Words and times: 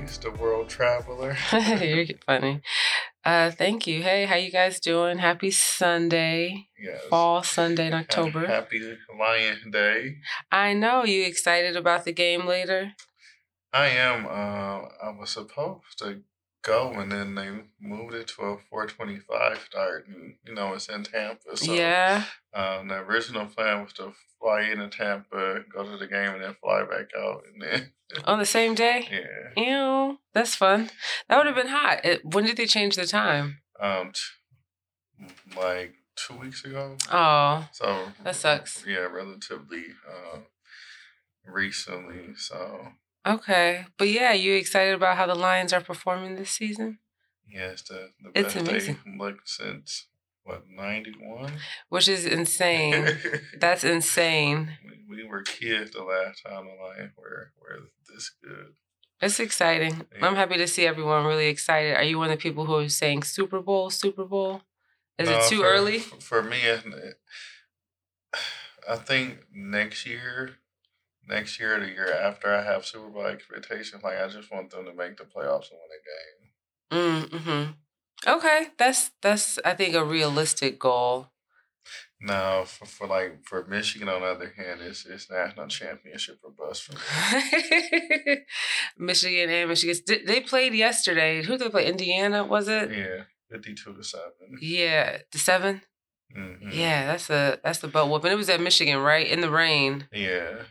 Gates, 0.00 0.18
the 0.18 0.30
world 0.30 0.68
traveler. 0.68 1.36
You're 1.52 2.06
funny. 2.24 2.62
Uh, 3.24 3.50
thank 3.50 3.86
you. 3.86 4.02
Hey, 4.02 4.24
how 4.24 4.36
you 4.36 4.50
guys 4.50 4.80
doing? 4.80 5.18
Happy 5.18 5.50
Sunday. 5.50 6.68
Yes. 6.82 7.02
Fall 7.10 7.42
Sunday 7.42 7.88
in 7.88 7.94
October. 7.94 8.46
Happy 8.46 8.80
Lion 9.18 9.70
Day. 9.70 10.16
I 10.50 10.72
know. 10.72 11.04
You 11.04 11.24
excited 11.24 11.76
about 11.76 12.04
the 12.04 12.12
game 12.12 12.46
later? 12.46 12.92
I 13.72 13.88
am. 13.88 14.26
Uh, 14.26 14.88
I 15.04 15.14
was 15.18 15.30
supposed 15.30 15.98
to 15.98 16.22
go, 16.62 16.92
and 16.92 17.10
then 17.10 17.34
they 17.34 17.50
moved 17.80 18.14
it 18.14 18.28
to 18.28 18.42
a 18.42 18.58
425 18.70 19.58
start. 19.60 20.06
And, 20.08 20.34
you 20.46 20.54
know, 20.54 20.74
it's 20.74 20.88
in 20.88 21.04
Tampa. 21.04 21.56
So, 21.56 21.72
yeah. 21.72 22.24
Um, 22.54 22.88
the 22.88 22.98
original 22.98 23.46
plan 23.46 23.82
was 23.82 23.92
to 23.94 24.12
fly 24.40 24.62
into 24.62 24.88
Tampa, 24.88 25.60
go 25.72 25.84
to 25.84 25.96
the 25.96 26.06
game, 26.06 26.34
and 26.34 26.42
then 26.42 26.56
fly 26.60 26.82
back 26.82 27.10
out. 27.18 27.42
And 27.52 27.62
then. 27.62 27.92
On 28.24 28.38
the 28.38 28.46
same 28.46 28.74
day? 28.74 29.08
Yeah. 29.56 29.62
Ew. 30.08 30.18
That's 30.34 30.54
fun. 30.54 30.90
That 31.28 31.36
would 31.36 31.46
have 31.46 31.54
been 31.54 31.68
hot. 31.68 32.04
It, 32.04 32.24
when 32.24 32.44
did 32.44 32.56
they 32.56 32.66
change 32.66 32.96
the 32.96 33.06
time? 33.06 33.60
Um, 33.80 34.12
t- 34.12 35.56
like 35.56 35.94
two 36.16 36.36
weeks 36.36 36.64
ago. 36.64 36.96
Oh. 37.10 37.68
So 37.72 38.08
that 38.24 38.36
sucks. 38.36 38.84
Yeah, 38.86 39.00
relatively 39.00 39.84
uh, 40.08 40.38
recently. 41.46 42.34
So 42.36 42.88
Okay. 43.26 43.86
But 43.98 44.08
yeah, 44.08 44.32
you 44.32 44.54
excited 44.54 44.94
about 44.94 45.16
how 45.16 45.26
the 45.26 45.34
Lions 45.34 45.72
are 45.72 45.80
performing 45.80 46.36
this 46.36 46.50
season? 46.50 46.98
Yes, 47.46 47.82
the, 47.82 48.10
the 48.22 48.30
It's 48.34 48.54
best 48.54 48.68
amazing. 48.68 48.98
they 49.04 49.18
looked 49.18 49.48
since 49.48 50.06
what 50.44 50.62
ninety 50.68 51.12
one. 51.20 51.52
Which 51.88 52.08
is 52.08 52.24
insane. 52.26 53.06
That's 53.60 53.84
insane. 53.84 54.70
we, 55.08 55.22
we 55.22 55.28
were 55.28 55.42
kids 55.42 55.90
the 55.90 56.02
last 56.04 56.42
time 56.46 56.66
the 56.66 56.82
Lions 56.82 57.12
were 57.16 57.52
were 57.60 57.88
this 58.12 58.30
good. 58.42 58.74
It's 59.20 59.38
exciting. 59.38 60.06
Yeah. 60.16 60.26
I'm 60.26 60.36
happy 60.36 60.56
to 60.56 60.66
see 60.66 60.86
everyone 60.86 61.26
really 61.26 61.48
excited. 61.48 61.94
Are 61.94 62.02
you 62.04 62.18
one 62.18 62.30
of 62.30 62.38
the 62.38 62.42
people 62.42 62.64
who 62.64 62.76
are 62.76 62.88
saying 62.88 63.24
Super 63.24 63.60
Bowl, 63.60 63.90
Super 63.90 64.24
Bowl? 64.24 64.62
Is 65.18 65.28
No, 65.28 65.36
it 65.38 65.48
too 65.50 65.58
for- 65.58 65.66
early? 65.66 65.98
For 65.98 66.42
me, 66.42 66.56
I 68.88 68.96
think 68.96 69.38
next 69.52 70.06
year, 70.06 70.56
next 71.30 71.58
year, 71.58 71.76
or 71.76 71.80
the 71.80 71.86
year 71.86 72.12
after, 72.12 72.52
I 72.52 72.62
have 72.62 72.84
Super 72.84 73.08
Bowl 73.08 73.26
expectations. 73.26 74.02
Like 74.02 74.18
I 74.18 74.28
just 74.28 74.52
want 74.52 74.70
them 74.70 74.84
to 74.84 74.92
make 74.92 75.16
the 75.16 75.24
playoffs 75.24 75.70
and 75.70 75.80
win 75.80 75.96
a 75.96 77.30
game. 77.30 77.30
Mm-hmm. 77.30 78.30
Okay, 78.30 78.68
that's 78.76 79.12
that's 79.22 79.58
I 79.64 79.74
think 79.74 79.94
a 79.94 80.04
realistic 80.04 80.78
goal. 80.78 81.28
No, 82.22 82.64
for, 82.66 82.84
for 82.84 83.06
like 83.06 83.44
for 83.44 83.64
Michigan, 83.66 84.08
on 84.08 84.20
the 84.20 84.26
other 84.26 84.52
hand, 84.54 84.80
it's 84.82 85.06
it's 85.06 85.30
national 85.30 85.68
championship 85.68 86.38
or 86.44 86.50
bust 86.50 86.82
for 86.82 86.92
me. 86.92 88.36
Michigan 88.98 89.48
and 89.48 89.68
Michigan. 89.70 89.96
They 90.26 90.40
played 90.40 90.74
yesterday. 90.74 91.42
Who 91.42 91.56
did 91.56 91.60
they 91.60 91.70
play? 91.70 91.86
Indiana 91.86 92.44
was 92.44 92.68
it? 92.68 92.90
Yeah, 92.90 93.22
fifty-two 93.50 93.94
to 93.94 94.04
seven. 94.04 94.58
Yeah, 94.60 95.18
the 95.32 95.38
7 95.38 95.82
Mm-hmm. 96.36 96.70
Yeah, 96.72 97.06
that's 97.06 97.28
a 97.28 97.58
that's 97.64 97.80
the 97.80 97.88
butt 97.88 98.08
whooping. 98.08 98.30
It 98.30 98.36
was 98.36 98.48
at 98.48 98.60
Michigan, 98.60 98.98
right? 98.98 99.26
In 99.26 99.40
the 99.40 99.50
rain. 99.50 100.06
Yeah, 100.12 100.62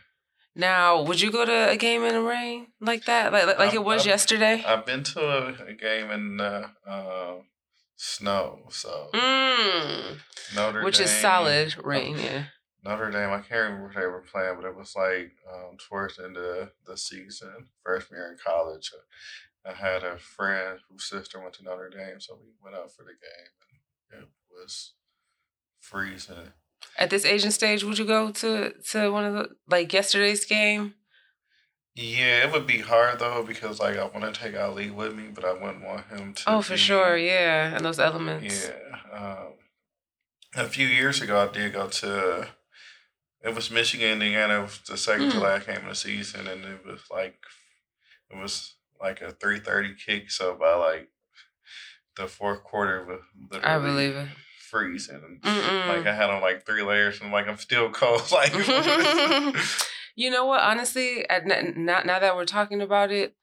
Now, 0.60 1.02
would 1.02 1.20
you 1.22 1.32
go 1.32 1.44
to 1.46 1.70
a 1.70 1.76
game 1.76 2.02
in 2.04 2.12
the 2.14 2.20
rain 2.20 2.66
like 2.80 3.06
that? 3.06 3.32
Like 3.32 3.58
like, 3.58 3.74
it 3.74 3.82
was 3.82 4.02
I've- 4.02 4.10
yesterday? 4.10 4.62
I've 4.66 4.84
been 4.84 5.02
to 5.04 5.20
a, 5.20 5.70
a 5.70 5.72
game 5.72 6.10
in 6.10 6.36
the 6.36 6.70
uh, 6.86 7.36
snow, 7.96 8.66
so 8.70 9.08
Mm. 9.14 10.18
Notre 10.54 10.84
Which 10.84 11.00
is 11.00 11.10
solid 11.10 11.74
rain, 11.82 12.18
yeah. 12.18 12.44
Notre 12.84 13.10
Dame, 13.10 13.30
I 13.30 13.40
can't 13.40 13.70
remember 13.72 13.88
who 13.88 14.00
they 14.00 14.06
were 14.06 14.22
playing, 14.32 14.56
but 14.56 14.66
it 14.66 14.76
was 14.76 14.94
like 14.96 15.32
um, 15.52 15.76
towards 15.76 16.16
the 16.16 16.24
end 16.24 16.36
of 16.36 16.70
the 16.86 16.96
season, 16.96 17.68
freshman 17.82 18.18
year 18.18 18.32
in 18.32 18.38
college. 18.44 18.90
I 19.66 19.72
had 19.74 20.02
a 20.02 20.16
friend 20.18 20.78
whose 20.88 21.04
sister 21.04 21.40
went 21.40 21.54
to 21.54 21.62
Notre 21.62 21.90
Dame, 21.90 22.20
so 22.20 22.38
we 22.40 22.48
went 22.62 22.74
out 22.76 22.90
for 22.92 23.02
the 23.02 23.10
game, 23.10 23.52
and 24.12 24.22
it 24.22 24.28
was 24.50 24.92
freezing. 25.78 26.52
At 26.96 27.10
this 27.10 27.24
Asian 27.24 27.50
stage, 27.50 27.82
would 27.84 27.98
you 27.98 28.04
go 28.04 28.30
to 28.30 28.72
to 28.90 29.10
one 29.10 29.24
of 29.24 29.34
the 29.34 29.48
like 29.68 29.92
yesterday's 29.92 30.44
game? 30.44 30.94
Yeah, 31.94 32.44
it 32.46 32.52
would 32.52 32.66
be 32.66 32.78
hard 32.78 33.18
though 33.18 33.42
because 33.42 33.80
like 33.80 33.96
I 33.96 34.04
want 34.04 34.22
to 34.32 34.40
take 34.40 34.56
Ali 34.58 34.90
with 34.90 35.14
me, 35.14 35.24
but 35.34 35.44
I 35.44 35.52
wouldn't 35.52 35.84
want 35.84 36.06
him 36.06 36.34
to. 36.34 36.42
Oh, 36.46 36.62
for 36.62 36.74
be- 36.74 36.78
sure, 36.78 37.16
yeah, 37.16 37.74
and 37.74 37.84
those 37.84 37.98
elements. 37.98 38.68
Yeah. 38.68 39.18
Um, 39.18 39.52
a 40.54 40.68
few 40.68 40.86
years 40.86 41.20
ago, 41.20 41.38
I 41.48 41.52
did 41.52 41.72
go 41.72 41.88
to. 41.88 42.48
It 43.42 43.54
was 43.54 43.70
Michigan, 43.70 44.12
Indiana. 44.12 44.60
It 44.60 44.62
was 44.62 44.80
the 44.86 44.96
second 44.96 45.30
to 45.30 45.36
Mm. 45.38 45.42
last 45.42 45.66
game 45.66 45.76
of 45.78 45.88
the 45.88 45.94
season, 45.94 46.46
and 46.46 46.64
it 46.64 46.84
was 46.84 47.00
like, 47.10 47.38
it 48.30 48.36
was 48.36 48.74
like 49.00 49.20
a 49.22 49.32
three 49.32 49.58
thirty 49.60 49.94
kick. 49.94 50.30
So 50.30 50.54
by 50.54 50.74
like 50.74 51.08
the 52.16 52.26
fourth 52.28 52.62
quarter, 52.64 53.04
was 53.06 53.20
I 53.64 53.78
believe 53.78 54.14
it. 54.14 54.28
Freezing. 54.70 55.20
And, 55.24 55.42
Mm-mm. 55.42 55.88
Like 55.88 56.06
I 56.06 56.14
had 56.14 56.30
on 56.30 56.40
like 56.40 56.64
three 56.64 56.82
layers, 56.82 57.20
and 57.20 57.32
like 57.32 57.48
I'm 57.48 57.58
still 57.58 57.90
cold. 57.90 58.22
Like 58.32 58.52
You 60.16 60.30
know 60.30 60.44
what? 60.44 60.60
Honestly, 60.60 61.28
at- 61.28 61.50
n- 61.50 61.74
now 61.84 62.02
now 62.04 62.18
that 62.18 62.36
we're 62.36 62.44
talking 62.44 62.82
about 62.82 63.10
it, 63.10 63.34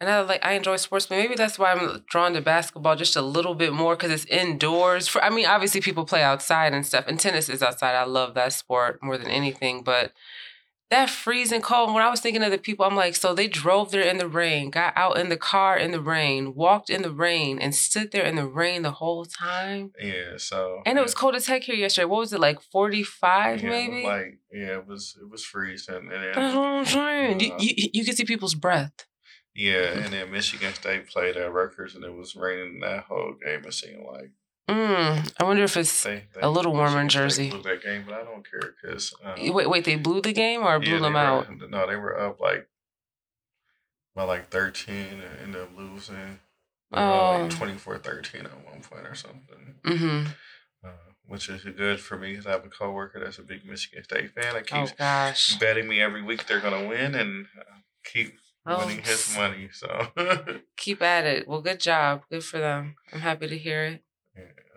and 0.00 0.08
I 0.10 0.20
like 0.22 0.44
I 0.44 0.52
enjoy 0.52 0.76
sports, 0.76 1.06
but 1.06 1.16
maybe 1.18 1.34
that's 1.34 1.58
why 1.58 1.72
I'm 1.72 2.04
drawn 2.08 2.32
to 2.34 2.40
basketball 2.40 2.96
just 2.96 3.16
a 3.16 3.22
little 3.22 3.54
bit 3.54 3.72
more 3.72 3.94
because 3.96 4.10
it's 4.10 4.24
indoors. 4.26 5.08
For 5.08 5.22
I 5.22 5.30
mean, 5.30 5.46
obviously 5.46 5.80
people 5.80 6.04
play 6.04 6.22
outside 6.22 6.72
and 6.72 6.84
stuff, 6.86 7.04
and 7.08 7.18
tennis 7.18 7.48
is 7.48 7.62
outside. 7.62 7.94
I 7.94 8.04
love 8.04 8.34
that 8.34 8.52
sport 8.52 9.00
more 9.02 9.18
than 9.18 9.28
anything, 9.28 9.82
but 9.82 10.12
that 10.94 11.10
freezing 11.10 11.60
cold. 11.60 11.92
When 11.92 12.04
I 12.04 12.08
was 12.08 12.20
thinking 12.20 12.42
of 12.44 12.52
the 12.52 12.58
people, 12.58 12.84
I'm 12.86 12.94
like, 12.94 13.16
so 13.16 13.34
they 13.34 13.48
drove 13.48 13.90
there 13.90 14.02
in 14.02 14.18
the 14.18 14.28
rain, 14.28 14.70
got 14.70 14.92
out 14.96 15.18
in 15.18 15.28
the 15.28 15.36
car 15.36 15.76
in 15.76 15.90
the 15.90 16.00
rain, 16.00 16.54
walked 16.54 16.88
in 16.88 17.02
the 17.02 17.10
rain, 17.10 17.58
and 17.58 17.74
stood 17.74 18.12
there 18.12 18.24
in 18.24 18.36
the 18.36 18.46
rain 18.46 18.82
the 18.82 18.92
whole 18.92 19.24
time. 19.24 19.92
yeah. 20.00 20.36
So 20.36 20.82
And 20.86 20.96
it 20.96 21.02
was 21.02 21.14
cold 21.14 21.34
as 21.34 21.46
heck 21.46 21.64
here 21.64 21.74
yesterday. 21.74 22.04
What 22.04 22.20
was 22.20 22.32
it 22.32 22.38
like, 22.40 22.60
45 22.60 23.62
yeah, 23.62 23.68
maybe? 23.68 24.04
Like 24.04 24.38
yeah, 24.52 24.78
it 24.78 24.86
was 24.86 25.16
it 25.20 25.28
was 25.28 25.44
freezing, 25.44 25.96
and 25.96 26.10
then 26.10 26.32
That's 26.34 26.54
what 26.54 26.66
I'm 26.66 26.84
saying. 26.84 27.40
You, 27.40 27.52
Uh, 27.52 27.58
you, 27.58 27.88
you 27.92 28.04
can 28.04 28.14
see 28.14 28.24
people's 28.24 28.54
breath. 28.54 29.06
Yeah, 29.56 29.98
and 29.98 30.12
then 30.12 30.30
Michigan 30.30 30.74
State 30.74 31.08
played 31.08 31.36
at 31.36 31.52
Rutgers, 31.52 31.94
and 31.94 32.04
it 32.04 32.14
was 32.14 32.34
raining 32.34 32.80
that 32.80 33.04
whole 33.04 33.34
game. 33.44 33.64
It 33.64 33.74
seemed 33.74 34.04
like 34.04 34.30
Mm, 34.68 35.32
I 35.38 35.44
wonder 35.44 35.62
if 35.64 35.76
it's. 35.76 36.02
they, 36.04 36.24
they 36.34 36.40
A 36.40 36.48
little 36.48 36.72
warmer 36.72 37.00
in 37.00 37.08
Jersey. 37.08 37.50
Jersey. 37.50 37.62
blew 37.62 37.70
that 37.70 37.82
game, 37.82 38.04
but 38.06 38.14
I 38.14 38.24
don't 38.24 38.46
care 38.50 38.72
because 38.82 39.12
um, 39.22 39.34
Wait, 39.54 39.68
wait, 39.68 39.84
they 39.84 39.96
blew 39.96 40.22
the 40.22 40.32
game 40.32 40.62
or 40.62 40.78
blew 40.80 40.94
yeah, 40.94 40.98
them 41.00 41.12
they 41.12 41.18
out? 41.18 41.46
No, 41.70 41.86
they 41.86 41.96
were 41.96 42.18
up 42.18 42.40
like 42.40 42.66
by 44.14 44.24
like 44.24 44.48
thirteen 44.48 45.20
and 45.20 45.40
ended 45.42 45.60
up 45.62 45.76
losing. 45.76 46.38
They 46.92 47.00
were 47.00 47.06
Oh. 47.06 47.42
like 47.42 47.50
24-13 47.50 48.44
at 48.44 48.64
one 48.64 48.80
point 48.80 49.06
or 49.06 49.14
something. 49.16 49.74
Mm-hmm. 49.84 50.26
Uh, 50.84 50.88
which 51.26 51.48
is 51.48 51.64
good 51.64 51.98
for 51.98 52.16
me 52.16 52.30
because 52.30 52.46
I 52.46 52.52
have 52.52 52.64
a 52.64 52.68
coworker 52.68 53.18
that's 53.18 53.38
a 53.38 53.42
big 53.42 53.66
Michigan 53.66 54.04
State 54.04 54.30
fan 54.30 54.54
that 54.54 54.68
Oh, 54.72 54.86
gosh. 54.96 55.56
betting 55.58 55.88
me 55.88 56.00
every 56.00 56.22
week 56.22 56.46
they're 56.46 56.60
gonna 56.60 56.86
win 56.86 57.14
and 57.16 57.46
uh, 57.58 57.78
keep 58.04 58.36
Oh, 58.66 58.78
winning 58.86 59.02
his 59.02 59.36
money. 59.36 59.68
So. 59.72 60.06
Keep 60.78 61.02
at 61.02 61.26
it. 61.26 61.46
Well, 61.46 61.60
good 61.60 61.80
job. 61.80 62.22
Good 62.30 62.44
for 62.44 62.58
them. 62.60 62.94
I'm 63.12 63.20
happy 63.20 63.46
to 63.48 63.58
hear 63.58 63.84
it. 63.84 64.03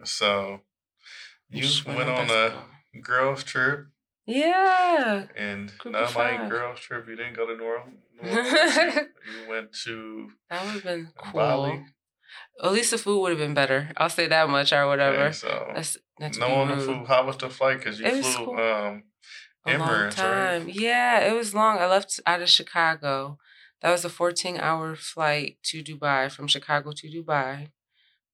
So 0.04 0.62
you 1.50 1.62
Just 1.64 1.86
went 1.86 2.10
on 2.10 2.30
a 2.30 2.66
girls 3.02 3.44
trip, 3.44 3.88
Yeah. 4.26 5.26
and 5.36 5.76
Group 5.78 5.94
not 5.94 6.16
like 6.16 6.50
girls 6.50 6.80
trip. 6.80 7.08
You 7.08 7.16
didn't 7.16 7.36
go 7.36 7.46
to 7.48 7.56
New 7.56 7.64
Orleans. 7.64 8.00
New 8.22 8.30
Orleans. 8.30 8.96
you, 9.28 9.50
went 9.50 9.74
to 9.86 10.30
That 10.50 10.66
would 10.66 10.74
have 10.76 10.84
been 10.84 11.08
cool. 11.18 11.40
Bali. 11.42 11.86
At 12.62 12.72
least 12.74 12.92
the 12.92 12.98
food 12.98 13.20
would 13.22 13.30
have 13.32 13.40
been 13.40 13.54
better. 13.54 13.92
I'll 13.98 14.10
say 14.10 14.28
that 14.28 14.50
much 14.50 14.74
or 14.74 14.86
whatever. 14.88 15.32
So 15.34 15.72
That's 15.74 15.98
no 16.38 16.48
on 16.48 16.68
the 16.70 16.78
food. 16.84 17.08
How 17.08 17.26
was 17.26 17.38
the 17.38 17.50
flight? 17.50 17.80
Because 17.80 18.00
you 18.00 18.06
It 18.08 18.24
flew 18.24 18.46
cool. 18.46 18.60
um 18.60 19.04
a 19.66 19.78
long 19.78 19.88
Emirates, 19.90 20.16
time. 20.16 20.66
right? 20.66 20.74
Yeah, 20.76 21.20
it 21.22 21.34
was 21.36 21.54
long. 21.54 21.78
I 21.78 21.88
left 21.88 22.20
out 22.26 22.42
of 22.42 22.50
Chicago. 22.50 23.38
That 23.82 23.92
was 23.92 24.04
a 24.06 24.10
14 24.10 24.58
hour 24.58 24.96
flight 24.96 25.58
to 25.64 25.84
Dubai 25.84 26.32
from 26.32 26.48
Chicago 26.48 26.92
to 26.94 27.08
Dubai, 27.08 27.70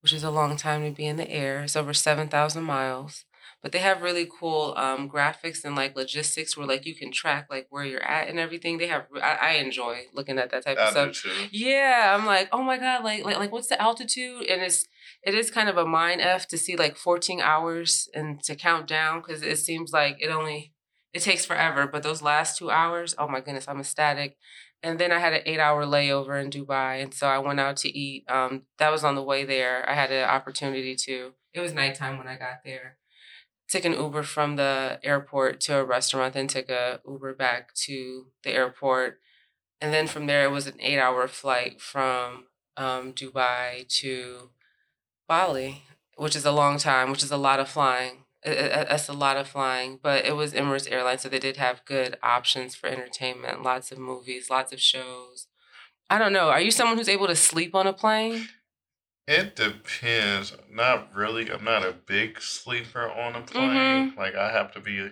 which 0.03 0.13
is 0.13 0.23
a 0.23 0.29
long 0.29 0.57
time 0.57 0.83
to 0.83 0.91
be 0.91 1.05
in 1.05 1.15
the 1.15 1.29
air. 1.31 1.63
It's 1.63 1.75
over 1.75 1.94
7,000 1.94 2.63
miles. 2.63 3.25
But 3.61 3.71
they 3.71 3.79
have 3.79 4.01
really 4.01 4.29
cool 4.39 4.73
um, 4.75 5.09
graphics 5.09 5.63
and 5.63 5.73
like 5.73 5.95
logistics 5.95 6.57
where 6.57 6.67
like 6.67 6.85
you 6.85 6.94
can 6.94 7.13
track 7.13 7.47
like 7.50 7.67
where 7.69 7.85
you're 7.85 8.03
at 8.03 8.27
and 8.27 8.38
everything. 8.38 8.77
They 8.77 8.88
have 8.88 9.05
I, 9.21 9.38
I 9.41 9.51
enjoy 9.53 10.01
looking 10.13 10.38
at 10.38 10.51
that 10.51 10.65
type 10.65 10.77
of 10.77 10.89
stuff. 10.89 11.13
Yeah, 11.50 12.13
I'm 12.13 12.25
like, 12.25 12.50
oh 12.51 12.61
my 12.61 12.77
god, 12.77 13.05
like 13.05 13.23
like 13.23 13.38
like 13.38 13.53
what's 13.53 13.69
the 13.69 13.81
altitude? 13.81 14.47
And 14.47 14.61
it's 14.61 14.85
it 15.23 15.33
is 15.33 15.50
kind 15.50 15.69
of 15.69 15.77
a 15.77 15.85
mind 15.85 16.19
f 16.19 16.45
to 16.50 16.57
see 16.57 16.75
like 16.75 16.97
14 16.97 17.39
hours 17.39 18.09
and 18.13 18.44
to 18.44 18.55
count 18.55 18.85
down 18.85 19.21
because 19.21 19.41
it 19.41 19.57
seems 19.59 19.94
like 19.94 20.17
it 20.19 20.27
only 20.29 20.73
it 21.13 21.21
takes 21.21 21.45
forever. 21.45 21.88
But 21.88 22.03
those 22.03 22.21
last 22.21 22.57
two 22.57 22.69
hours, 22.69 23.15
oh 23.17 23.29
my 23.29 23.39
goodness, 23.39 23.69
I'm 23.69 23.79
ecstatic. 23.79 24.35
And 24.83 25.00
then 25.00 25.13
I 25.13 25.19
had 25.19 25.33
an 25.33 25.41
eight 25.45 25.59
hour 25.59 25.85
layover 25.85 26.44
in 26.44 26.51
Dubai, 26.51 27.01
and 27.01 27.13
so 27.13 27.27
I 27.27 27.38
went 27.38 27.59
out 27.59 27.77
to 27.77 27.97
eat. 27.97 28.30
Um, 28.30 28.63
that 28.80 28.91
was 28.91 29.03
on 29.03 29.15
the 29.15 29.24
way 29.24 29.45
there. 29.45 29.89
I 29.89 29.94
had 29.94 30.12
an 30.12 30.30
opportunity 30.30 30.95
to. 30.95 31.31
It 31.53 31.62
was 31.62 31.74
nighttime 31.74 32.18
when 32.18 32.27
I 32.27 32.35
got 32.38 32.63
there 32.65 32.97
took 33.74 33.85
an 33.85 33.94
Uber 33.94 34.21
from 34.21 34.56
the 34.56 35.00
airport 35.03 35.59
to 35.62 35.77
a 35.77 35.83
restaurant, 35.83 36.35
then 36.35 36.47
took 36.47 36.69
a 36.69 37.00
Uber 37.07 37.33
back 37.33 37.74
to 37.74 38.27
the 38.44 38.51
airport. 38.51 39.19
And 39.81 39.91
then 39.91 40.06
from 40.06 40.27
there, 40.27 40.45
it 40.45 40.51
was 40.51 40.68
an 40.68 40.80
eight 40.80 41.00
hour 41.00 41.27
flight 41.27 41.81
from 41.81 42.45
um, 42.77 43.13
Dubai 43.13 43.88
to 44.00 44.51
Bali, 45.27 45.83
which 46.18 46.36
is 46.36 46.45
a 46.45 46.51
long 46.51 46.77
time, 46.77 47.09
which 47.09 47.24
is 47.24 47.31
a 47.31 47.38
lot 47.38 47.59
of 47.59 47.68
flying. 47.68 48.22
That's 48.45 49.07
a 49.07 49.13
lot 49.13 49.37
of 49.37 49.47
flying, 49.47 49.99
but 50.01 50.25
it 50.25 50.35
was 50.35 50.53
Emirates 50.53 50.91
Airlines, 50.91 51.21
so 51.21 51.29
they 51.29 51.39
did 51.39 51.57
have 51.57 51.85
good 51.85 52.17
options 52.21 52.75
for 52.75 52.87
entertainment, 52.87 53.63
lots 53.63 53.91
of 53.91 53.97
movies, 53.97 54.49
lots 54.49 54.73
of 54.73 54.81
shows. 54.81 55.47
I 56.09 56.17
don't 56.17 56.33
know. 56.33 56.49
Are 56.49 56.61
you 56.61 56.71
someone 56.71 56.97
who's 56.97 57.09
able 57.09 57.27
to 57.27 57.35
sleep 57.35 57.73
on 57.73 57.87
a 57.87 57.93
plane? 57.93 58.47
It 59.27 59.55
depends. 59.55 60.53
Not 60.69 61.15
really. 61.15 61.49
I'm 61.49 61.63
not 61.63 61.85
a 61.85 61.93
big 61.93 62.41
sleeper 62.41 63.09
on 63.09 63.35
a 63.35 63.41
plane. 63.41 63.69
Mm-hmm. 64.11 64.19
Like 64.19 64.35
I 64.35 64.51
have 64.51 64.73
to 64.73 64.81
be 64.81 65.09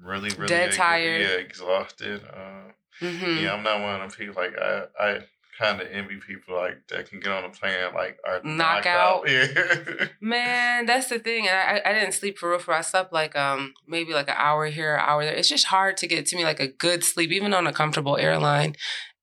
really, 0.00 0.30
really 0.30 0.46
dead 0.46 0.72
tired. 0.72 1.20
Yeah, 1.22 1.36
exhausted. 1.36 2.22
Uh, 2.24 2.70
mm-hmm. 3.00 3.44
Yeah, 3.44 3.54
I'm 3.54 3.64
not 3.64 3.80
one 3.80 4.02
of 4.02 4.16
people. 4.16 4.40
Like 4.40 4.56
I, 4.56 4.84
I 5.00 5.18
kind 5.58 5.80
of 5.80 5.88
envy 5.90 6.16
people 6.16 6.56
like 6.56 6.86
that 6.88 7.08
can 7.08 7.20
get 7.20 7.32
on 7.32 7.44
a 7.44 7.48
plane 7.48 7.76
like 7.94 8.18
are 8.26 8.40
knock 8.42 8.86
out. 8.86 9.28
Yeah. 9.28 10.08
Man, 10.20 10.86
that's 10.86 11.08
the 11.08 11.18
thing. 11.18 11.46
And 11.46 11.56
I, 11.56 11.88
I 11.88 11.92
didn't 11.92 12.12
sleep 12.12 12.38
for 12.38 12.50
real. 12.50 12.58
For 12.58 12.74
I 12.74 12.80
slept 12.80 13.12
like 13.12 13.36
um 13.36 13.74
maybe 13.86 14.12
like 14.12 14.28
an 14.28 14.36
hour 14.36 14.66
here, 14.66 14.94
an 14.94 15.04
hour 15.06 15.24
there. 15.24 15.34
It's 15.34 15.48
just 15.48 15.66
hard 15.66 15.96
to 15.98 16.06
get 16.06 16.26
to 16.26 16.36
me 16.36 16.44
like 16.44 16.60
a 16.60 16.68
good 16.68 17.04
sleep, 17.04 17.30
even 17.30 17.54
on 17.54 17.66
a 17.66 17.72
comfortable 17.72 18.16
airline. 18.16 18.74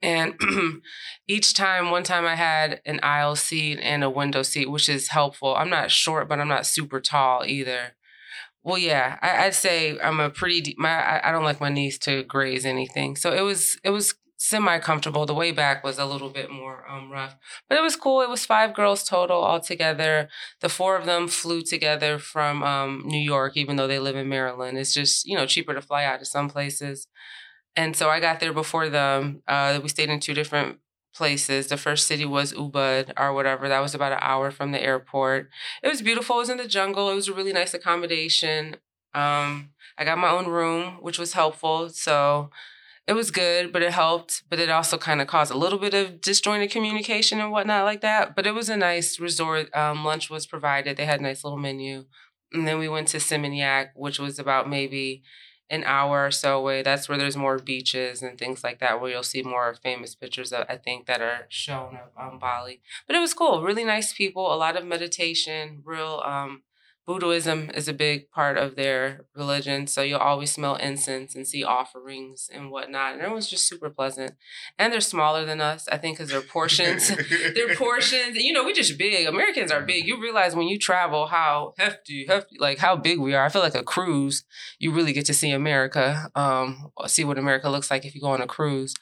And 0.01 0.33
each 1.27 1.53
time, 1.53 1.91
one 1.91 2.03
time 2.03 2.25
I 2.25 2.35
had 2.35 2.81
an 2.85 2.99
aisle 3.03 3.35
seat 3.35 3.79
and 3.81 4.03
a 4.03 4.09
window 4.09 4.41
seat, 4.41 4.71
which 4.71 4.89
is 4.89 5.09
helpful. 5.09 5.55
I'm 5.55 5.69
not 5.69 5.91
short, 5.91 6.27
but 6.27 6.39
I'm 6.39 6.47
not 6.47 6.65
super 6.65 6.99
tall 6.99 7.43
either. 7.45 7.95
Well, 8.63 8.77
yeah, 8.77 9.17
I, 9.21 9.45
would 9.45 9.55
say 9.55 9.99
I'm 9.99 10.19
a 10.19 10.29
pretty. 10.29 10.75
My 10.77 10.89
I, 10.89 11.29
I 11.29 11.31
don't 11.31 11.43
like 11.43 11.59
my 11.59 11.69
knees 11.69 11.97
to 11.99 12.23
graze 12.23 12.65
anything, 12.65 13.15
so 13.15 13.31
it 13.31 13.41
was 13.41 13.79
it 13.83 13.89
was 13.89 14.13
semi 14.43 14.79
comfortable. 14.79 15.27
The 15.27 15.35
way 15.35 15.51
back 15.51 15.83
was 15.83 15.99
a 15.99 16.05
little 16.05 16.29
bit 16.29 16.49
more 16.49 16.83
um, 16.89 17.11
rough, 17.11 17.35
but 17.69 17.77
it 17.77 17.81
was 17.81 17.95
cool. 17.95 18.21
It 18.21 18.29
was 18.29 18.43
five 18.43 18.73
girls 18.73 19.03
total 19.03 19.39
all 19.39 19.59
together. 19.59 20.29
The 20.61 20.69
four 20.69 20.95
of 20.95 21.05
them 21.05 21.27
flew 21.27 21.61
together 21.61 22.17
from 22.17 22.63
um, 22.63 23.03
New 23.05 23.21
York, 23.21 23.55
even 23.55 23.75
though 23.75 23.87
they 23.87 23.99
live 23.99 24.15
in 24.15 24.27
Maryland. 24.27 24.79
It's 24.79 24.95
just 24.95 25.27
you 25.27 25.37
know 25.37 25.45
cheaper 25.45 25.75
to 25.75 25.81
fly 25.81 26.05
out 26.05 26.19
to 26.19 26.25
some 26.25 26.49
places. 26.49 27.07
And 27.75 27.95
so 27.95 28.09
I 28.09 28.19
got 28.19 28.39
there 28.39 28.51
before 28.51 28.89
them. 28.89 29.43
Uh, 29.47 29.79
we 29.81 29.89
stayed 29.89 30.09
in 30.09 30.19
two 30.19 30.33
different 30.33 30.79
places. 31.13 31.67
The 31.67 31.77
first 31.77 32.07
city 32.07 32.25
was 32.25 32.51
Ubud 32.51 33.13
or 33.17 33.33
whatever. 33.33 33.69
That 33.69 33.81
was 33.81 33.93
about 33.93 34.11
an 34.11 34.19
hour 34.21 34.49
from 34.49 34.71
the 34.71 34.81
airport. 34.81 35.49
It 35.83 35.89
was 35.89 36.01
beautiful. 36.01 36.37
It 36.37 36.39
was 36.39 36.49
in 36.49 36.57
the 36.57 36.67
jungle. 36.67 37.11
It 37.11 37.15
was 37.15 37.27
a 37.27 37.33
really 37.33 37.53
nice 37.53 37.75
accommodation. 37.75 38.77
Um, 39.13 39.69
I 39.97 40.03
got 40.03 40.17
my 40.17 40.31
own 40.31 40.47
room, 40.47 40.97
which 41.01 41.19
was 41.19 41.33
helpful. 41.33 41.89
So 41.89 42.49
it 43.11 43.15
was 43.15 43.29
good, 43.29 43.73
but 43.73 43.81
it 43.81 43.91
helped. 43.91 44.43
But 44.49 44.59
it 44.59 44.69
also 44.69 44.97
kind 44.97 45.19
of 45.19 45.27
caused 45.27 45.51
a 45.51 45.57
little 45.57 45.77
bit 45.77 45.93
of 45.93 46.21
disjointed 46.21 46.71
communication 46.71 47.41
and 47.41 47.51
whatnot 47.51 47.83
like 47.83 47.99
that. 47.99 48.37
But 48.37 48.47
it 48.47 48.53
was 48.53 48.69
a 48.69 48.77
nice 48.77 49.19
resort. 49.19 49.75
Um, 49.75 50.05
lunch 50.05 50.29
was 50.29 50.47
provided. 50.47 50.95
They 50.95 51.05
had 51.05 51.19
a 51.19 51.23
nice 51.23 51.43
little 51.43 51.59
menu. 51.59 52.05
And 52.53 52.65
then 52.65 52.79
we 52.79 52.87
went 52.87 53.09
to 53.09 53.17
Seminyak, 53.17 53.89
which 53.95 54.17
was 54.17 54.39
about 54.39 54.69
maybe 54.69 55.23
an 55.69 55.83
hour 55.83 56.25
or 56.25 56.31
so 56.31 56.57
away. 56.57 56.83
That's 56.83 57.09
where 57.09 57.17
there's 57.17 57.35
more 57.35 57.57
beaches 57.57 58.21
and 58.21 58.37
things 58.37 58.63
like 58.63 58.79
that, 58.79 59.01
where 59.01 59.11
you'll 59.11 59.23
see 59.23 59.43
more 59.43 59.73
famous 59.73 60.15
pictures 60.15 60.53
of, 60.53 60.65
I 60.69 60.77
think, 60.77 61.05
that 61.07 61.21
are 61.21 61.47
shown 61.49 61.99
um, 62.17 62.39
Bali. 62.39 62.79
But 63.07 63.17
it 63.17 63.19
was 63.19 63.33
cool. 63.33 63.61
Really 63.61 63.83
nice 63.83 64.13
people, 64.13 64.53
a 64.53 64.55
lot 64.55 64.77
of 64.77 64.85
meditation, 64.85 65.81
real 65.83 66.23
um, 66.25 66.61
Buddhism 67.19 67.69
is 67.73 67.89
a 67.89 67.93
big 67.93 68.31
part 68.31 68.57
of 68.57 68.77
their 68.77 69.25
religion, 69.35 69.85
so 69.85 70.01
you'll 70.01 70.19
always 70.19 70.49
smell 70.49 70.75
incense 70.75 71.35
and 71.35 71.45
see 71.45 71.61
offerings 71.61 72.49
and 72.53 72.71
whatnot. 72.71 73.15
And 73.15 73.21
it 73.21 73.31
was 73.31 73.49
just 73.49 73.67
super 73.67 73.89
pleasant. 73.89 74.35
And 74.79 74.93
they're 74.93 75.01
smaller 75.01 75.43
than 75.43 75.59
us, 75.59 75.89
I 75.89 75.97
think, 75.97 76.17
because 76.17 76.31
their 76.31 76.41
portions, 76.41 77.09
their 77.53 77.75
portions. 77.75 78.37
You 78.37 78.53
know, 78.53 78.63
we 78.63 78.71
just 78.71 78.97
big. 78.97 79.27
Americans 79.27 79.71
are 79.71 79.81
big. 79.81 80.07
You 80.07 80.21
realize 80.21 80.55
when 80.55 80.69
you 80.69 80.79
travel 80.79 81.27
how 81.27 81.73
hefty, 81.77 82.25
hefty, 82.27 82.55
like 82.59 82.77
how 82.77 82.95
big 82.95 83.19
we 83.19 83.33
are. 83.33 83.45
I 83.45 83.49
feel 83.49 83.61
like 83.61 83.75
a 83.75 83.83
cruise. 83.83 84.45
You 84.79 84.93
really 84.93 85.11
get 85.11 85.25
to 85.25 85.33
see 85.33 85.51
America, 85.51 86.29
um, 86.35 86.91
see 87.07 87.25
what 87.25 87.37
America 87.37 87.69
looks 87.69 87.91
like 87.91 88.05
if 88.05 88.15
you 88.15 88.21
go 88.21 88.31
on 88.31 88.41
a 88.41 88.47
cruise. 88.47 88.93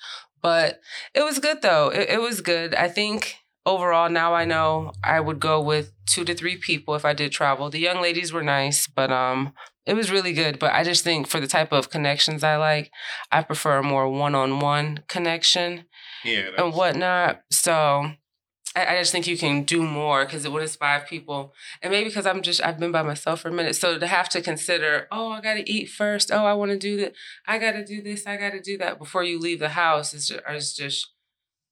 But 0.42 0.80
it 1.14 1.22
was 1.22 1.38
good 1.38 1.62
though. 1.62 1.90
It, 1.90 2.10
it 2.10 2.22
was 2.22 2.42
good. 2.42 2.74
I 2.74 2.88
think 2.88 3.36
overall, 3.70 4.10
now 4.10 4.34
I 4.34 4.46
know 4.46 4.92
I 5.04 5.20
would 5.20 5.40
go 5.40 5.62
with 5.62 5.94
two 6.08 6.26
to 6.26 6.34
three 6.34 6.58
people 6.58 6.96
if 6.96 7.06
I 7.06 7.14
did 7.14 7.32
travel. 7.32 7.70
The 7.70 7.80
young 7.80 8.02
ladies 8.02 8.34
were 8.34 8.44
nice, 8.44 8.88
but 8.88 9.12
um, 9.12 9.54
it 9.86 9.94
was 9.94 10.12
really 10.12 10.34
good. 10.34 10.58
But 10.58 10.74
I 10.74 10.84
just 10.84 11.04
think 11.04 11.28
for 11.28 11.40
the 11.40 11.48
type 11.48 11.72
of 11.72 11.92
connections 11.92 12.44
I 12.44 12.58
like, 12.58 12.92
I 13.32 13.44
prefer 13.44 13.78
a 13.78 13.84
more 13.84 14.10
one-on-one 14.10 15.04
connection 15.08 15.86
yeah, 16.26 16.50
and 16.58 16.74
whatnot. 16.74 17.42
So 17.52 18.12
I, 18.76 18.96
I 18.96 19.00
just 19.00 19.12
think 19.12 19.28
you 19.28 19.38
can 19.38 19.64
do 19.64 19.84
more 19.84 20.26
because 20.26 20.48
when 20.48 20.64
it's 20.64 20.76
five 20.76 21.06
people, 21.08 21.54
and 21.82 21.92
maybe 21.92 22.10
because 22.10 22.26
I'm 22.26 22.42
just 22.42 22.64
I've 22.64 22.80
been 22.80 22.92
by 22.92 23.04
myself 23.04 23.42
for 23.42 23.50
a 23.50 23.54
minute, 23.54 23.76
so 23.76 24.00
to 24.00 24.08
have 24.08 24.30
to 24.30 24.42
consider, 24.42 25.08
oh, 25.12 25.32
I 25.32 25.42
got 25.42 25.54
to 25.56 25.72
eat 25.72 25.90
first. 25.90 26.32
Oh, 26.32 26.46
I 26.46 26.54
want 26.54 26.72
to 26.72 26.78
do 26.78 26.98
that. 26.98 27.14
I 27.48 27.60
got 27.60 27.74
to 27.74 27.86
do 27.86 28.02
this. 28.02 28.26
I 28.26 28.36
got 28.38 28.52
to 28.52 28.62
do 28.62 28.80
that 28.80 28.98
before 28.98 29.24
you 29.24 29.40
leave 29.40 29.60
the 29.60 29.70
house. 29.70 30.14
Is 30.14 30.28
just, 30.28 30.42
is 30.50 30.74
just 30.74 31.08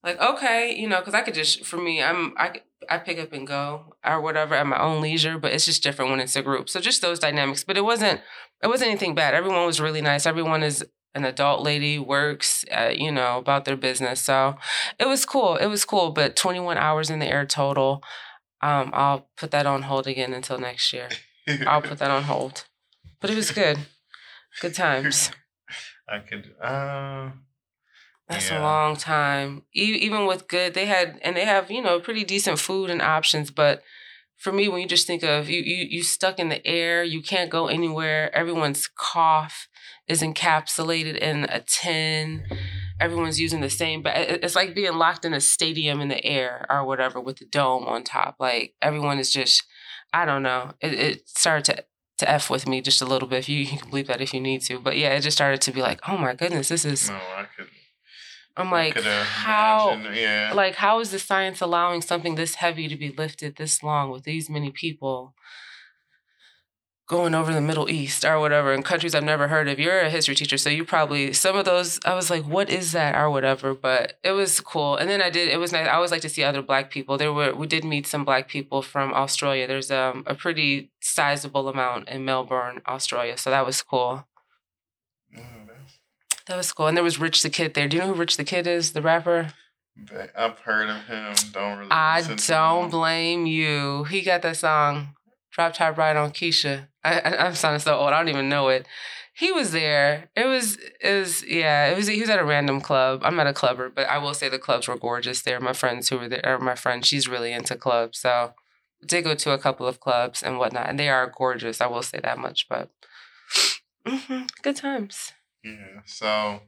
like 0.08 0.20
okay 0.20 0.74
you 0.74 0.88
know 0.88 0.98
because 0.98 1.14
i 1.14 1.20
could 1.20 1.34
just 1.34 1.64
for 1.64 1.76
me 1.76 2.02
i'm 2.02 2.34
i 2.36 2.60
i 2.88 2.98
pick 2.98 3.18
up 3.18 3.32
and 3.32 3.46
go 3.46 3.94
or 4.04 4.20
whatever 4.20 4.54
at 4.54 4.66
my 4.66 4.80
own 4.80 5.00
leisure 5.00 5.38
but 5.38 5.52
it's 5.52 5.66
just 5.66 5.82
different 5.82 6.10
when 6.10 6.20
it's 6.20 6.36
a 6.36 6.42
group. 6.42 6.68
So 6.68 6.80
just 6.80 7.02
those 7.02 7.18
dynamics. 7.18 7.64
But 7.64 7.76
it 7.76 7.84
wasn't 7.84 8.20
it 8.62 8.68
wasn't 8.68 8.90
anything 8.90 9.14
bad. 9.14 9.34
Everyone 9.34 9.66
was 9.66 9.80
really 9.80 10.00
nice. 10.00 10.26
Everyone 10.26 10.62
is 10.62 10.84
an 11.14 11.24
adult 11.24 11.62
lady 11.62 11.98
works 11.98 12.64
uh, 12.70 12.92
you 12.94 13.10
know 13.10 13.38
about 13.38 13.64
their 13.64 13.76
business. 13.76 14.20
So 14.20 14.56
it 14.98 15.06
was 15.06 15.24
cool. 15.24 15.56
It 15.56 15.66
was 15.66 15.84
cool. 15.84 16.10
But 16.10 16.36
21 16.36 16.76
hours 16.78 17.10
in 17.10 17.18
the 17.18 17.26
air 17.26 17.46
total 17.46 18.02
um 18.60 18.90
i'll 18.92 19.28
put 19.36 19.52
that 19.52 19.66
on 19.66 19.82
hold 19.82 20.08
again 20.08 20.32
until 20.32 20.58
next 20.58 20.92
year. 20.92 21.08
I'll 21.66 21.82
put 21.82 21.98
that 21.98 22.10
on 22.10 22.24
hold. 22.24 22.64
But 23.20 23.30
it 23.30 23.36
was 23.36 23.50
good. 23.50 23.78
Good 24.60 24.74
times. 24.74 25.30
I 26.08 26.20
could 26.20 26.54
uh 26.60 27.30
that's 28.28 28.50
yeah. 28.50 28.60
a 28.60 28.62
long 28.62 28.96
time. 28.96 29.62
even 29.72 30.26
with 30.26 30.48
good, 30.48 30.74
they 30.74 30.86
had 30.86 31.18
and 31.22 31.36
they 31.36 31.44
have 31.44 31.70
you 31.70 31.82
know 31.82 31.98
pretty 31.98 32.24
decent 32.24 32.58
food 32.58 32.90
and 32.90 33.00
options. 33.00 33.50
But 33.50 33.82
for 34.36 34.52
me, 34.52 34.68
when 34.68 34.82
you 34.82 34.86
just 34.86 35.06
think 35.06 35.22
of 35.22 35.48
you, 35.48 35.60
you 35.62 35.86
you 35.88 36.02
stuck 36.02 36.38
in 36.38 36.50
the 36.50 36.64
air, 36.66 37.02
you 37.02 37.22
can't 37.22 37.50
go 37.50 37.68
anywhere. 37.68 38.34
Everyone's 38.36 38.86
cough 38.86 39.68
is 40.06 40.22
encapsulated 40.22 41.16
in 41.16 41.44
a 41.44 41.60
tin. 41.60 42.44
Everyone's 43.00 43.40
using 43.40 43.60
the 43.60 43.70
same, 43.70 44.02
but 44.02 44.16
it's 44.16 44.56
like 44.56 44.74
being 44.74 44.94
locked 44.94 45.24
in 45.24 45.32
a 45.32 45.40
stadium 45.40 46.00
in 46.00 46.08
the 46.08 46.24
air 46.24 46.66
or 46.68 46.84
whatever 46.84 47.20
with 47.20 47.36
the 47.36 47.46
dome 47.46 47.84
on 47.84 48.04
top. 48.04 48.36
Like 48.40 48.74
everyone 48.82 49.18
is 49.18 49.32
just, 49.32 49.62
I 50.12 50.24
don't 50.24 50.42
know. 50.42 50.72
It, 50.80 50.94
it 50.94 51.28
started 51.28 51.64
to 51.66 51.84
to 52.18 52.28
f 52.28 52.50
with 52.50 52.66
me 52.66 52.80
just 52.80 53.00
a 53.00 53.06
little 53.06 53.28
bit. 53.28 53.38
If 53.38 53.48
you, 53.48 53.60
you 53.60 53.78
can 53.78 53.88
believe 53.88 54.08
that 54.08 54.20
if 54.20 54.34
you 54.34 54.40
need 54.40 54.62
to, 54.62 54.80
but 54.80 54.96
yeah, 54.96 55.14
it 55.14 55.20
just 55.20 55.36
started 55.36 55.60
to 55.62 55.70
be 55.70 55.80
like, 55.80 56.00
oh 56.08 56.18
my 56.18 56.34
goodness, 56.34 56.68
this 56.68 56.84
is. 56.84 57.08
No, 57.08 57.14
I 57.14 57.46
could 57.56 57.68
I'm 58.58 58.72
like, 58.72 59.00
how, 59.00 59.96
yeah. 60.12 60.52
like, 60.52 60.74
how 60.74 60.98
is 60.98 61.12
the 61.12 61.20
science 61.20 61.60
allowing 61.60 62.02
something 62.02 62.34
this 62.34 62.56
heavy 62.56 62.88
to 62.88 62.96
be 62.96 63.10
lifted 63.10 63.56
this 63.56 63.84
long 63.84 64.10
with 64.10 64.24
these 64.24 64.50
many 64.50 64.72
people 64.72 65.34
going 67.08 67.34
over 67.34 67.54
the 67.54 67.60
Middle 67.60 67.88
East 67.88 68.24
or 68.24 68.38
whatever 68.38 68.72
in 68.72 68.82
countries 68.82 69.14
I've 69.14 69.24
never 69.24 69.48
heard 69.48 69.68
of? 69.68 69.78
You're 69.78 70.00
a 70.00 70.10
history 70.10 70.34
teacher, 70.34 70.58
so 70.58 70.70
you 70.70 70.84
probably 70.84 71.32
some 71.32 71.56
of 71.56 71.64
those. 71.64 72.00
I 72.04 72.14
was 72.14 72.30
like, 72.30 72.44
what 72.44 72.68
is 72.68 72.92
that 72.92 73.14
or 73.14 73.30
whatever? 73.30 73.74
But 73.74 74.18
it 74.24 74.32
was 74.32 74.60
cool. 74.60 74.96
And 74.96 75.08
then 75.08 75.22
I 75.22 75.30
did. 75.30 75.48
It 75.48 75.58
was 75.58 75.72
nice. 75.72 75.86
I 75.86 75.92
always 75.92 76.10
like 76.10 76.22
to 76.22 76.28
see 76.28 76.42
other 76.42 76.60
Black 76.60 76.90
people. 76.90 77.16
There 77.16 77.32
were 77.32 77.54
we 77.54 77.66
did 77.66 77.84
meet 77.84 78.06
some 78.06 78.24
Black 78.24 78.48
people 78.48 78.82
from 78.82 79.14
Australia. 79.14 79.66
There's 79.66 79.90
um, 79.90 80.24
a 80.26 80.34
pretty 80.34 80.90
sizable 81.00 81.68
amount 81.68 82.08
in 82.08 82.24
Melbourne, 82.24 82.82
Australia, 82.86 83.38
so 83.38 83.50
that 83.50 83.64
was 83.64 83.80
cool. 83.82 84.27
That 86.48 86.56
was 86.56 86.72
cool. 86.72 86.86
And 86.86 86.96
there 86.96 87.04
was 87.04 87.20
Rich 87.20 87.42
the 87.42 87.50
Kid 87.50 87.74
there. 87.74 87.88
Do 87.88 87.96
you 87.96 88.02
know 88.02 88.08
who 88.08 88.18
Rich 88.18 88.38
the 88.38 88.44
Kid 88.44 88.66
is, 88.66 88.92
the 88.92 89.02
rapper? 89.02 89.52
I've 90.36 90.58
heard 90.60 90.88
of 90.88 91.04
him. 91.04 91.34
Don't 91.52 91.78
really. 91.78 91.90
I 91.90 92.22
don't 92.46 92.90
blame 92.90 93.46
you. 93.46 94.04
He 94.04 94.22
got 94.22 94.42
that 94.42 94.56
song, 94.56 95.14
Drop 95.50 95.74
Top 95.74 95.98
Ride" 95.98 96.16
on 96.16 96.30
Keisha. 96.30 96.88
I, 97.04 97.18
I, 97.18 97.46
am 97.46 97.54
sounding 97.54 97.80
so 97.80 97.96
old. 97.96 98.12
I 98.12 98.18
don't 98.18 98.28
even 98.28 98.48
know 98.48 98.68
it. 98.68 98.86
He 99.34 99.52
was 99.52 99.72
there. 99.72 100.30
It 100.34 100.46
was, 100.46 100.78
it 101.00 101.18
was, 101.18 101.44
yeah, 101.46 101.86
it 101.86 101.96
was, 101.96 102.06
he 102.06 102.20
was 102.20 102.30
at 102.30 102.40
a 102.40 102.44
random 102.44 102.80
club. 102.80 103.20
I'm 103.24 103.36
not 103.36 103.46
a 103.46 103.52
clubber, 103.52 103.88
but 103.88 104.08
I 104.08 104.18
will 104.18 104.34
say 104.34 104.48
the 104.48 104.58
clubs 104.58 104.88
were 104.88 104.96
gorgeous 104.96 105.42
there. 105.42 105.60
My 105.60 105.72
friends 105.72 106.08
who 106.08 106.18
were 106.18 106.28
there, 106.28 106.42
or 106.44 106.58
my 106.58 106.74
friend, 106.74 107.04
she's 107.04 107.28
really 107.28 107.52
into 107.52 107.76
clubs. 107.76 108.20
So 108.20 108.54
did 109.06 109.24
go 109.24 109.34
to 109.34 109.52
a 109.52 109.58
couple 109.58 109.86
of 109.86 110.00
clubs 110.00 110.42
and 110.42 110.58
whatnot, 110.58 110.88
and 110.88 110.98
they 110.98 111.08
are 111.08 111.32
gorgeous. 111.36 111.80
I 111.80 111.86
will 111.86 112.02
say 112.02 112.20
that 112.20 112.38
much, 112.38 112.68
but 112.68 112.90
mm-hmm, 114.06 114.44
good 114.62 114.76
times. 114.76 115.32
Yeah. 115.64 116.00
So, 116.06 116.60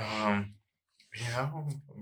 um, 0.00 0.54
Yeah, 1.18 1.50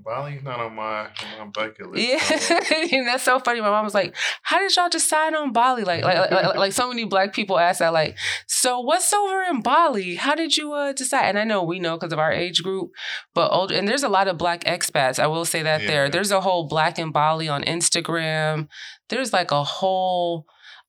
Bali's 0.05 0.43
not 0.43 0.61
on 0.61 0.75
my 0.75 1.05
on 1.05 1.39
my 1.39 1.45
bucket 1.47 1.91
list. 1.91 2.07
Yeah, 2.07 2.97
and 2.99 3.07
that's 3.07 3.23
so 3.23 3.39
funny. 3.39 3.61
My 3.61 3.71
mom 3.71 3.85
was 3.85 3.95
like, 3.95 4.15
"How 4.43 4.59
did 4.59 4.75
y'all 4.77 4.91
decide 4.91 5.33
on 5.35 5.53
Bali?" 5.53 5.85
Like, 5.85 6.05
like, 6.05 6.31
like, 6.31 6.57
like, 6.57 6.73
so 6.73 6.89
many 6.89 7.05
black 7.05 7.33
people 7.33 7.59
ask 7.59 7.79
that. 7.79 7.93
Like, 7.95 8.17
so 8.47 8.81
what's 8.81 9.11
over 9.15 9.43
in 9.45 9.63
Bali? 9.63 10.17
How 10.17 10.35
did 10.35 10.57
you 10.57 10.73
uh, 10.75 10.93
decide? 10.93 11.29
And 11.31 11.39
I 11.39 11.45
know 11.45 11.63
we 11.63 11.79
know 11.79 11.97
because 11.97 12.13
of 12.13 12.19
our 12.19 12.33
age 12.33 12.63
group, 12.63 12.91
but 13.33 13.53
older. 13.53 13.75
And 13.77 13.89
there's 13.89 14.03
a 14.03 14.09
lot 14.09 14.29
of 14.29 14.37
black 14.37 14.65
expats. 14.65 15.19
I 15.19 15.29
will 15.29 15.45
say 15.47 15.63
that 15.63 15.83
Yeah. 15.83 15.87
there. 15.87 16.09
There's 16.11 16.33
a 16.33 16.41
whole 16.43 16.67
Black 16.69 16.99
in 16.99 17.11
Bali 17.13 17.49
on 17.49 17.63
Instagram. 17.63 18.69
There's 19.09 19.33
like 19.33 19.51
a 19.53 19.63
whole 19.65 20.47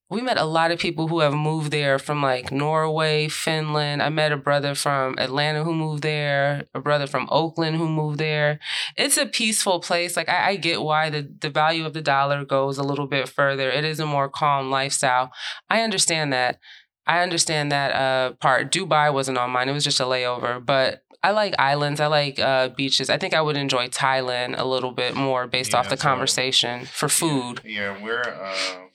we 0.10 0.22
met 0.22 0.38
a 0.38 0.46
lot 0.46 0.72
of 0.72 0.80
people 0.80 1.10
who 1.10 1.20
have 1.20 1.34
moved 1.34 1.72
there 1.72 2.00
from 2.00 2.22
like 2.22 2.52
Norway, 2.52 3.28
Finland. 3.28 4.02
I 4.02 4.10
met 4.10 4.32
a 4.32 4.38
brother 4.38 4.74
from 4.74 5.16
Atlanta 5.18 5.64
who 5.66 5.74
moved 5.74 6.02
there, 6.02 6.66
a 6.74 6.80
brother 6.80 7.08
from 7.08 7.28
Oakland 7.30 7.76
who 7.76 7.90
moved 7.90 8.18
there. 8.18 8.60
It's 8.96 9.18
a 9.18 9.26
peaceful 9.26 9.82
place. 9.82 10.16
Like 10.16 10.30
I, 10.30 10.50
I 10.50 10.56
get 10.56 10.82
why 10.82 11.10
the, 11.10 11.30
the 11.42 11.50
value 11.50 11.86
of 11.86 11.94
the 11.94 12.02
dollar 12.02 12.46
goes 12.46 12.78
a 12.78 12.84
little 12.84 13.08
bit 13.08 13.28
further. 13.28 13.70
It 13.70 13.84
is 13.84 14.00
a 14.00 14.06
more 14.06 14.30
calm 14.30 14.72
lifestyle. 14.72 15.32
I 15.70 15.82
understand 15.82 16.32
that. 16.32 16.60
I 17.06 17.22
understand 17.22 17.72
that 17.72 17.92
uh, 17.94 18.34
part. 18.34 18.72
Dubai 18.72 19.14
wasn't 19.14 19.38
on 19.38 19.52
mine. 19.52 19.68
It 19.68 19.74
was 19.74 19.84
just 19.84 20.00
a 20.00 20.04
layover. 20.04 20.66
But 20.66 21.04
I 21.22 21.32
like 21.32 21.54
islands. 21.60 22.00
I 22.00 22.08
like 22.08 22.40
uh, 22.40 22.70
beaches. 22.70 23.10
I 23.10 23.18
think 23.18 23.34
I 23.34 23.42
would 23.42 23.58
enjoy 23.58 23.88
Thailand 23.88 24.58
a 24.58 24.66
little 24.66 24.92
bit 24.92 25.16
more 25.16 25.48
based 25.48 25.74
off 25.74 25.90
the 25.90 25.98
so- 25.98 26.04
conversation 26.04 26.86
for 26.86 27.10
food. 27.10 27.62
Yeah, 27.66 28.02
we're 28.02 28.22
um, 28.22 28.87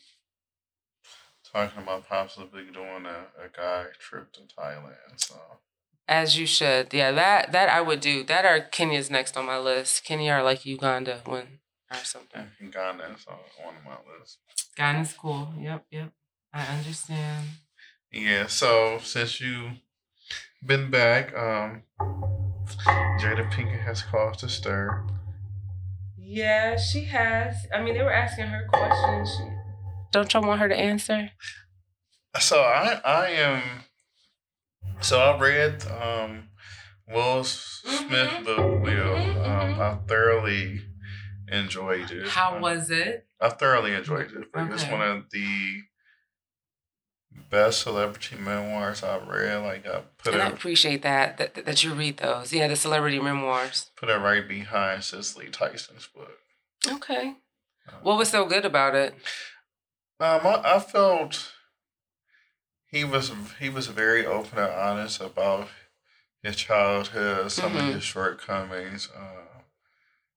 talking 1.53 1.83
about 1.83 2.09
possibly 2.09 2.65
doing 2.73 3.07
a, 3.07 3.45
a 3.45 3.49
guy 3.55 3.87
trip 3.99 4.33
to 4.33 4.41
Thailand. 4.41 5.17
So 5.17 5.37
As 6.09 6.39
you 6.39 6.47
should. 6.47 6.93
Yeah, 6.93 7.13
that 7.13 7.53
that 7.53 7.69
I 7.69 7.81
would 7.81 8.01
do. 8.01 8.25
That 8.25 8.45
are 8.45 8.61
Kenya's 8.61 9.11
next 9.11 9.37
on 9.37 9.47
my 9.47 9.59
list. 9.59 10.05
Kenya 10.05 10.35
or 10.35 10.43
like 10.43 10.65
Uganda 10.67 11.21
when 11.25 11.61
or 11.91 12.05
something. 12.05 12.47
Ghana 12.71 13.05
is 13.15 13.27
on 13.29 13.39
one 13.65 13.77
of 13.77 13.85
my 13.85 13.97
lists. 14.19 14.39
Ghana's 14.77 15.13
cool. 15.13 15.53
Yep, 15.59 15.87
yep. 15.91 16.13
I 16.53 16.65
understand. 16.67 17.47
Yeah, 18.11 18.47
so 18.47 18.99
since 19.03 19.41
you 19.41 19.71
been 20.65 20.91
back, 20.91 21.35
um, 21.37 21.83
Jada 23.21 23.51
Pinkett 23.53 23.83
has 23.85 24.03
caused 24.03 24.45
a 24.45 24.49
stir. 24.49 25.07
Yeah, 26.17 26.77
she 26.77 27.05
has. 27.05 27.67
I 27.75 27.83
mean, 27.83 27.95
they 27.95 28.03
were 28.03 28.13
asking 28.13 28.47
her 28.47 28.67
questions. 28.73 29.37
She... 29.37 29.62
Don't 30.13 30.33
y'all 30.33 30.43
want 30.47 30.61
her 30.61 30.69
to 30.69 30.77
answer? 30.77 31.31
So 32.39 32.61
I 32.61 33.01
I 33.05 33.27
am 33.31 33.63
so 35.01 35.19
I 35.21 35.39
read 35.39 35.85
um 35.87 36.49
Will 37.09 37.43
Smith 37.45 38.09
Mhm, 38.31 38.45
book 38.45 38.83
Will. 38.83 39.15
Um 39.45 39.75
mhm. 39.75 39.79
I 39.81 40.07
thoroughly 40.07 40.83
enjoyed 41.49 42.11
it. 42.11 42.29
How 42.29 42.55
Um, 42.57 42.63
was 42.63 42.91
it? 42.91 43.27
I 43.41 43.49
thoroughly 43.51 43.93
enjoyed 43.95 44.31
it. 44.33 44.53
Think 44.55 44.73
It's 44.73 44.85
one 44.85 45.03
of 45.03 45.31
the 45.31 45.83
best 47.51 47.83
celebrity 47.83 48.37
memoirs 48.37 49.03
I've 49.03 49.27
read. 49.27 49.57
Like 49.63 49.87
I 49.87 50.03
put 50.19 50.35
And 50.35 50.43
I 50.43 50.49
appreciate 50.49 51.03
that, 51.03 51.37
that 51.39 51.55
that 51.67 51.83
you 51.85 51.93
read 51.95 52.19
those. 52.19 52.53
Yeah, 52.53 52.69
the 52.69 52.77
celebrity 52.77 53.19
memoirs. 53.19 53.91
put 53.97 54.09
it 54.09 54.17
right 54.17 54.47
behind 54.47 55.05
Cicely 55.05 55.49
Tyson's 55.51 56.07
book. 56.07 56.39
Okay. 56.87 57.37
Um, 57.89 57.95
What 58.03 58.17
was 58.19 58.31
so 58.31 58.45
good 58.47 58.65
about 58.65 58.95
it? 58.95 59.15
Um, 60.23 60.47
I, 60.47 60.77
I 60.77 60.79
felt 60.79 61.53
he 62.87 63.03
was 63.03 63.33
he 63.59 63.69
was 63.69 63.89
very 63.89 64.25
open 64.25 64.57
and 64.61 64.73
honest 64.73 65.21
about 65.21 65.67
his 66.45 66.55
childhood, 66.55 67.51
some 67.51 67.73
Mhm. 67.73 67.89
of 67.89 67.95
his 67.95 68.05
shortcomings. 68.05 69.09
Uh, 69.11 69.63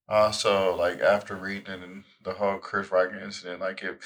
also, 0.10 0.76
like 0.76 1.02
after 1.02 1.36
reading 1.36 2.04
the 2.20 2.34
whole 2.34 2.58
Chris 2.58 2.90
Rock 2.90 3.12
incident, 3.14 3.62
like 3.62 3.84
it 3.84 4.02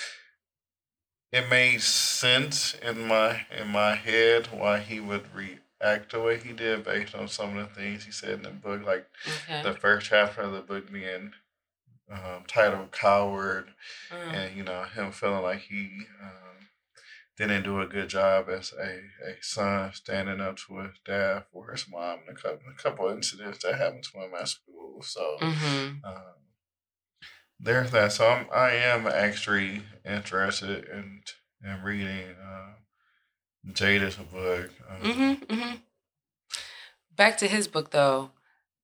it 1.31 1.47
made 1.47 1.81
sense 1.81 2.73
in 2.73 3.07
my 3.07 3.45
in 3.49 3.69
my 3.69 3.95
head 3.95 4.47
why 4.47 4.79
he 4.79 4.99
would 4.99 5.33
react 5.33 6.11
the 6.11 6.19
way 6.19 6.37
he 6.39 6.51
did 6.51 6.83
based 6.83 7.15
on 7.15 7.29
some 7.29 7.57
of 7.57 7.69
the 7.69 7.73
things 7.75 8.03
he 8.03 8.11
said 8.11 8.31
in 8.31 8.41
the 8.41 8.49
book, 8.49 8.83
like 8.83 9.07
Okay. 9.25 9.61
the 9.63 9.73
first 9.75 10.07
chapter 10.07 10.41
of 10.41 10.51
the 10.51 10.61
book 10.61 10.91
being 10.91 11.33
um, 12.11 12.43
titled 12.47 12.91
"Coward." 12.91 13.73
Mm. 14.11 14.33
and 14.33 14.57
you 14.57 14.63
know 14.63 14.83
him 14.83 15.11
feeling 15.11 15.43
like 15.43 15.59
he 15.61 16.05
um, 16.21 16.67
didn't 17.37 17.63
do 17.63 17.79
a 17.79 17.87
good 17.87 18.09
job 18.09 18.49
as 18.49 18.73
a, 18.73 19.01
a 19.29 19.35
son 19.41 19.91
standing 19.93 20.41
up 20.41 20.57
to 20.57 20.79
his 20.79 20.91
dad 21.05 21.43
for 21.53 21.71
his 21.71 21.85
mom 21.89 22.19
and 22.27 22.37
a 22.37 22.41
couple, 22.41 22.59
a 22.69 22.81
couple 22.81 23.07
of 23.07 23.15
incidents 23.15 23.59
that 23.63 23.75
happened 23.75 24.03
to 24.03 24.19
him 24.19 24.31
at 24.39 24.47
school 24.47 25.01
so 25.01 25.37
Mm-hmm. 25.39 26.05
um, 26.05 26.33
there's 27.59 27.91
that 27.91 28.11
so 28.11 28.27
I'm, 28.27 28.47
i 28.53 28.71
am 28.71 29.05
actually 29.07 29.83
interested 30.05 30.85
in 30.89 31.21
in 31.63 31.81
reading 31.83 32.35
uh, 32.41 32.73
jada's 33.71 34.15
book 34.15 34.71
um, 34.89 35.01
Mm-hmm. 35.11 35.53
Mm-hmm. 35.53 35.75
Back 37.15 37.37
to 37.39 37.47
his 37.47 37.67
book 37.67 37.91
though. 37.91 38.31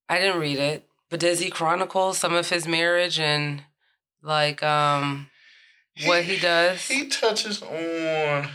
I 0.10 0.20
didn't 0.20 0.40
read 0.42 0.60
it, 0.60 0.88
but 1.10 1.20
does 1.20 1.40
he 1.40 1.50
chronicle 1.50 2.14
some 2.14 2.34
of 2.34 2.50
his 2.50 2.68
marriage 2.68 3.20
and 3.20 3.64
like 4.22 4.64
um 4.64 5.30
what 6.06 6.24
he 6.24 6.38
does? 6.38 6.88
he 6.88 7.08
touches 7.08 7.62
on 7.62 8.50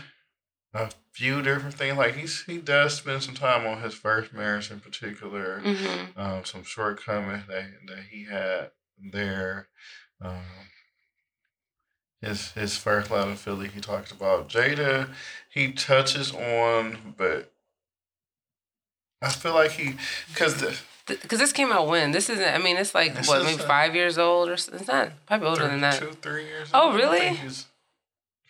a 0.73 0.89
few 1.11 1.41
different 1.41 1.75
things 1.75 1.97
like 1.97 2.15
he's 2.15 2.43
he 2.43 2.57
does 2.57 2.95
spend 2.95 3.21
some 3.23 3.35
time 3.35 3.65
on 3.67 3.81
his 3.81 3.93
first 3.93 4.33
marriage 4.33 4.71
in 4.71 4.79
particular 4.79 5.61
mm-hmm. 5.63 6.19
um, 6.19 6.45
some 6.45 6.63
shortcomings 6.63 7.43
that 7.47 7.65
that 7.87 8.03
he 8.09 8.25
had 8.25 8.71
there. 9.11 9.67
Um, 10.21 10.69
his 12.21 12.51
his 12.51 12.77
first 12.77 13.09
love 13.09 13.29
in 13.29 13.35
Philly, 13.35 13.67
he 13.67 13.79
talks 13.81 14.11
about 14.11 14.47
Jada. 14.47 15.09
He 15.49 15.71
touches 15.71 16.31
on, 16.33 17.15
but 17.17 17.51
I 19.21 19.29
feel 19.29 19.55
like 19.55 19.71
he 19.71 19.95
because 20.29 20.57
the 20.61 20.77
Because 21.21 21.39
this 21.39 21.51
came 21.53 21.71
out 21.71 21.87
when? 21.87 22.11
This 22.11 22.29
isn't. 22.29 22.47
I 22.47 22.57
mean, 22.57 22.77
it's 22.77 22.93
like 22.95 23.15
This 23.15 23.27
what, 23.27 23.43
maybe 23.43 23.61
uh, 23.61 23.65
five 23.67 23.95
years 23.95 24.17
old 24.17 24.49
or 24.49 24.53
it's 24.53 24.87
not 24.87 25.11
probably 25.25 25.47
older 25.47 25.67
than 25.67 25.81
that. 25.81 25.99
two 25.99 26.11
three 26.21 26.45
years. 26.45 26.69
Oh, 26.73 26.91
I 26.91 26.95
really? 26.95 27.39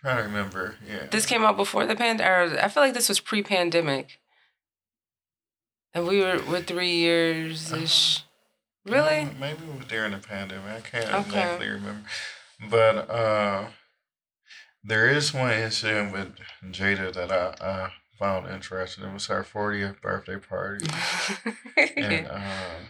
trying 0.02 0.18
to 0.18 0.24
remember. 0.24 0.76
Yeah, 0.88 1.06
This 1.12 1.26
came 1.26 1.44
out 1.44 1.56
before 1.58 1.86
the 1.86 1.96
pandemic. 1.96 2.60
I 2.64 2.68
feel 2.68 2.84
like 2.84 2.94
this 2.94 3.08
was 3.10 3.20
pre-pandemic, 3.20 4.20
and 5.94 6.08
we 6.08 6.20
were 6.22 6.42
we're 6.50 6.62
three 6.62 6.96
years 6.96 7.72
ish. 7.72 8.24
Really? 8.86 9.22
Uh, 9.22 9.28
maybe 9.40 9.60
it 9.64 9.78
was 9.78 9.86
during 9.88 10.12
the 10.14 10.18
pandemic. 10.18 10.66
I 10.76 10.80
can't 11.02 11.06
Okay. 11.06 11.20
exactly 11.28 11.68
remember. 11.70 12.02
But 12.70 13.10
uh, 13.12 13.66
there 14.84 15.08
is 15.08 15.34
one 15.34 15.52
incident 15.52 16.12
with 16.14 16.34
Jada 16.72 17.14
that 17.14 17.32
I, 17.32 17.54
I 17.64 17.92
found 18.22 18.48
interesting. 18.48 19.04
It 19.04 19.14
was 19.14 19.28
her 19.28 19.44
40th 19.44 20.02
birthday 20.02 20.38
party. 20.38 20.86
and 21.98 22.28
um, 22.28 22.88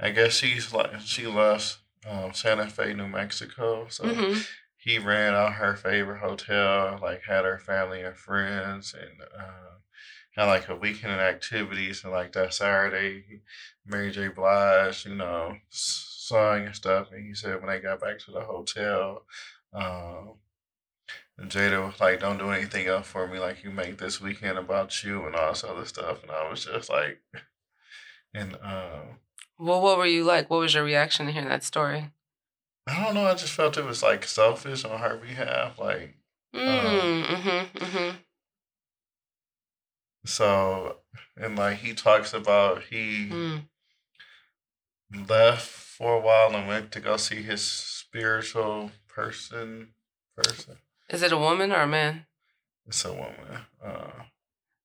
I 0.00 0.10
guess 0.10 0.34
she's 0.34 0.72
like 0.72 1.00
she 1.00 1.26
loves 1.26 1.78
um, 2.08 2.32
Santa 2.34 2.68
Fe, 2.68 2.94
New 2.94 3.08
Mexico. 3.08 3.86
So 3.88 4.04
hmm 4.06 4.40
he 4.76 4.98
ran 4.98 5.32
out 5.34 5.54
her 5.54 5.76
favorite 5.76 6.20
hotel, 6.20 6.98
like 7.00 7.22
had 7.22 7.46
her 7.46 7.58
family 7.58 8.02
and 8.02 8.16
friends, 8.16 8.94
and 8.94 9.22
uh, 9.22 9.78
had 10.36 10.44
like 10.44 10.68
a 10.68 10.76
weekend 10.76 11.14
of 11.14 11.20
activities. 11.20 12.04
And 12.04 12.12
like 12.12 12.32
that 12.32 12.54
Saturday, 12.54 13.40
Mary 13.86 14.10
J. 14.10 14.28
Blige, 14.28 15.06
you 15.06 15.14
know, 15.14 15.56
sung 15.70 16.66
and 16.66 16.76
stuff. 16.76 17.12
And 17.12 17.26
he 17.26 17.34
said 17.34 17.60
when 17.60 17.70
they 17.70 17.80
got 17.80 18.00
back 18.00 18.18
to 18.20 18.30
the 18.32 18.42
hotel, 18.42 19.24
um, 19.72 20.34
Jada 21.40 21.84
was 21.84 22.00
like, 22.00 22.20
"Don't 22.20 22.38
do 22.38 22.50
anything 22.50 22.86
else 22.86 23.06
for 23.06 23.26
me. 23.26 23.38
Like 23.38 23.64
you 23.64 23.70
make 23.70 23.98
this 23.98 24.20
weekend 24.20 24.56
about 24.58 25.02
you 25.02 25.26
and 25.26 25.34
all 25.34 25.52
this 25.52 25.64
other 25.64 25.84
stuff." 25.84 26.22
And 26.22 26.30
I 26.30 26.48
was 26.48 26.64
just 26.64 26.88
like, 26.88 27.20
and 28.34 28.54
um, 28.62 29.18
Well, 29.58 29.80
what 29.82 29.98
were 29.98 30.06
you 30.06 30.24
like? 30.24 30.48
What 30.50 30.60
was 30.60 30.74
your 30.74 30.84
reaction 30.84 31.26
to 31.26 31.32
hearing 31.32 31.48
that 31.48 31.64
story? 31.64 32.10
I 32.86 33.02
don't 33.04 33.14
know. 33.14 33.26
I 33.26 33.34
just 33.34 33.52
felt 33.52 33.76
it 33.78 33.84
was 33.84 34.02
like 34.02 34.24
selfish 34.24 34.84
on 34.84 35.00
her 35.00 35.16
behalf. 35.16 35.78
Like 35.78 36.16
Mm, 36.54 37.24
mm-hmm, 37.26 37.78
mm-hmm. 37.78 38.16
so, 40.24 40.98
and 41.36 41.56
like 41.56 41.78
he 41.78 41.94
talks 41.94 42.32
about 42.32 42.84
he 42.84 43.28
Mm. 43.30 43.68
left 45.28 45.66
for 45.66 46.16
a 46.16 46.20
while 46.20 46.54
and 46.54 46.68
went 46.68 46.92
to 46.92 47.00
go 47.00 47.16
see 47.16 47.42
his 47.42 47.62
spiritual 47.64 48.92
person. 49.08 49.94
Person. 50.36 50.78
Is 51.10 51.22
it 51.22 51.32
a 51.32 51.38
woman 51.38 51.72
or 51.72 51.82
a 51.82 51.86
man? 51.86 52.26
It's 52.86 53.04
a 53.04 53.12
woman. 53.12 53.66
Uh, 53.84 54.10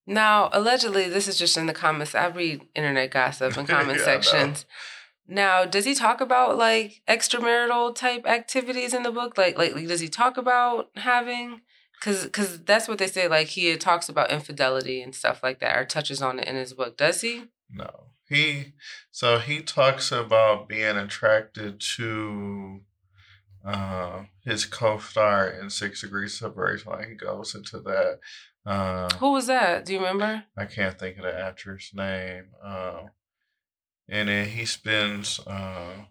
Now, 0.05 0.49
allegedly, 0.51 1.09
this 1.09 1.27
is 1.27 1.37
just 1.37 1.57
in 1.57 1.65
the 1.65 1.73
comments. 1.73 2.15
I 2.15 2.27
read 2.27 2.67
internet 2.75 3.11
gossip 3.11 3.57
and 3.57 3.67
comment 3.75 3.99
Yeah, 3.99 4.05
sections. 4.05 4.65
Now, 5.27 5.65
does 5.65 5.85
he 5.85 5.93
talk 5.93 6.21
about 6.21 6.57
like 6.57 7.01
extramarital 7.07 7.95
type 7.95 8.25
activities 8.25 8.93
in 8.93 9.03
the 9.03 9.11
book? 9.11 9.37
Like, 9.37 9.57
like, 9.57 9.75
does 9.87 9.99
he 9.99 10.09
talk 10.09 10.37
about 10.37 10.89
having? 10.95 11.61
Because, 11.99 12.23
because 12.23 12.63
that's 12.63 12.87
what 12.87 12.97
they 12.97 13.07
say. 13.07 13.27
Like, 13.27 13.47
he 13.47 13.75
talks 13.77 14.07
about 14.09 14.31
infidelity 14.31 15.01
and 15.01 15.13
stuff 15.13 15.43
like 15.43 15.59
that, 15.59 15.77
or 15.77 15.85
touches 15.85 16.21
on 16.21 16.39
it 16.39 16.47
in 16.47 16.55
his 16.55 16.73
book. 16.73 16.97
Does 16.97 17.21
he? 17.21 17.43
no, 17.71 18.05
he 18.27 18.73
so 19.11 19.37
he 19.39 19.61
talks 19.61 20.11
about 20.11 20.67
being 20.67 20.97
attracted 20.97 21.79
to 21.79 22.81
uh, 23.65 24.23
his 24.43 24.65
co-star 24.65 25.47
in 25.47 25.69
Six 25.69 26.01
Degrees 26.01 26.37
Separation. 26.37 26.91
Like 26.91 27.09
he 27.09 27.15
goes 27.15 27.55
into 27.55 27.79
that. 27.79 28.19
Uh, 28.65 29.09
Who 29.17 29.31
was 29.31 29.47
that? 29.47 29.85
Do 29.85 29.93
you 29.93 29.99
remember? 29.99 30.43
I 30.57 30.65
can't 30.65 30.97
think 30.97 31.17
of 31.17 31.23
the 31.23 31.39
actor's 31.39 31.91
name. 31.93 32.45
Uh, 32.63 33.03
and 34.07 34.29
then 34.29 34.47
he 34.47 34.65
spends 34.65 35.39
uh, 35.45 36.05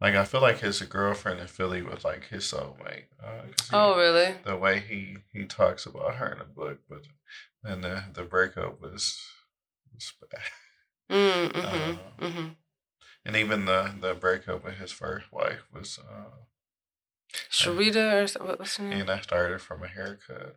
like 0.00 0.14
I 0.14 0.24
feel 0.24 0.40
like 0.40 0.60
his 0.60 0.80
girlfriend 0.82 1.40
in 1.40 1.46
Philly 1.46 1.82
was 1.82 2.04
like 2.04 2.28
his 2.28 2.44
soulmate. 2.44 3.04
Uh, 3.22 3.42
he, 3.46 3.70
oh, 3.72 3.96
really? 3.96 4.34
The 4.44 4.56
way 4.56 4.80
he 4.80 5.18
he 5.32 5.44
talks 5.44 5.84
about 5.84 6.14
her 6.14 6.32
in 6.32 6.38
the 6.38 6.44
book, 6.44 6.78
but 6.88 7.02
and 7.62 7.84
the 7.84 8.04
the 8.14 8.22
breakup 8.22 8.80
was, 8.80 9.18
was 9.92 10.12
bad. 10.30 10.40
Mm, 11.10 11.52
mm-hmm, 11.52 11.90
uh, 11.90 11.96
mm-hmm. 12.28 12.48
And 13.24 13.36
even 13.36 13.66
the 13.66 13.92
the 14.00 14.14
breakup 14.14 14.64
with 14.64 14.74
his 14.74 14.92
first 14.92 15.32
wife 15.32 15.62
was. 15.72 15.98
Uh, 15.98 16.30
Sharita 17.50 18.40
or 18.40 18.56
what's 18.56 18.76
her 18.76 18.84
name? 18.84 19.02
And 19.02 19.10
I 19.10 19.20
started 19.20 19.60
from 19.60 19.84
a 19.84 19.88
haircut. 19.88 20.56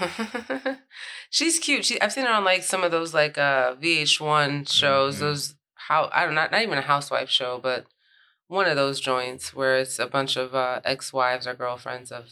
She's 1.30 1.58
cute. 1.58 1.84
She 1.84 2.00
I've 2.00 2.12
seen 2.12 2.24
her 2.26 2.32
on 2.32 2.44
like 2.44 2.62
some 2.62 2.82
of 2.82 2.90
those 2.90 3.14
like 3.14 3.38
uh 3.38 3.76
VH1 3.76 4.68
shows. 4.70 5.16
Mm-hmm. 5.16 5.24
Those 5.24 5.54
how 5.74 6.10
I 6.12 6.24
don't 6.24 6.34
not 6.34 6.50
not 6.50 6.62
even 6.62 6.78
a 6.78 6.82
housewife 6.82 7.28
show, 7.28 7.60
but 7.62 7.86
one 8.50 8.66
of 8.66 8.76
those 8.76 9.00
joints 9.00 9.54
where 9.54 9.78
it's 9.78 10.00
a 10.00 10.08
bunch 10.08 10.36
of 10.36 10.56
uh, 10.56 10.80
ex-wives 10.84 11.46
or 11.46 11.54
girlfriends 11.54 12.10
of 12.10 12.24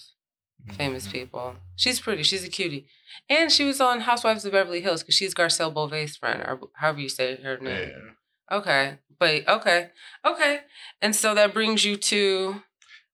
famous 0.73 1.05
mm-hmm. 1.05 1.13
people. 1.13 1.55
She's 1.77 2.01
pretty. 2.01 2.25
She's 2.25 2.45
a 2.45 2.49
cutie. 2.49 2.87
And 3.31 3.53
she 3.53 3.65
was 3.65 3.81
on 3.81 4.01
Housewives 4.01 4.45
of 4.45 4.53
Beverly 4.53 4.81
Hills 4.81 5.03
because 5.03 5.15
she's 5.15 5.35
Garcelle 5.35 5.73
Beauvais' 5.73 6.17
friend, 6.17 6.43
or 6.43 6.61
however 6.75 7.01
you 7.01 7.09
say 7.09 7.37
her 7.37 7.59
name. 7.59 7.91
Yeah. 7.91 8.57
Okay. 8.57 8.99
But 9.19 9.49
okay. 9.49 9.91
Okay. 10.25 10.61
And 11.03 11.15
so 11.15 11.35
that 11.35 11.55
brings 11.55 11.85
you 11.85 11.97
to 11.97 12.63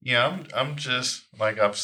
Yeah, 0.02 0.26
I'm 0.26 0.46
I'm 0.54 0.76
just 0.76 1.24
like 1.38 1.58
I've 1.58 1.80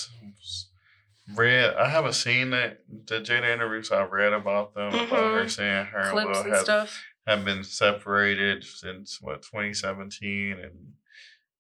read 1.35 1.75
I 1.75 1.89
haven't 1.89 2.15
seen 2.15 2.53
it 2.53 2.85
the 3.07 3.21
Jada 3.21 3.53
interviews 3.53 3.91
I've 3.91 4.13
read 4.13 4.33
about 4.33 4.75
them, 4.75 4.93
mm-hmm. 4.93 5.13
about 5.13 5.35
her 5.35 5.49
saying 5.49 5.87
her 5.87 6.11
Clips 6.11 6.39
and, 6.39 6.47
and 6.47 6.55
have, 6.55 6.65
stuff. 6.65 7.05
have 7.27 7.45
been 7.45 7.65
separated 7.65 8.65
since 8.65 9.19
what, 9.21 9.43
twenty 9.43 9.75
seventeen 9.75 10.59
and 10.59 10.95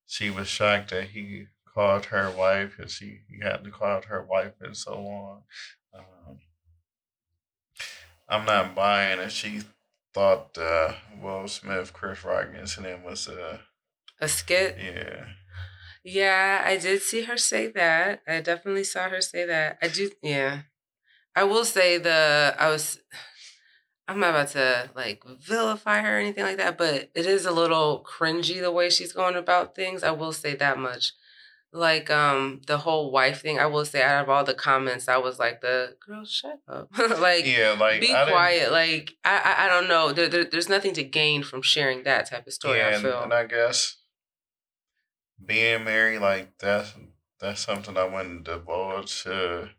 she 0.06 0.28
was 0.28 0.48
shocked 0.48 0.90
that 0.90 1.04
he 1.04 1.46
called 1.72 2.06
her 2.06 2.30
wife 2.30 2.74
because 2.76 2.98
he, 2.98 3.20
he 3.28 3.38
hadn't 3.42 3.70
called 3.70 4.06
her 4.06 4.24
wife 4.24 4.54
in 4.64 4.74
so 4.74 5.00
long. 5.00 5.42
Um, 5.94 6.38
I'm 8.28 8.44
not 8.44 8.74
buying 8.74 9.20
it. 9.20 9.30
She 9.30 9.60
thought 10.12 10.56
uh, 10.58 10.92
Will 11.20 11.48
Smith, 11.48 11.92
Chris 11.92 12.24
Rock 12.24 12.48
incident 12.58 13.04
was 13.04 13.28
a 13.28 13.60
a 14.20 14.28
skit. 14.28 14.76
Yeah. 14.78 15.26
Yeah, 16.02 16.62
I 16.64 16.76
did 16.78 17.02
see 17.02 17.22
her 17.22 17.36
say 17.36 17.68
that. 17.68 18.22
I 18.26 18.40
definitely 18.40 18.84
saw 18.84 19.08
her 19.08 19.20
say 19.20 19.44
that. 19.46 19.78
I 19.82 19.88
do. 19.88 20.10
Yeah, 20.22 20.62
I 21.34 21.44
will 21.44 21.64
say 21.64 21.98
the 21.98 22.54
I 22.58 22.68
was 22.68 22.98
I'm 24.08 24.18
not 24.18 24.30
about 24.30 24.48
to 24.48 24.90
like 24.96 25.22
vilify 25.24 26.00
her 26.00 26.16
or 26.16 26.20
anything 26.20 26.42
like 26.42 26.56
that, 26.56 26.76
but 26.76 27.10
it 27.14 27.26
is 27.26 27.46
a 27.46 27.52
little 27.52 28.04
cringy 28.04 28.60
the 28.60 28.72
way 28.72 28.90
she's 28.90 29.12
going 29.12 29.36
about 29.36 29.76
things. 29.76 30.02
I 30.02 30.10
will 30.10 30.32
say 30.32 30.56
that 30.56 30.78
much. 30.78 31.12
Like 31.72 32.10
um 32.10 32.62
the 32.66 32.78
whole 32.78 33.12
wife 33.12 33.42
thing, 33.42 33.58
I 33.58 33.66
will 33.66 33.84
say 33.84 34.02
out 34.02 34.24
of 34.24 34.28
all 34.28 34.42
the 34.42 34.54
comments, 34.54 35.08
I 35.08 35.18
was 35.18 35.38
like 35.38 35.60
the 35.60 35.96
girl, 36.04 36.24
shut 36.24 36.58
up. 36.66 36.88
like 37.18 37.46
yeah, 37.46 37.76
like 37.78 38.00
be 38.00 38.12
I 38.12 38.28
quiet. 38.28 38.72
Like 38.72 39.12
I, 39.24 39.38
I, 39.38 39.64
I 39.64 39.68
don't 39.68 39.88
know. 39.88 40.12
There, 40.12 40.28
there, 40.28 40.44
there's 40.44 40.68
nothing 40.68 40.94
to 40.94 41.04
gain 41.04 41.44
from 41.44 41.62
sharing 41.62 42.02
that 42.02 42.28
type 42.28 42.46
of 42.46 42.52
story. 42.52 42.78
Yeah, 42.78 42.88
I 42.88 42.98
feel. 42.98 43.22
And 43.22 43.32
I 43.32 43.46
guess 43.46 43.98
being 45.44 45.84
married, 45.84 46.18
like 46.18 46.58
that's 46.58 46.92
that's 47.38 47.60
something 47.60 47.96
I 47.96 48.04
wouldn't 48.04 48.44
divulge 48.44 49.22
to 49.22 49.70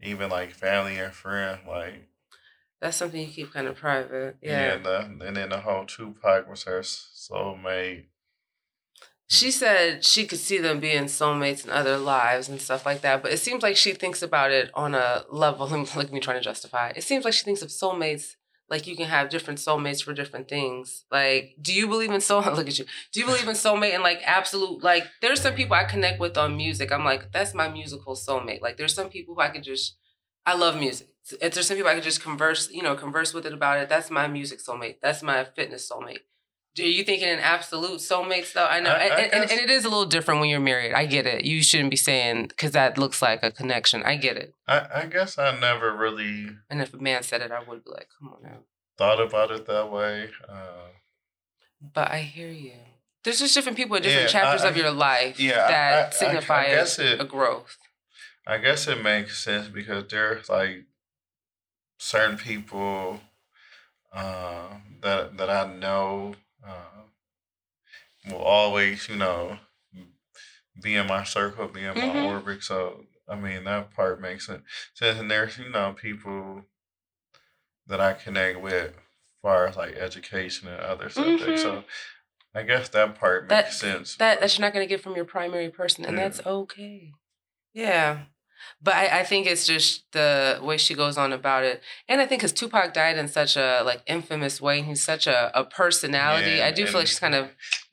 even 0.00 0.30
like 0.30 0.52
family 0.52 0.96
and 0.96 1.12
friends. 1.12 1.60
Like 1.66 2.08
that's 2.80 2.96
something 2.96 3.20
you 3.20 3.28
keep 3.28 3.52
kind 3.52 3.66
of 3.66 3.76
private. 3.76 4.36
Yeah. 4.40 4.76
Yeah, 4.76 4.76
the, 4.78 5.26
and 5.26 5.36
then 5.36 5.48
the 5.48 5.60
whole 5.60 5.84
Tupac 5.84 6.48
was 6.48 6.64
her 6.64 6.80
soulmate. 6.80 8.06
She 9.28 9.50
said 9.50 10.04
she 10.04 10.26
could 10.26 10.38
see 10.38 10.58
them 10.58 10.80
being 10.80 11.04
soulmates 11.04 11.64
in 11.64 11.70
other 11.70 11.98
lives 11.98 12.48
and 12.48 12.60
stuff 12.60 12.86
like 12.86 13.02
that, 13.02 13.22
but 13.22 13.32
it 13.32 13.38
seems 13.38 13.62
like 13.62 13.76
she 13.76 13.92
thinks 13.92 14.22
about 14.22 14.50
it 14.50 14.70
on 14.74 14.94
a 14.94 15.24
level. 15.30 15.66
Look 15.68 15.96
at 15.98 16.12
me 16.12 16.20
trying 16.20 16.38
to 16.38 16.44
justify. 16.44 16.92
It 16.96 17.04
seems 17.04 17.24
like 17.24 17.34
she 17.34 17.44
thinks 17.44 17.62
of 17.62 17.68
soulmates 17.68 18.36
like 18.70 18.86
you 18.86 18.96
can 18.96 19.06
have 19.06 19.30
different 19.30 19.58
soulmates 19.58 20.02
for 20.02 20.12
different 20.12 20.48
things. 20.48 21.04
Like, 21.10 21.56
do 21.60 21.72
you 21.72 21.86
believe 21.88 22.10
in 22.10 22.20
soul? 22.20 22.42
Look 22.54 22.68
at 22.68 22.78
you. 22.78 22.84
Do 23.12 23.20
you 23.20 23.26
believe 23.26 23.48
in 23.48 23.54
soulmate 23.54 23.94
and 23.94 24.02
like 24.02 24.20
absolute? 24.24 24.82
Like, 24.82 25.04
there's 25.22 25.40
some 25.40 25.54
people 25.54 25.74
I 25.74 25.84
connect 25.84 26.20
with 26.20 26.36
on 26.36 26.56
music. 26.56 26.92
I'm 26.92 27.04
like, 27.04 27.32
that's 27.32 27.54
my 27.54 27.68
musical 27.68 28.14
soulmate. 28.14 28.60
Like, 28.60 28.76
there's 28.76 28.94
some 28.94 29.08
people 29.08 29.34
who 29.34 29.40
I 29.40 29.48
could 29.48 29.62
just. 29.62 29.96
I 30.46 30.54
love 30.54 30.78
music 30.78 31.08
if 31.40 31.54
there's 31.54 31.66
some 31.66 31.76
people 31.76 31.90
I 31.90 31.94
could 31.94 32.04
just 32.04 32.22
converse, 32.22 32.70
you 32.70 32.82
know, 32.82 32.94
converse 32.94 33.34
with 33.34 33.46
it 33.46 33.52
about 33.52 33.78
it. 33.78 33.88
That's 33.88 34.10
my 34.10 34.26
music 34.28 34.60
soulmate. 34.60 34.96
That's 35.02 35.22
my 35.22 35.44
fitness 35.44 35.90
soulmate. 35.90 36.20
Are 36.78 36.82
you 36.82 37.02
thinking 37.02 37.28
in 37.28 37.38
an 37.38 37.40
absolute 37.40 37.98
soulmates 38.00 38.52
though? 38.52 38.66
I 38.66 38.80
know, 38.80 38.90
I, 38.90 38.94
I 38.94 39.06
and, 39.06 39.32
and, 39.32 39.50
and, 39.50 39.60
it 39.60 39.70
is 39.70 39.84
a 39.84 39.88
little 39.88 40.06
different 40.06 40.40
when 40.40 40.48
you're 40.48 40.60
married. 40.60 40.92
I 40.92 41.06
get 41.06 41.26
it. 41.26 41.44
You 41.44 41.62
shouldn't 41.62 41.90
be 41.90 41.96
saying 41.96 42.46
because 42.48 42.72
that 42.72 42.96
looks 42.96 43.20
like 43.20 43.42
a 43.42 43.50
connection. 43.50 44.02
I 44.04 44.16
get 44.16 44.36
it. 44.36 44.54
I, 44.66 44.86
I 44.94 45.06
guess 45.06 45.38
I 45.38 45.58
never 45.58 45.96
really. 45.96 46.50
And 46.70 46.80
if 46.80 46.94
a 46.94 46.98
man 46.98 47.22
said 47.24 47.40
it, 47.40 47.50
I 47.50 47.62
would 47.68 47.84
be 47.84 47.90
like, 47.90 48.08
"Come 48.18 48.28
on 48.28 48.42
now." 48.42 48.58
Thought 48.96 49.20
about 49.20 49.50
it 49.50 49.66
that 49.66 49.90
way. 49.90 50.30
Uh, 50.48 50.88
but 51.80 52.10
I 52.10 52.18
hear 52.18 52.50
you. 52.50 52.72
There's 53.24 53.40
just 53.40 53.54
different 53.54 53.76
people 53.76 53.96
in 53.96 54.02
different 54.02 54.32
yeah, 54.32 54.40
chapters 54.40 54.64
of 54.64 54.76
your 54.76 54.90
life 54.90 55.40
yeah, 55.40 55.68
that 55.68 56.14
signify 56.14 56.64
a, 56.64 56.86
a 57.18 57.24
growth. 57.24 57.76
I 58.46 58.58
guess 58.58 58.88
it 58.88 59.02
makes 59.02 59.42
sense 59.42 59.68
because 59.68 60.04
there's 60.08 60.48
like 60.48 60.84
certain 61.98 62.38
people 62.38 63.20
uh, 64.12 64.68
that 65.02 65.36
that 65.36 65.50
I 65.50 65.74
know 65.74 66.34
will 68.30 68.42
always, 68.42 69.08
you 69.08 69.16
know, 69.16 69.58
be 70.82 70.94
in 70.94 71.06
my 71.06 71.24
circle, 71.24 71.68
be 71.68 71.84
in 71.84 71.94
my 71.94 72.00
mm-hmm. 72.00 72.26
orbit. 72.26 72.62
So 72.62 73.04
I 73.28 73.36
mean 73.36 73.64
that 73.64 73.94
part 73.94 74.20
makes 74.20 74.46
sense. 74.46 74.62
And 75.00 75.30
there's 75.30 75.58
you 75.58 75.70
know 75.70 75.92
people 75.92 76.64
that 77.86 78.00
I 78.00 78.12
connect 78.12 78.60
with, 78.60 78.88
as 78.88 79.40
far 79.42 79.66
as 79.66 79.76
like 79.76 79.94
education 79.94 80.68
and 80.68 80.80
other 80.80 81.08
subjects. 81.08 81.62
Mm-hmm. 81.62 81.80
So 81.80 81.84
I 82.54 82.62
guess 82.62 82.88
that 82.90 83.18
part 83.18 83.48
makes 83.48 83.50
that, 83.50 83.72
sense. 83.72 84.16
That 84.16 84.40
that 84.40 84.56
you're 84.56 84.66
not 84.66 84.72
going 84.72 84.86
to 84.86 84.88
get 84.88 85.02
from 85.02 85.16
your 85.16 85.24
primary 85.24 85.70
person, 85.70 86.04
and 86.04 86.16
yeah. 86.16 86.22
that's 86.24 86.44
okay. 86.46 87.12
Yeah. 87.72 88.20
But 88.82 88.94
I, 88.94 89.20
I 89.20 89.24
think 89.24 89.46
it's 89.46 89.66
just 89.66 90.04
the 90.12 90.60
way 90.62 90.76
she 90.76 90.94
goes 90.94 91.18
on 91.18 91.32
about 91.32 91.64
it, 91.64 91.82
and 92.08 92.20
I 92.20 92.26
think 92.26 92.40
because 92.40 92.52
Tupac 92.52 92.94
died 92.94 93.18
in 93.18 93.28
such 93.28 93.56
a 93.56 93.82
like 93.84 94.02
infamous 94.06 94.60
way, 94.60 94.78
and 94.78 94.88
he's 94.88 95.02
such 95.02 95.26
a, 95.26 95.50
a 95.58 95.64
personality. 95.64 96.56
Yeah, 96.56 96.66
I 96.66 96.70
do 96.70 96.86
feel 96.86 97.00
like 97.00 97.06
she's 97.06 97.18
kind 97.18 97.34
of 97.34 97.48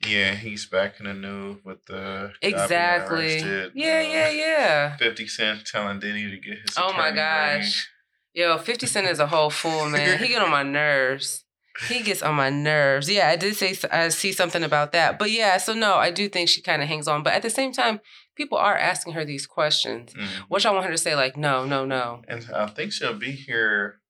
yeah. 0.06 0.34
He's 0.34 0.66
back 0.66 1.00
in 1.00 1.06
the 1.06 1.14
new 1.14 1.58
with 1.64 1.84
the 1.86 2.32
exactly. 2.42 3.38
Yeah, 3.40 3.66
uh, 3.66 3.72
yeah, 3.74 4.30
yeah. 4.30 4.96
Fifty 4.96 5.26
Cent 5.26 5.66
telling 5.66 5.98
Diddy 5.98 6.30
to 6.30 6.36
get 6.36 6.58
his. 6.58 6.76
Oh 6.76 6.92
my 6.92 7.10
gosh, 7.10 7.88
yo, 8.32 8.58
Fifty 8.58 8.86
Cent 8.86 9.06
is 9.06 9.18
a 9.18 9.26
whole 9.26 9.50
fool, 9.50 9.86
man. 9.90 10.18
he 10.18 10.28
get 10.28 10.42
on 10.42 10.50
my 10.50 10.62
nerves. 10.62 11.44
He 11.88 12.02
gets 12.02 12.22
on 12.22 12.34
my 12.34 12.48
nerves. 12.48 13.10
Yeah, 13.10 13.28
I 13.28 13.36
did 13.36 13.54
say 13.54 13.76
I 13.92 14.08
see 14.08 14.32
something 14.32 14.62
about 14.62 14.92
that, 14.92 15.18
but 15.18 15.30
yeah. 15.30 15.58
So 15.58 15.74
no, 15.74 15.96
I 15.96 16.10
do 16.10 16.28
think 16.28 16.48
she 16.48 16.62
kind 16.62 16.80
of 16.80 16.88
hangs 16.88 17.06
on, 17.06 17.22
but 17.22 17.34
at 17.34 17.42
the 17.42 17.50
same 17.50 17.72
time, 17.72 18.00
people 18.36 18.58
are 18.58 18.76
asking 18.76 19.14
her 19.14 19.24
these 19.24 19.46
questions, 19.46 20.12
mm-hmm. 20.12 20.42
which 20.48 20.64
I 20.64 20.70
want 20.70 20.84
her 20.84 20.92
to 20.92 20.98
say 20.98 21.16
like, 21.16 21.36
no, 21.36 21.64
no, 21.64 21.84
no. 21.84 22.22
And 22.28 22.46
I 22.54 22.66
think 22.66 22.92
she'll 22.92 23.14
be 23.14 23.32
here. 23.32 24.00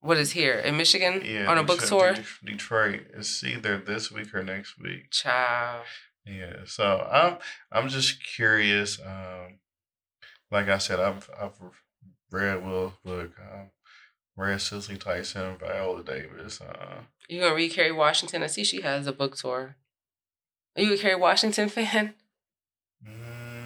What 0.00 0.18
is 0.18 0.32
here 0.32 0.54
in 0.54 0.76
Michigan? 0.76 1.22
Yeah, 1.24 1.50
on 1.50 1.58
a 1.58 1.64
book 1.64 1.82
tour. 1.82 2.14
Detroit. 2.44 3.06
It's 3.14 3.42
either 3.42 3.76
this 3.76 4.12
week 4.12 4.32
or 4.34 4.42
next 4.42 4.78
week. 4.78 5.10
Ciao. 5.10 5.82
Yeah, 6.24 6.58
so 6.64 7.06
I'm 7.10 7.38
I'm 7.72 7.88
just 7.88 8.24
curious. 8.24 9.00
Um, 9.00 9.58
like 10.50 10.68
I 10.68 10.78
said, 10.78 11.00
I've 11.00 11.28
I've 11.40 11.58
read 12.30 12.64
Will's 12.64 12.92
book. 13.04 13.32
Um, 13.40 13.70
read 14.36 14.60
Cicely 14.60 14.96
Tyson, 14.96 15.56
Viola 15.58 16.04
Davis. 16.04 16.60
Uh, 16.60 17.02
you 17.28 17.40
gonna 17.40 17.54
read 17.54 17.72
Kerry 17.72 17.92
Washington? 17.92 18.42
I 18.42 18.48
see 18.48 18.64
she 18.64 18.82
has 18.82 19.06
a 19.06 19.12
book 19.12 19.36
tour. 19.36 19.76
Are 20.76 20.82
you 20.82 20.94
a 20.94 20.98
Kerry 20.98 21.16
Washington 21.16 21.68
fan? 21.68 22.14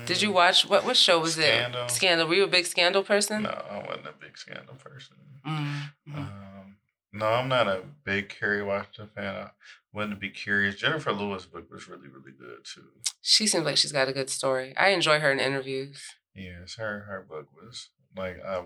Did 0.06 0.22
you 0.22 0.32
watch 0.32 0.66
what 0.68 0.84
what 0.84 0.96
show 0.96 1.20
was 1.20 1.34
Scandal. 1.34 1.84
it? 1.84 1.90
Scandal. 1.90 2.26
Were 2.26 2.34
you 2.34 2.44
a 2.44 2.48
big 2.48 2.66
Scandal 2.66 3.02
person? 3.02 3.42
No, 3.42 3.50
I 3.70 3.78
wasn't 3.86 4.06
a 4.06 4.14
big 4.20 4.36
Scandal 4.36 4.74
person. 4.74 5.16
Mm-hmm. 5.46 6.14
Um, 6.14 6.76
no, 7.12 7.26
I'm 7.26 7.48
not 7.48 7.66
a 7.68 7.82
big 8.04 8.28
Kerry 8.28 8.62
Washington 8.62 9.08
fan. 9.14 9.34
I 9.34 9.50
wouldn't 9.92 10.20
be 10.20 10.30
curious. 10.30 10.76
Jennifer 10.76 11.12
Lewis' 11.12 11.46
book 11.46 11.70
was 11.70 11.88
really, 11.88 12.08
really 12.08 12.32
good 12.38 12.64
too. 12.64 12.84
She 13.22 13.46
seems 13.46 13.64
like 13.64 13.76
she's 13.76 13.92
got 13.92 14.08
a 14.08 14.12
good 14.12 14.30
story. 14.30 14.74
I 14.76 14.90
enjoy 14.90 15.18
her 15.20 15.30
in 15.32 15.40
interviews. 15.40 16.02
Yes, 16.34 16.76
her 16.76 17.00
her 17.08 17.26
book 17.28 17.48
was 17.60 17.88
like 18.16 18.38
I, 18.44 18.64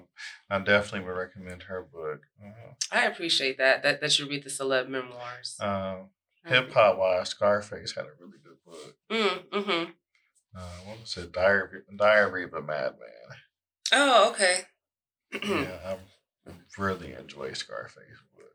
I 0.50 0.58
definitely 0.58 1.06
would 1.08 1.16
recommend 1.18 1.64
her 1.64 1.82
book. 1.82 2.22
Uh, 2.44 2.72
I 2.92 3.06
appreciate 3.06 3.58
that 3.58 3.82
that 3.82 4.00
that 4.00 4.18
you 4.18 4.28
read 4.28 4.44
the 4.44 4.50
celeb 4.50 4.88
memoirs. 4.88 5.56
um, 5.60 6.08
Hip 6.46 6.72
hop 6.72 6.98
wise, 6.98 7.30
Scarface 7.30 7.94
had 7.94 8.04
a 8.04 8.10
really 8.20 8.38
good 8.44 8.58
book. 8.66 8.96
Mm, 9.10 9.48
mm-hmm. 9.48 9.90
What? 11.16 11.32
Diary, 11.32 11.80
Diary 11.96 12.44
of 12.44 12.52
a 12.54 12.62
Madman. 12.62 12.98
Oh, 13.92 14.30
okay. 14.30 14.60
yeah, 15.32 15.96
I 16.46 16.50
really 16.78 17.12
enjoy 17.14 17.52
Scarface. 17.52 18.04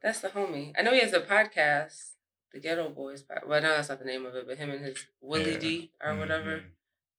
That's 0.02 0.22
the 0.22 0.30
homie. 0.30 0.74
I 0.78 0.82
know 0.82 0.94
he 0.94 1.02
has 1.02 1.14
a 1.14 1.20
podcast, 1.22 2.12
the 2.54 2.60
Geto 2.60 2.94
Boys. 2.96 3.22
Pod- 3.22 3.44
well, 3.48 3.62
no, 3.62 3.70
that's 3.76 3.90
not 3.90 4.00
the 4.00 4.06
name 4.06 4.26
of 4.26 4.34
it, 4.36 4.48
but 4.48 4.58
him 4.58 4.70
and 4.72 4.84
his 4.84 4.98
Willie 5.22 5.54
Yeah. 5.54 5.58
D 5.60 5.92
or 6.04 6.16
whatever. 6.16 6.58
Mhm. 6.58 6.64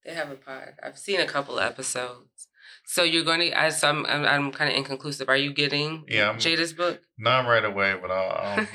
They 0.05 0.15
have 0.15 0.31
a 0.31 0.35
pod. 0.35 0.75
I've 0.83 0.97
seen 0.99 1.21
a 1.21 1.27
couple 1.27 1.59
of 1.59 1.65
episodes. 1.65 2.49
So 2.87 3.03
you're 3.03 3.25
going 3.25 3.41
to, 3.41 3.51
as 3.51 3.85
I'm, 3.85 4.07
I'm, 4.07 4.25
I'm 4.25 4.51
kind 4.53 4.71
of 4.71 4.77
inconclusive. 4.77 5.29
Are 5.29 5.37
you 5.37 5.53
getting 5.53 6.05
Yeah, 6.09 6.29
I'm- 6.29 6.39
Jada's 6.39 6.73
book? 6.73 7.03
Not 7.19 7.47
right 7.47 7.65
away, 7.65 7.95
but 8.01 8.11
I'll, 8.11 8.31
I'll, 8.31 8.67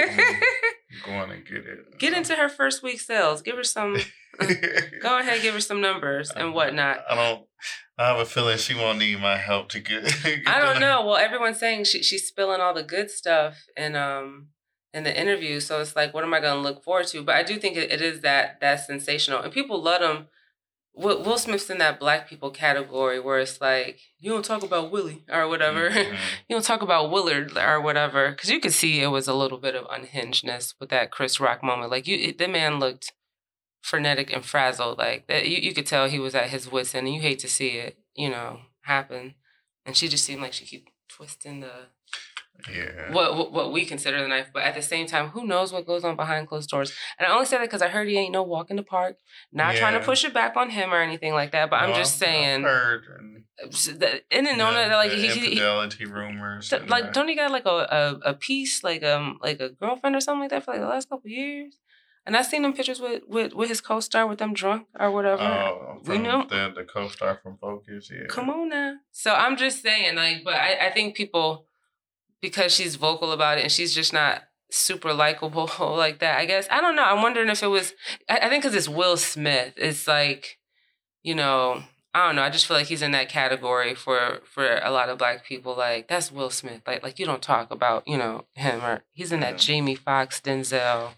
going 1.04 1.30
to 1.30 1.38
get 1.38 1.66
it. 1.66 1.98
Get 1.98 2.14
into 2.14 2.36
her 2.36 2.50
first 2.50 2.84
week 2.84 3.00
sales. 3.00 3.42
Give 3.42 3.56
her 3.56 3.64
some. 3.64 3.98
Go 5.02 5.20
ahead, 5.20 5.42
give 5.42 5.54
her 5.54 5.62
some 5.62 5.80
numbers 5.80 6.30
and 6.32 6.54
whatnot. 6.54 7.00
I 7.10 7.16
don't. 7.16 7.46
I 7.98 8.08
have 8.08 8.20
a 8.20 8.26
feeling 8.26 8.58
she 8.58 8.76
won't 8.76 9.00
need 9.00 9.22
my 9.22 9.38
help 9.38 9.70
to 9.70 9.80
get. 9.80 10.04
get 10.24 10.48
I 10.48 10.60
don't 10.60 10.82
know. 10.82 11.06
Well, 11.06 11.16
everyone's 11.16 11.60
saying 11.60 11.86
she 11.86 12.04
she's 12.04 12.28
spilling 12.28 12.60
all 12.60 12.74
the 12.74 12.84
good 12.84 13.10
stuff 13.10 13.58
in 13.78 13.96
um 13.96 14.48
in 14.94 15.04
the 15.04 15.18
interview, 15.18 15.60
so 15.60 15.82
it's 15.82 15.96
like, 15.96 16.14
what 16.14 16.24
am 16.24 16.34
I 16.34 16.40
going 16.40 16.56
to 16.56 16.62
look 16.62 16.84
forward 16.84 17.08
to? 17.08 17.22
But 17.22 17.36
I 17.36 17.44
do 17.44 17.58
think 17.58 17.76
it, 17.76 17.92
it 17.92 18.02
is 18.02 18.22
that 18.22 18.60
that 18.62 18.86
sensational, 18.86 19.42
and 19.42 19.54
people 19.54 19.82
love 19.82 20.02
him. 20.02 20.28
Will, 20.98 21.22
Will 21.24 21.38
Smith's 21.38 21.70
in 21.70 21.78
that 21.80 22.00
black 22.00 22.30
people 22.30 22.52
category 22.52 23.20
where 23.20 23.40
it's 23.40 23.60
like 23.60 24.00
you 24.18 24.32
don't 24.32 24.46
talk 24.46 24.64
about 24.64 24.92
Willie 24.92 25.24
or 25.32 25.48
whatever. 25.48 25.90
Mhm. 25.90 26.18
you 26.48 26.56
don't 26.56 26.64
talk 26.66 26.82
about 26.82 27.12
Willard 27.12 27.58
or 27.58 27.82
whatever, 27.82 28.32
because 28.32 28.50
you 28.50 28.60
could 28.60 28.74
see 28.74 29.02
it 29.02 29.08
was 29.08 29.28
a 29.28 29.34
little 29.34 29.58
bit 29.58 29.76
of 29.76 29.86
unhingedness 29.88 30.74
with 30.80 30.90
that 30.90 31.12
Chris 31.12 31.40
Rock 31.40 31.64
moment. 31.64 31.92
Like 31.92 32.08
you, 32.08 32.34
the 32.34 32.48
man 32.48 32.80
looked 32.80 33.12
frenetic 33.82 34.32
and 34.34 34.46
frazzled. 34.46 34.98
Like 34.98 35.28
that, 35.28 35.48
you, 35.48 35.58
you 35.58 35.74
could 35.74 35.86
tell 35.86 36.08
he 36.08 36.20
was 36.20 36.34
at 36.36 36.50
his 36.50 36.72
wits 36.72 36.96
end, 36.96 37.08
and 37.08 37.16
you 37.16 37.22
hate 37.22 37.40
to 37.40 37.48
see 37.48 37.72
it, 37.78 37.98
you 38.16 38.30
know, 38.30 38.62
happen. 38.84 39.36
And 39.86 39.96
she 39.96 40.08
just 40.08 40.24
seemed 40.26 40.42
like 40.42 40.54
she 40.54 40.66
keep 40.66 40.90
twisting 41.10 41.60
the 41.60 41.88
Yeah. 42.74 43.12
what, 43.14 43.36
what 43.38 43.52
what 43.52 43.72
we 43.72 43.86
consider 43.86 44.22
the 44.22 44.28
knife, 44.28 44.50
but 44.54 44.64
at 44.64 44.74
the 44.76 44.82
same 44.82 45.06
time, 45.08 45.30
who 45.30 45.46
knows 45.46 45.72
what 45.74 45.86
goes 45.86 46.04
on 46.04 46.16
behind 46.16 46.48
closed 46.48 46.70
doors? 46.70 46.92
And 47.20 47.28
I 47.28 47.32
only 47.34 47.46
say 47.46 47.58
that 47.58 47.64
because 47.66 47.82
I 47.82 47.90
heard 47.90 48.08
he 48.08 48.18
ain't 48.18 48.32
no 48.34 48.44
walk 48.44 48.70
in 48.72 48.76
the 48.78 48.84
park. 48.84 49.18
Not 49.52 49.76
trying 49.76 49.94
to 50.00 50.06
push 50.06 50.24
it 50.26 50.34
back 50.34 50.56
on 50.56 50.70
him 50.72 50.94
or 50.94 51.02
anything 51.02 51.34
like 51.34 51.52
that, 51.52 51.70
but 51.70 51.78
I'm 51.78 51.94
just 51.94 52.18
saying. 52.18 52.66
I've 52.66 52.72
heard 52.72 53.04
and 54.32 54.48
and 54.48 54.62
on 54.62 54.74
the- 54.74 54.96
like 54.96 55.12
the 55.12 55.18
he, 55.18 55.28
he, 55.28 55.40
he 55.40 55.46
infidelity 55.54 56.06
rumors. 56.06 56.70
Th- 56.70 56.88
like 56.90 57.06
that. 57.06 57.14
don't 57.14 57.28
he 57.28 57.36
got 57.36 57.52
like 57.52 57.66
a, 57.66 57.70
a 58.24 58.30
a 58.32 58.34
piece 58.34 58.84
like 58.84 59.04
um 59.04 59.40
like 59.42 59.60
a 59.60 59.70
girlfriend 59.70 60.16
or 60.16 60.20
something 60.22 60.42
like 60.42 60.50
that 60.50 60.64
for 60.66 60.72
like 60.72 60.82
the 60.82 60.88
last 60.88 61.10
couple 61.10 61.30
years 61.30 61.78
and 62.26 62.36
i 62.36 62.42
seen 62.42 62.64
them 62.64 62.74
pictures 62.74 63.00
with 63.00 63.24
with 63.28 63.54
with 63.54 63.70
his 63.70 63.80
co-star 63.82 64.28
with 64.28 64.40
them 64.40 64.54
drunk 64.54 64.88
or 65.00 65.10
whatever 65.12 65.42
Oh, 65.42 66.00
We 66.06 66.16
from 66.16 66.24
know- 66.24 66.46
the 66.50 66.74
the 66.76 66.84
co-star 66.84 67.40
from 67.42 67.58
Focus. 67.58 68.10
Yeah. 68.12 68.26
come 68.28 68.50
on 68.50 68.70
now 68.70 68.96
so 69.12 69.34
i'm 69.34 69.56
just 69.58 69.82
saying 69.82 70.16
like 70.16 70.44
but 70.44 70.56
i 70.56 70.88
i 70.88 70.92
think 70.92 71.16
people 71.16 71.65
because 72.42 72.74
she's 72.74 72.96
vocal 72.96 73.32
about 73.32 73.58
it 73.58 73.62
and 73.64 73.72
she's 73.72 73.94
just 73.94 74.14
not 74.14 74.44
super 74.72 75.14
likable 75.14 75.70
like 75.80 76.20
that 76.20 76.38
i 76.38 76.46
guess 76.46 76.68
i 76.72 76.82
don't 76.82 76.96
know 76.96 77.04
i'm 77.04 77.22
wondering 77.22 77.50
if 77.50 77.62
it 77.64 77.68
was 77.68 77.94
i, 78.30 78.38
I 78.38 78.50
think 78.50 78.64
because 78.64 78.76
it's 78.76 78.90
will 78.90 79.18
smith 79.18 79.74
it's 79.78 80.08
like 80.08 80.58
you 81.24 81.36
know 81.36 81.84
I 82.14 82.28
don't 82.28 82.38
know. 82.38 82.44
I 82.44 82.50
just 82.50 82.66
feel 82.66 82.78
like 82.78 82.88
he's 82.88 83.02
in 83.02 83.12
that 83.12 83.28
category 83.28 83.94
for 83.94 84.40
for 84.46 84.78
a 84.78 84.90
lot 84.90 85.10
of 85.10 85.18
black 85.18 85.44
people. 85.44 85.76
Like 85.76 86.08
that's 86.08 86.32
Will 86.32 86.50
Smith. 86.50 86.82
Like 86.88 87.04
like 87.04 87.20
you 87.20 87.26
don't 87.26 87.42
talk 87.42 87.72
about 87.72 88.08
you 88.08 88.18
know 88.18 88.46
him 88.54 88.82
or 88.86 89.04
he's 89.12 89.34
in 89.34 89.42
that 89.42 89.56
Yeah. 89.56 89.58
Jamie 89.58 89.96
Foxx 89.96 90.40
Denzel. 90.40 91.10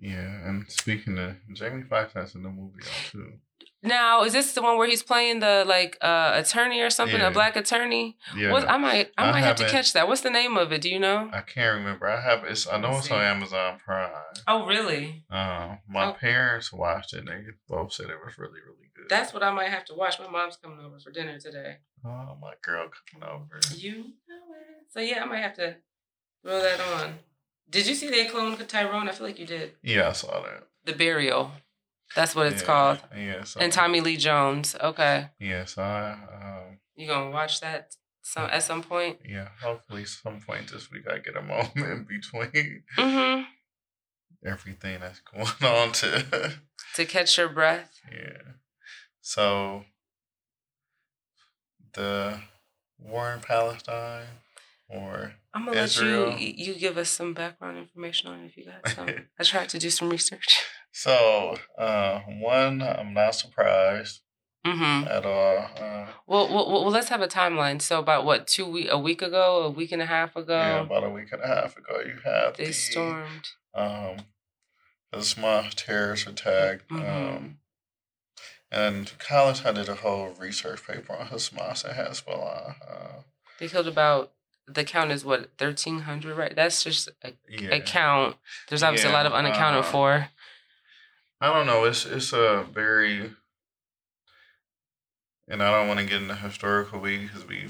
Yeah, 0.00 0.48
and 0.48 0.68
speaking 0.68 1.18
of 1.18 1.36
Jamie 1.52 1.84
Foxx, 1.88 2.14
that's 2.14 2.34
in 2.34 2.42
the 2.42 2.48
movie 2.50 2.82
too. 3.12 3.34
Now 3.82 4.24
is 4.24 4.32
this 4.34 4.52
the 4.52 4.60
one 4.62 4.76
where 4.76 4.86
he's 4.86 5.02
playing 5.02 5.40
the 5.40 5.64
like 5.66 5.96
uh 6.02 6.32
attorney 6.34 6.80
or 6.82 6.90
something, 6.90 7.18
Yeah. 7.18 7.28
a 7.28 7.32
black 7.32 7.56
attorney? 7.56 8.18
Yeah, 8.36 8.52
What 8.52 8.68
I 8.68 8.76
might 8.76 9.10
I 9.16 9.28
I 9.28 9.30
might 9.32 9.40
have 9.40 9.56
to 9.56 9.68
catch 9.68 9.92
that. 9.94 10.06
What's 10.06 10.20
the 10.20 10.30
name 10.30 10.56
of 10.58 10.70
it? 10.72 10.82
Do 10.82 10.90
you 10.90 10.98
know? 10.98 11.30
I 11.32 11.40
can't 11.40 11.76
remember. 11.78 12.06
I 12.08 12.20
have 12.20 12.44
it's. 12.44 12.68
I 12.68 12.76
know 12.78 12.98
it's 12.98 13.10
on. 13.10 13.22
Amazon 13.22 13.78
Prime. 13.84 14.10
Oh 14.46 14.66
really? 14.66 15.24
Um, 15.30 15.78
my 15.88 16.06
Oh. 16.10 16.12
parents 16.12 16.72
watched 16.72 17.14
it. 17.14 17.20
and 17.20 17.28
They 17.28 17.40
both 17.68 17.92
said 17.94 18.10
it 18.10 18.18
was 18.24 18.36
really, 18.38 18.60
really 18.66 18.90
good. 18.94 19.06
That's 19.08 19.32
what 19.32 19.42
I 19.42 19.50
might 19.50 19.70
have 19.70 19.84
to 19.86 19.94
watch. 19.94 20.18
My 20.18 20.28
mom's 20.28 20.56
coming 20.56 20.84
over 20.84 20.98
for 21.00 21.10
dinner 21.10 21.38
today. 21.38 21.78
oh 22.04 22.36
my 22.40 22.52
girl 22.62 22.90
coming 23.12 23.28
over. 23.28 23.60
You 23.74 23.92
know 24.28 24.54
it. 24.56 24.92
So 24.92 25.00
yeah, 25.00 25.22
I 25.22 25.24
might 25.26 25.38
have 25.42 25.54
to 25.54 25.76
throw 26.44 26.60
that 26.60 26.80
on. 26.80 27.14
Did 27.70 27.86
you 27.86 27.94
see 27.94 28.10
they 28.10 28.26
cloned 28.26 28.66
Tyrone? 28.66 29.08
I 29.08 29.12
feel 29.12 29.26
like 29.26 29.38
you 29.38 29.46
did. 29.46 29.72
Yeah, 29.82 30.08
I 30.08 30.12
saw 30.12 30.42
that. 30.42 30.64
The 30.84 30.92
Burial. 30.92 31.52
That's 32.16 32.34
what 32.34 32.46
it's 32.48 32.62
Yeah, 32.62 32.66
called. 32.66 32.98
Yeah, 33.16 33.44
so, 33.44 33.60
And 33.60 33.72
Tommy 33.72 34.00
Lee 34.00 34.16
Jones. 34.16 34.74
Okay. 34.80 35.28
Yeah, 35.38 35.64
so 35.64 35.82
I, 35.82 36.10
um, 36.12 36.78
You 36.96 37.06
gonna 37.06 37.30
watch 37.30 37.60
that 37.60 37.94
some 38.22 38.44
at 38.50 38.62
some 38.62 38.82
point? 38.82 39.18
yeah, 39.24 39.48
hopefully 39.62 40.04
some 40.04 40.40
point 40.40 40.70
this 40.72 40.90
week 40.90 41.04
I 41.10 41.18
get 41.18 41.36
a 41.36 41.42
moment 41.54 42.08
between 42.08 42.82
Mm-hmm. 42.98 43.42
everything 44.44 45.00
that's 45.00 45.20
going 45.20 45.72
on 45.72 45.92
to 45.92 46.54
To 46.96 47.04
catch 47.04 47.38
your 47.38 47.48
breath. 47.48 48.00
yeah. 48.10 48.42
So 49.20 49.84
the 51.94 52.40
war 52.98 53.32
in 53.32 53.40
Palestine 53.40 54.26
or 54.88 55.34
I'm 55.54 55.64
gonna 55.66 55.80
Israel. 55.80 56.30
let 56.30 56.40
you 56.40 56.52
you 56.64 56.74
give 56.74 56.96
us 56.96 57.10
some 57.10 57.34
background 57.34 57.76
information 57.78 58.28
on 58.30 58.40
it 58.40 58.46
if 58.46 58.56
you 58.56 58.64
got 58.66 58.88
some. 58.96 59.08
I 59.38 59.42
tried 59.42 59.68
to 59.70 59.78
do 59.78 59.90
some 59.90 60.08
research. 60.10 60.64
so 60.92 61.56
uh 61.78 62.20
one 62.20 62.82
I'm 62.82 63.12
not 63.14 63.34
surprised 63.34 64.20
Mm-hmm. 64.66 65.08
at 65.08 65.24
all. 65.24 65.56
Uh, 65.80 66.06
Well, 66.26 66.46
well, 66.54 66.70
well, 66.70 66.90
let's 66.90 67.08
have 67.08 67.22
a 67.22 67.26
timeline. 67.26 67.80
So 67.80 67.98
about 67.98 68.26
what 68.26 68.46
two 68.46 68.66
week, 68.66 68.88
a 68.90 68.98
week 68.98 69.22
ago, 69.22 69.62
a 69.62 69.70
week 69.70 69.90
and 69.90 70.02
a 70.02 70.06
half 70.06 70.36
ago, 70.36 70.58
yeah, 70.58 70.80
about 70.80 71.02
a 71.02 71.08
week 71.08 71.32
and 71.32 71.40
a 71.42 71.46
half 71.46 71.78
ago 71.78 72.00
you 72.04 72.18
have 72.26 72.58
they 72.58 72.66
the 72.66 72.72
stormed. 72.74 73.48
um 73.74 74.16
the 75.10 75.18
Hamas 75.18 75.72
terrorist 75.74 76.26
attack. 76.26 76.86
Mhm. 76.88 77.36
Um 77.36 77.58
and 78.70 79.12
college 79.18 79.64
I 79.64 79.72
did 79.72 79.88
a 79.88 79.94
whole 79.96 80.28
research 80.38 80.86
paper 80.86 81.14
on 81.14 81.28
Hamas 81.28 81.82
and 81.84 81.94
Hezbollah. 81.96 82.74
Uh, 82.86 83.22
They 83.58 83.68
killed 83.68 83.88
about 83.88 84.32
the 84.74 84.84
count 84.84 85.10
is 85.10 85.24
what 85.24 85.50
thirteen 85.58 86.00
hundred, 86.00 86.36
right? 86.36 86.54
That's 86.54 86.84
just 86.84 87.08
a, 87.22 87.32
yeah. 87.48 87.70
a 87.70 87.80
count. 87.80 88.36
There's 88.68 88.82
obviously 88.82 89.10
a 89.10 89.12
lot 89.12 89.26
of 89.26 89.32
unaccounted 89.32 89.80
uh, 89.84 89.90
for. 89.90 90.28
I 91.40 91.52
don't 91.52 91.66
know. 91.66 91.84
It's 91.84 92.04
it's 92.04 92.32
a 92.32 92.66
very, 92.72 93.32
and 95.48 95.62
I 95.62 95.70
don't 95.70 95.88
want 95.88 96.00
to 96.00 96.06
get 96.06 96.22
into 96.22 96.34
historical 96.34 97.00
we 97.00 97.18
because 97.18 97.46
we 97.46 97.68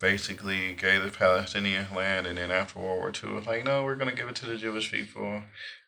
basically 0.00 0.74
gave 0.74 1.02
the 1.02 1.10
Palestinian 1.10 1.86
land, 1.94 2.26
and 2.26 2.38
then 2.38 2.50
after 2.50 2.78
World 2.78 2.98
War 2.98 3.08
II, 3.08 3.38
it's 3.38 3.46
like 3.46 3.64
no, 3.64 3.84
we're 3.84 3.96
gonna 3.96 4.14
give 4.14 4.28
it 4.28 4.36
to 4.36 4.46
the 4.46 4.56
Jewish 4.56 4.90
people, 4.90 5.42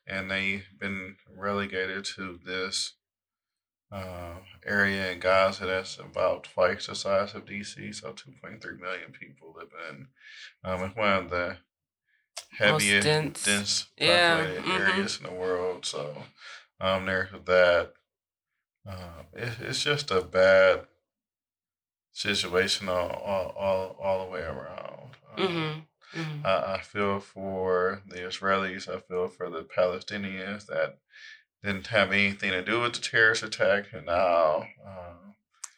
and 0.07 0.31
they've 0.31 0.67
been 0.79 1.17
relegated 1.37 2.05
to 2.17 2.39
this 2.45 2.95
uh, 3.93 4.35
area 4.65 5.13
in 5.13 5.19
Gaza 5.19 5.67
that's 5.67 5.99
about 5.99 6.45
twice 6.45 6.87
the 6.87 6.95
size 6.95 7.35
of 7.35 7.45
DC, 7.47 7.95
so 7.95 8.13
two 8.13 8.33
point 8.43 8.63
three 8.63 8.77
million 8.77 9.11
people 9.13 9.55
live 9.57 9.71
in. 9.91 10.07
Um, 10.65 10.83
it's 10.85 10.97
one 10.97 11.13
of 11.13 11.31
the 11.31 11.57
heaviest, 12.57 13.07
dense. 13.07 13.45
dense, 13.45 13.87
Yeah, 13.99 14.37
populated 14.37 14.65
mhm. 14.65 14.81
areas 14.81 15.19
in 15.19 15.25
the 15.25 15.39
world. 15.39 15.85
So 15.87 16.15
um, 16.81 17.07
there's 17.07 17.31
that. 17.47 17.93
Um, 18.87 19.27
it, 19.35 19.51
it's 19.61 19.83
just 19.83 20.11
a 20.11 20.23
bad 20.23 20.87
situation 22.13 22.89
all 22.89 23.11
all, 23.11 23.55
all, 23.59 23.97
all 24.01 24.25
the 24.25 24.31
way 24.31 24.41
around. 24.43 25.17
Um, 25.37 25.47
Mm-hmm. 25.47 26.21
mm-hmm. 26.21 26.47
I, 26.47 26.75
I 26.75 26.81
feel 26.81 27.21
for 27.21 28.03
the 28.09 28.17
Israelis. 28.17 28.89
I 28.89 29.01
feel 29.01 29.29
for 29.29 29.49
the 29.51 29.63
Palestinians 29.63 30.67
that 30.67 30.99
didn't 31.63 31.89
have 31.89 32.13
anything 32.13 32.51
to 32.53 32.63
do 32.63 32.81
with 32.81 32.95
the 32.95 33.01
terrorist 33.01 33.43
attack, 33.43 33.87
and 33.93 34.07
now, 34.07 34.67
um, 34.87 35.35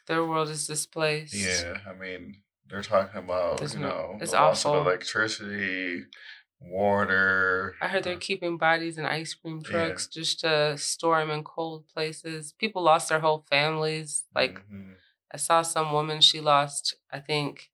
Their 0.07 0.25
world 0.25 0.49
is 0.49 0.67
displaced. 0.67 1.35
yeah, 1.35 1.79
I 1.89 1.93
mean, 1.95 2.43
they're 2.69 2.83
talking 2.83 3.19
about 3.19 3.59
There's 3.59 3.75
you 3.75 3.81
no- 3.81 3.89
know 3.89 4.19
it's 4.21 4.31
the 4.33 4.37
loss 4.39 4.65
of 4.65 4.75
electricity, 4.75 6.05
water. 6.61 7.75
I 7.81 7.89
heard 7.89 8.05
they're 8.05 8.15
uh, 8.15 8.21
keeping 8.21 8.57
bodies 8.57 8.99
in 8.99 9.05
ice 9.07 9.35
cream 9.35 9.59
Yeah. 9.65 9.71
trucks 9.71 10.07
just 10.07 10.41
to 10.41 10.77
store 10.79 11.19
them 11.21 11.31
in 11.31 11.45
cold 11.45 11.89
places. 11.89 12.53
People 12.53 12.83
lost 12.83 13.09
their 13.09 13.21
whole 13.21 13.45
families. 13.51 14.25
Like 14.35 14.61
mhm. 14.71 14.95
I 15.33 15.37
saw 15.39 15.63
some 15.63 15.93
woman, 15.93 16.21
she 16.21 16.41
lost, 16.41 16.95
I 17.11 17.19
think, 17.21 17.71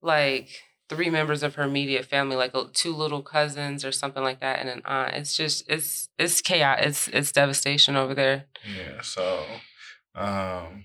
like 0.00 0.48
three 0.94 1.10
members 1.10 1.42
of 1.42 1.54
her 1.56 1.64
immediate 1.64 2.04
family, 2.04 2.36
like 2.36 2.54
uh, 2.54 2.64
two 2.72 2.94
little 2.94 3.22
cousins 3.22 3.84
or 3.84 3.92
something 3.92 4.22
like 4.22 4.40
that, 4.40 4.58
and 4.60 4.68
an 4.68 4.82
aunt. 4.84 5.14
It's 5.14 5.36
just, 5.36 5.64
it's, 5.68 6.08
it's 6.18 6.40
chaos. 6.40 6.78
It's, 6.82 7.08
it's 7.08 7.32
devastation 7.32 7.96
over 7.96 8.14
there. 8.14 8.46
Yeah, 8.64 9.00
so 9.02 9.44
um 10.14 10.84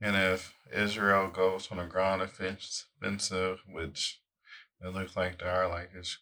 And 0.00 0.16
if 0.16 0.52
Israel 0.72 1.28
goes 1.28 1.68
on 1.70 1.78
a 1.78 1.86
ground 1.86 2.22
offensive, 2.22 3.60
which 3.68 4.20
it 4.80 4.88
looks 4.88 5.16
like 5.16 5.38
they 5.38 5.46
are, 5.46 5.68
like 5.68 5.90
it's 5.94 6.18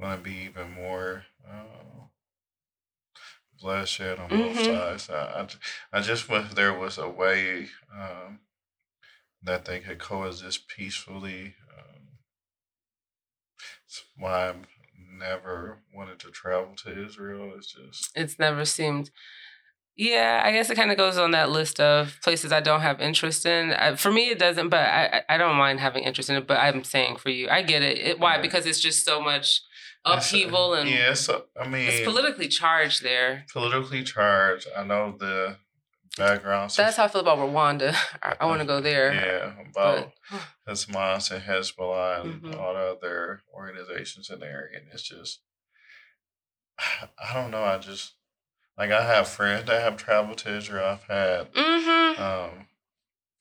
going 0.00 0.16
to 0.16 0.22
be 0.22 0.36
even 0.48 0.70
more 0.72 1.24
uh, 1.48 2.04
bloodshed 3.60 4.18
on 4.18 4.28
both 4.28 4.56
Mhm. 4.56 4.66
sides. 4.66 5.10
I, 5.10 5.40
I, 5.40 5.98
I 5.98 6.00
just 6.00 6.28
wish 6.28 6.52
there 6.52 6.74
was 6.78 6.98
a 6.98 7.08
way 7.08 7.68
um, 7.92 8.40
that 9.42 9.64
they 9.64 9.80
could 9.80 9.98
coexist 9.98 10.68
peacefully. 10.68 11.54
Um, 11.76 12.18
it's 13.86 14.02
why 14.18 14.48
I've 14.48 14.66
never 15.18 15.78
wanted 15.94 16.18
to 16.20 16.30
travel 16.30 16.74
to 16.84 17.04
Israel. 17.04 17.52
It's 17.56 17.72
just 17.72 18.10
It's 18.14 18.38
never 18.38 18.64
seemed. 18.64 19.10
Yeah, 19.98 20.42
I 20.44 20.52
guess 20.52 20.68
it 20.68 20.74
kind 20.74 20.90
of 20.90 20.98
goes 20.98 21.16
on 21.16 21.30
that 21.30 21.48
list 21.48 21.80
of 21.80 22.18
places 22.22 22.52
I 22.52 22.60
don't 22.60 22.82
have 22.82 23.00
interest 23.00 23.46
in. 23.46 23.72
I, 23.72 23.96
for 23.96 24.12
me, 24.12 24.28
it 24.28 24.38
doesn't, 24.38 24.68
but 24.68 24.80
I 24.80 25.22
I 25.26 25.38
don't 25.38 25.56
mind 25.56 25.80
having 25.80 26.04
interest 26.04 26.28
in 26.28 26.36
it. 26.36 26.46
But 26.46 26.58
I'm 26.58 26.84
saying 26.84 27.16
for 27.16 27.30
you, 27.30 27.48
I 27.48 27.62
get 27.62 27.82
it. 27.82 27.98
it 27.98 28.20
why? 28.20 28.36
Yeah. 28.36 28.42
Because 28.42 28.66
it's 28.66 28.80
just 28.80 29.06
so 29.06 29.22
much 29.22 29.62
uh, 30.04 30.16
upheaval 30.18 30.74
and 30.74 30.90
yeah. 30.90 31.14
So 31.14 31.46
I 31.58 31.66
mean, 31.66 31.88
it's 31.88 32.04
politically 32.04 32.48
charged 32.48 33.02
there. 33.02 33.46
politically 33.50 34.02
charged. 34.02 34.68
I 34.76 34.84
know 34.84 35.16
the 35.18 35.56
background. 36.16 36.70
That's 36.76 36.96
how 36.96 37.04
I 37.04 37.08
feel 37.08 37.20
about 37.20 37.38
Rwanda. 37.38 37.94
I, 38.22 38.36
I 38.40 38.46
want 38.46 38.60
to 38.60 38.66
go 38.66 38.80
there. 38.80 39.12
Yeah, 39.12 39.52
about 39.70 40.12
But, 40.30 40.74
Hamas 40.74 41.30
and 41.30 41.42
Hezbollah 41.42 42.22
and 42.22 42.42
Mhm. 42.42 42.58
all 42.58 42.74
the 42.74 42.96
other 42.96 43.42
organizations 43.52 44.30
in 44.30 44.40
there, 44.40 44.70
and 44.74 44.86
it's 44.92 45.02
just, 45.02 45.40
I 46.78 47.34
don't 47.34 47.50
know. 47.50 47.64
I 47.64 47.78
just 47.78 48.14
like 48.76 48.90
I 48.90 49.02
have 49.02 49.28
friends 49.28 49.66
that 49.66 49.82
have 49.82 49.96
traveled 49.96 50.38
to 50.38 50.56
Israel. 50.56 50.86
I've 50.86 51.04
had 51.04 51.52
mm-hmm. 51.52 52.22
um, 52.22 52.66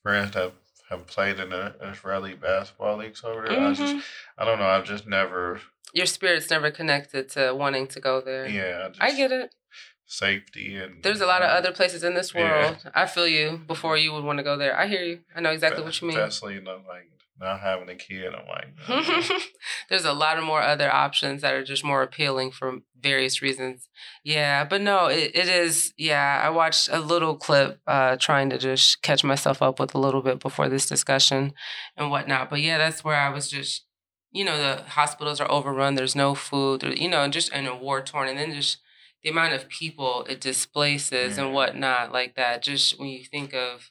friends 0.04 0.32
that 0.32 0.54
have 0.90 1.08
played 1.08 1.40
in 1.40 1.50
the 1.50 1.76
Israeli 1.82 2.36
basketball 2.36 2.98
leagues 2.98 3.24
over 3.24 3.48
there. 3.48 3.60
I 3.60 3.74
just, 3.74 3.94
mm-hmm. 3.94 4.00
I 4.38 4.46
don't 4.46 4.60
know. 4.60 4.68
I've 4.68 4.86
just 4.86 5.08
never, 5.08 5.60
Your 5.94 6.06
spirit's 6.06 6.50
never 6.50 6.72
connected 6.72 7.30
to 7.30 7.54
wanting 7.56 7.88
to 7.88 8.00
go 8.00 8.22
there. 8.22 8.48
yeah. 8.48 8.84
I, 8.86 8.88
just, 8.90 9.02
I 9.02 9.16
get 9.18 9.32
it. 9.32 9.56
Safety 10.06 10.76
and 10.76 11.04
There's 11.04 11.22
a 11.22 11.26
lot 11.26 11.42
of 11.42 11.50
other 11.50 11.72
places 11.72 12.04
in 12.04 12.14
this 12.14 12.34
Yeah. 12.34 12.42
world. 12.42 12.78
I 12.94 13.06
feel 13.06 13.28
you 13.28 13.62
before 13.68 13.98
you 13.98 14.14
would 14.14 14.24
want 14.24 14.38
to 14.40 14.44
go 14.44 14.58
there. 14.58 14.78
I 14.78 14.88
hear 14.88 15.04
you. 15.04 15.20
I 15.36 15.42
know 15.42 15.52
exactly 15.52 15.84
what 15.84 16.00
you 16.02 16.08
mean. 16.08 16.18
Especially, 16.18 16.56
you 16.56 16.62
know, 16.62 16.82
like 16.88 17.10
not 17.40 17.60
having 17.60 17.90
a 17.90 17.96
kid. 17.96 18.34
I'm 18.34 18.48
like, 18.48 18.68
uh, 18.88 19.40
There's 19.90 20.06
a 20.06 20.14
lot 20.14 20.38
of 20.38 20.44
more 20.44 20.62
other 20.62 20.90
options 20.94 21.42
that 21.42 21.54
are 21.54 21.64
just 21.66 21.84
more 21.84 22.02
appealing 22.02 22.52
for 22.52 22.78
various 23.00 23.42
reasons. 23.42 23.90
Yeah, 24.24 24.64
but 24.64 24.80
no, 24.82 25.08
it, 25.08 25.32
it 25.36 25.50
is. 25.50 25.94
Yeah, 25.98 26.42
I 26.44 26.50
watched 26.50 26.88
a 26.90 27.00
little 27.00 27.36
clip 27.36 27.80
uh, 27.88 28.16
trying 28.18 28.50
to 28.52 28.58
just 28.58 29.02
catch 29.02 29.24
myself 29.24 29.62
up 29.62 29.80
with 29.80 29.94
a 29.94 30.00
little 30.00 30.22
bit 30.22 30.40
before 30.40 30.70
this 30.70 30.86
discussion 30.86 31.54
and 31.98 32.10
whatnot. 32.10 32.50
But 32.50 32.62
yeah, 32.62 32.78
that's 32.78 33.04
where 33.04 33.20
I 33.20 33.30
was 33.30 33.50
just, 33.50 33.86
you 34.32 34.46
know, 34.46 34.58
the 34.58 34.84
hospitals 34.84 35.42
are 35.42 35.52
overrun. 35.52 35.96
There's 35.96 36.16
no 36.16 36.36
food, 36.36 36.84
you 36.98 37.10
know, 37.10 37.28
just 37.28 37.52
in 37.52 37.68
a 37.68 37.76
war 37.76 38.02
torn, 38.02 38.30
and 38.30 38.38
then 38.38 38.54
just 38.54 38.78
the 39.26 39.32
amount 39.32 39.54
of 39.54 39.68
people 39.68 40.24
it 40.30 40.40
displaces 40.40 41.38
Yeah. 41.38 41.46
and 41.46 41.54
whatnot 41.54 42.12
like 42.14 42.36
that. 42.36 42.62
Just 42.62 43.00
when 43.00 43.10
you 43.10 43.24
think 43.26 43.54
of 43.56 43.90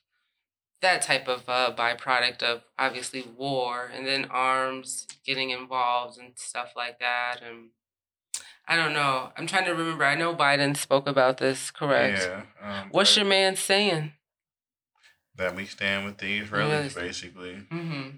that 0.80 1.02
type 1.02 1.26
of 1.28 1.48
uh, 1.48 1.72
byproduct 1.76 2.42
of 2.42 2.62
obviously 2.78 3.22
war 3.36 3.90
and 3.92 4.06
then 4.06 4.26
arms 4.26 5.06
getting 5.26 5.50
involved 5.50 6.18
and 6.18 6.38
stuff 6.38 6.74
like 6.76 6.98
that 7.00 7.36
and 7.42 7.70
i 8.68 8.76
don't 8.76 8.92
know 8.92 9.30
i'm 9.38 9.46
trying 9.46 9.64
to 9.64 9.70
remember 9.70 10.04
i 10.04 10.14
know 10.14 10.34
biden 10.34 10.76
spoke 10.76 11.06
about 11.06 11.38
this 11.38 11.70
correct 11.70 12.18
yeah. 12.28 12.42
Um, 12.82 12.88
what's 12.90 13.16
your 13.16 13.24
man 13.24 13.56
saying 13.56 14.12
that 15.36 15.56
we 15.56 15.64
stand 15.64 16.04
with 16.04 16.18
the 16.18 16.40
Israelis, 16.42 16.84
Yes. 16.84 16.94
basically. 16.94 17.54
mm-hmm. 17.72 18.08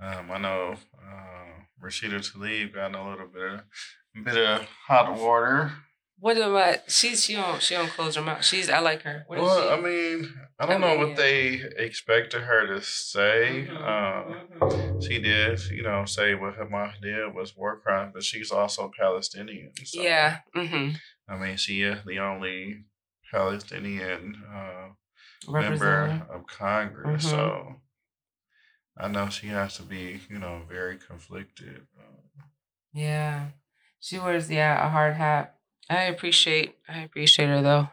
Um, 0.00 0.30
I 0.30 0.38
know 0.38 0.74
uh, 0.98 1.64
Rashida 1.82 2.18
Tlaib 2.20 2.74
got 2.74 2.94
a 2.94 3.02
little 3.08 3.26
bit 3.28 3.42
of 3.54 4.24
bit 4.24 4.36
of 4.36 4.66
hot 4.86 5.16
water. 5.18 5.72
What 6.18 6.36
am 6.38 6.54
i 6.56 6.80
she's 6.88 7.24
she 7.24 7.34
don't 7.34 7.60
she 7.62 7.74
don't 7.74 7.90
close 7.90 8.14
her 8.16 8.22
mouth 8.22 8.44
she's 8.44 8.70
i 8.70 8.78
like 8.78 9.02
her 9.02 9.24
what 9.26 9.40
Well, 9.40 9.70
I 9.70 9.80
mean, 9.80 10.32
I 10.58 10.66
don't 10.66 10.76
I 10.76 10.78
know 10.78 10.96
mean, 10.98 11.08
what 11.08 11.16
they 11.16 11.54
expected 11.76 12.42
her 12.42 12.66
to 12.68 12.80
say. 12.82 13.66
Mhm, 13.68 13.82
Uh, 13.82 14.22
mhm. 14.54 15.02
she 15.02 15.18
did, 15.20 15.60
you 15.70 15.82
know, 15.82 16.04
say 16.04 16.34
what 16.34 16.56
Hamas 16.56 17.00
did 17.00 17.34
was 17.34 17.56
war 17.56 17.80
crimes, 17.80 18.12
but 18.14 18.22
she's 18.24 18.50
also 18.52 18.90
Palestinian. 18.96 19.72
So, 19.84 20.00
yeah 20.02 20.38
mm-hmm. 20.56 20.96
I 21.28 21.36
mean, 21.36 21.56
she 21.56 21.82
is 21.82 21.98
the 22.04 22.18
only 22.20 22.84
Palestinian 23.30 24.42
uh, 24.48 24.88
member 25.50 26.26
of 26.30 26.46
Congress, 26.46 27.24
Mhm. 27.24 27.30
so 27.30 27.80
I 28.96 29.08
know 29.08 29.28
she 29.28 29.48
has 29.48 29.76
to 29.76 29.82
be, 29.82 30.20
you 30.30 30.38
know, 30.38 30.62
very 30.68 30.98
conflicted. 30.98 31.86
Uh, 31.98 32.44
yeah 32.92 33.48
she 34.00 34.18
wears 34.18 34.50
yeah 34.50 34.86
a 34.86 34.88
hard 34.90 35.14
hat 35.14 35.53
i 35.90 36.02
appreciate 36.02 36.76
i 36.88 36.98
appreciate 37.00 37.46
her 37.48 37.62
though 37.62 37.88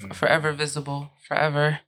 mhm. 0.00 0.14
forever 0.14 0.52
visible, 0.52 1.10
forever 1.26 1.80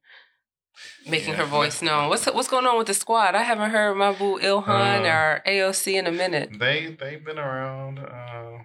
making 1.07 1.31
Yeah. 1.31 1.37
her 1.41 1.45
voice 1.47 1.83
known. 1.83 2.09
What's 2.09 2.27
what's 2.27 2.49
going 2.49 2.67
on 2.67 2.79
with 2.79 2.87
the 2.87 2.95
squad? 2.95 3.35
I 3.35 3.43
haven't 3.43 3.71
heard 3.71 3.95
my 3.97 4.13
boo 4.13 4.39
Ilhan 4.39 5.03
Uh, 5.05 5.09
or 5.09 5.43
AOC 5.47 5.95
in 5.99 6.07
a 6.07 6.13
minute. 6.13 6.51
They 6.59 6.97
they've 6.99 7.25
been 7.25 7.39
around. 7.39 7.99
Uh, 7.99 8.65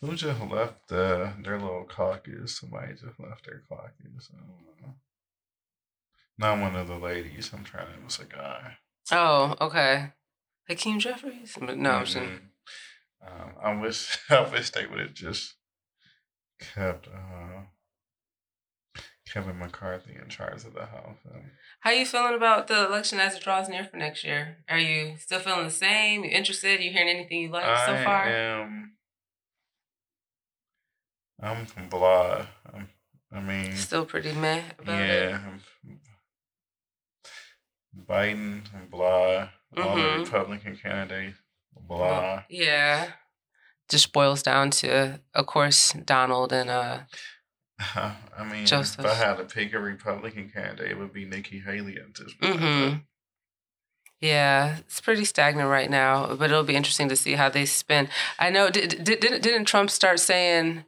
who 0.00 0.16
just 0.16 0.40
left 0.40 0.88
the, 0.88 1.34
their 1.44 1.58
little 1.58 1.84
caucus? 1.84 2.58
Somebody 2.58 2.94
just 2.94 3.20
left 3.20 3.44
their 3.46 3.62
caucus. 3.68 4.30
I 4.32 4.38
don't 4.38 4.80
know. 4.80 4.94
Not 6.38 6.58
one 6.58 6.74
of 6.74 6.88
the 6.88 6.96
ladies. 6.96 7.50
I'm 7.52 7.64
trying 7.64 7.86
to. 7.88 7.92
It 7.92 8.04
was 8.04 8.18
a 8.18 8.24
guy. 8.24 8.78
Oh, 9.12 9.56
okay. 9.60 10.12
Hakeem 10.68 10.98
Jeffries? 11.00 11.56
But 11.60 11.76
No, 11.76 11.90
I'm 11.90 12.06
saying. 12.06 12.40
Mhm. 13.22 13.42
Um, 13.42 13.52
I 13.62 13.74
wish 13.80 14.18
I 14.30 14.40
wish 14.48 14.70
they 14.70 14.86
would 14.86 15.00
have 15.00 15.14
just 15.14 15.54
kept 16.74 17.08
uh, 17.08 17.62
Kevin 19.32 19.58
McCarthy 19.58 20.16
in 20.20 20.28
charge 20.28 20.64
of 20.64 20.74
the 20.74 20.86
House. 20.86 21.16
Um, 21.32 21.50
How 21.80 21.90
you 21.90 22.04
feeling 22.06 22.34
about 22.34 22.66
the 22.68 22.86
election 22.86 23.20
as 23.20 23.34
it 23.36 23.42
draws 23.42 23.68
near 23.68 23.84
for 23.84 23.96
next 23.96 24.24
year? 24.24 24.58
Are 24.68 24.78
you 24.78 25.16
still 25.18 25.40
feeling 25.40 25.64
the 25.64 25.70
same? 25.70 26.24
You 26.24 26.30
interested? 26.30 26.80
You 26.82 26.90
hearing 26.90 27.08
anything 27.08 27.42
you 27.42 27.50
like 27.50 27.64
so 27.86 27.94
I 27.94 28.04
far? 28.04 28.24
am. 28.26 28.92
I'm 31.42 31.64
from 31.66 31.88
blah. 31.88 32.46
I'm, 32.72 32.88
I 33.32 33.40
mean, 33.40 33.74
Still 33.76 34.04
pretty 34.04 34.32
meh 34.32 34.62
about 34.78 35.00
it. 35.00 35.30
yeah. 35.30 35.40
Biden 38.08 38.62
and 38.74 38.90
blah. 38.90 39.48
All 39.76 39.96
the. 39.96 40.18
Republican 40.18 40.76
candidates 40.76 41.36
blah. 41.86 42.42
Yeah. 42.50 43.08
Just 43.90 44.12
boils 44.12 44.42
down 44.42 44.70
to, 44.70 45.20
of 45.34 45.46
course, 45.46 45.92
Donald 46.04 46.52
and 46.52 46.70
uh 46.70 47.00
I 47.96 48.44
mean, 48.50 48.66
Joseph. 48.66 49.00
if 49.04 49.10
I 49.10 49.14
had 49.14 49.36
to 49.38 49.44
pick 49.44 49.72
a 49.74 49.78
Republican 49.78 50.50
candidate, 50.50 50.90
it 50.92 50.98
would 50.98 51.12
be 51.12 51.24
Nikki 51.24 51.58
Haley 51.60 51.96
at 51.96 52.14
this 52.14 52.32
point. 52.40 52.60
hmm 52.60 52.94
Yeah, 54.20 54.76
it's 54.80 55.00
pretty 55.00 55.24
stagnant 55.24 55.68
right 55.70 55.88
now, 55.90 56.34
but 56.34 56.50
it'll 56.50 56.62
be 56.62 56.76
interesting 56.76 57.08
to 57.08 57.16
see 57.16 57.32
how 57.34 57.48
they 57.48 57.64
spin. 57.64 58.08
I 58.38 58.50
know, 58.50 58.68
did, 58.70 59.02
did, 59.02 59.20
didn't, 59.20 59.64
Trump 59.64 59.90
start 59.90 60.20
saying, 60.20 60.84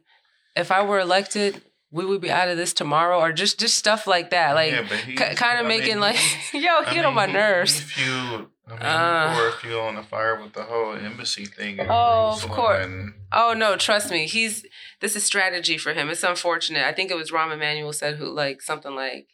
if 0.55 0.71
I 0.71 0.83
were 0.83 0.99
elected, 0.99 1.63
we 1.91 2.05
would 2.05 2.21
be 2.21 2.29
out 2.31 2.47
of 2.47 2.57
this 2.57 2.73
tomorrow, 2.73 3.19
or 3.19 3.31
just 3.33 3.59
just 3.59 3.75
stuff 3.75 4.05
like 4.07 4.29
that, 4.29 4.53
like 4.53 4.71
yeah, 4.73 4.83
he, 4.83 5.13
kind 5.15 5.59
of 5.59 5.65
mean, 5.65 5.79
making 5.79 5.95
he- 5.95 5.99
like, 5.99 6.17
yo, 6.53 6.69
I 6.85 6.93
get 6.93 7.05
on 7.05 7.11
mean, 7.11 7.15
my 7.15 7.27
he- 7.27 7.33
nerves. 7.33 7.79
He 7.79 7.85
fueled, 8.03 8.47
I 8.65 8.71
mean, 8.71 8.81
Uh. 8.81 9.33
he 9.33 9.39
poured 9.39 9.53
fuel 9.55 9.81
on 9.81 9.95
the 9.95 10.03
fire 10.03 10.41
with 10.41 10.53
the 10.53 10.63
whole 10.63 10.93
embassy 10.95 11.45
thing. 11.45 11.79
in 11.79 11.87
Oh, 11.89 12.39
of 12.41 12.47
course. 12.49 12.85
and- 12.85 13.13
Oh 13.31 13.53
no, 13.53 13.75
trust 13.75 14.09
me. 14.09 14.25
He's 14.27 14.65
this 15.01 15.15
is 15.15 15.23
strategy 15.25 15.77
for 15.77 15.93
him. 15.93 16.09
It's 16.09 16.23
unfortunate. 16.23 16.85
I 16.85 16.93
think 16.93 17.11
it 17.11 17.15
was 17.17 17.31
Rahm 17.31 17.51
Emanuel 17.51 17.91
said 17.93 18.15
who 18.15 18.25
like 18.25 18.61
something 18.61 18.95
like 18.95 19.27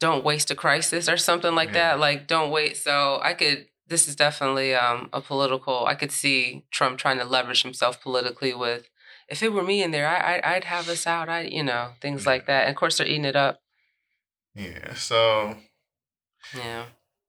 don't 0.00 0.24
waste 0.24 0.50
a 0.50 0.54
crisis 0.56 1.08
or 1.08 1.16
something 1.16 1.54
like 1.54 1.68
Yeah. 1.68 1.90
that. 1.90 2.00
Like 2.00 2.26
don't 2.26 2.50
wait. 2.50 2.76
So 2.76 3.20
I 3.22 3.34
could 3.34 3.68
this 3.86 4.08
is 4.08 4.16
definitely 4.16 4.74
um 4.74 5.08
a 5.12 5.20
political 5.20 5.86
I 5.86 5.94
could 5.94 6.10
see 6.12 6.64
Trump 6.72 6.98
trying 6.98 7.18
to 7.18 7.24
leverage 7.24 7.62
himself 7.62 8.00
politically 8.02 8.52
with 8.54 8.88
if 9.28 9.44
it 9.44 9.52
were 9.52 9.62
me 9.62 9.80
in 9.80 9.92
there, 9.92 10.08
I, 10.08 10.38
I 10.40 10.54
I'd 10.56 10.64
have 10.64 10.88
us 10.88 11.06
out. 11.06 11.28
I 11.28 11.42
you 11.42 11.62
know, 11.62 11.92
things 12.00 12.26
like 12.26 12.46
that. 12.46 12.62
And 12.66 12.70
of 12.70 12.76
course 12.76 12.98
they're 12.98 13.06
eating 13.06 13.24
it 13.26 13.36
up. 13.36 13.60
Yeah, 14.54 14.94
so 14.94 15.58
Yeah. 16.52 16.86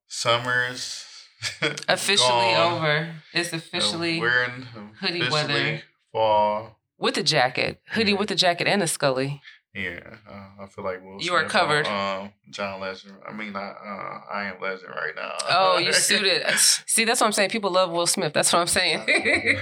summer's 0.07 1.05
Officially 1.87 2.29
gone. 2.29 2.73
over. 2.73 3.15
It's 3.33 3.49
So 3.51 3.57
officially 3.57 4.19
we're 4.19 4.43
in 4.43 4.61
hoodie 4.99 5.21
officially 5.21 5.31
weather. 5.31 5.81
Fall. 6.11 6.79
with 6.97 7.17
a 7.17 7.23
jacket. 7.23 7.81
Hoodie 7.91 8.11
Yeah. 8.11 8.17
with 8.19 8.31
a 8.31 8.35
jacket 8.35 8.67
and 8.67 8.83
a 8.83 8.87
scully. 8.87 9.41
Yeah, 9.73 10.01
uh, 10.29 10.63
I 10.63 10.67
feel 10.67 10.83
like 10.83 11.01
Will 11.01 11.21
You 11.21 11.33
are 11.33 11.45
covered. 11.45 11.87
Um, 11.87 12.33
John 12.49 12.81
Legend. 12.81 13.13
I 13.25 13.31
mean, 13.31 13.53
not 13.53 13.71
uh, 13.71 14.19
I 14.29 14.51
am 14.53 14.59
Legend 14.61 14.89
right 14.89 15.15
now. 15.15 15.31
Oh, 15.49 15.77
you 15.77 15.93
suited. 16.09 16.43
See, 16.57 17.05
that's 17.05 17.21
what 17.21 17.27
I'm 17.27 17.31
saying. 17.31 17.51
People 17.51 17.71
love 17.71 17.89
Will 17.89 18.05
Smith. 18.05 18.33
That's 18.33 18.51
what 18.51 18.59
I'm 18.59 18.67
saying. 18.67 18.99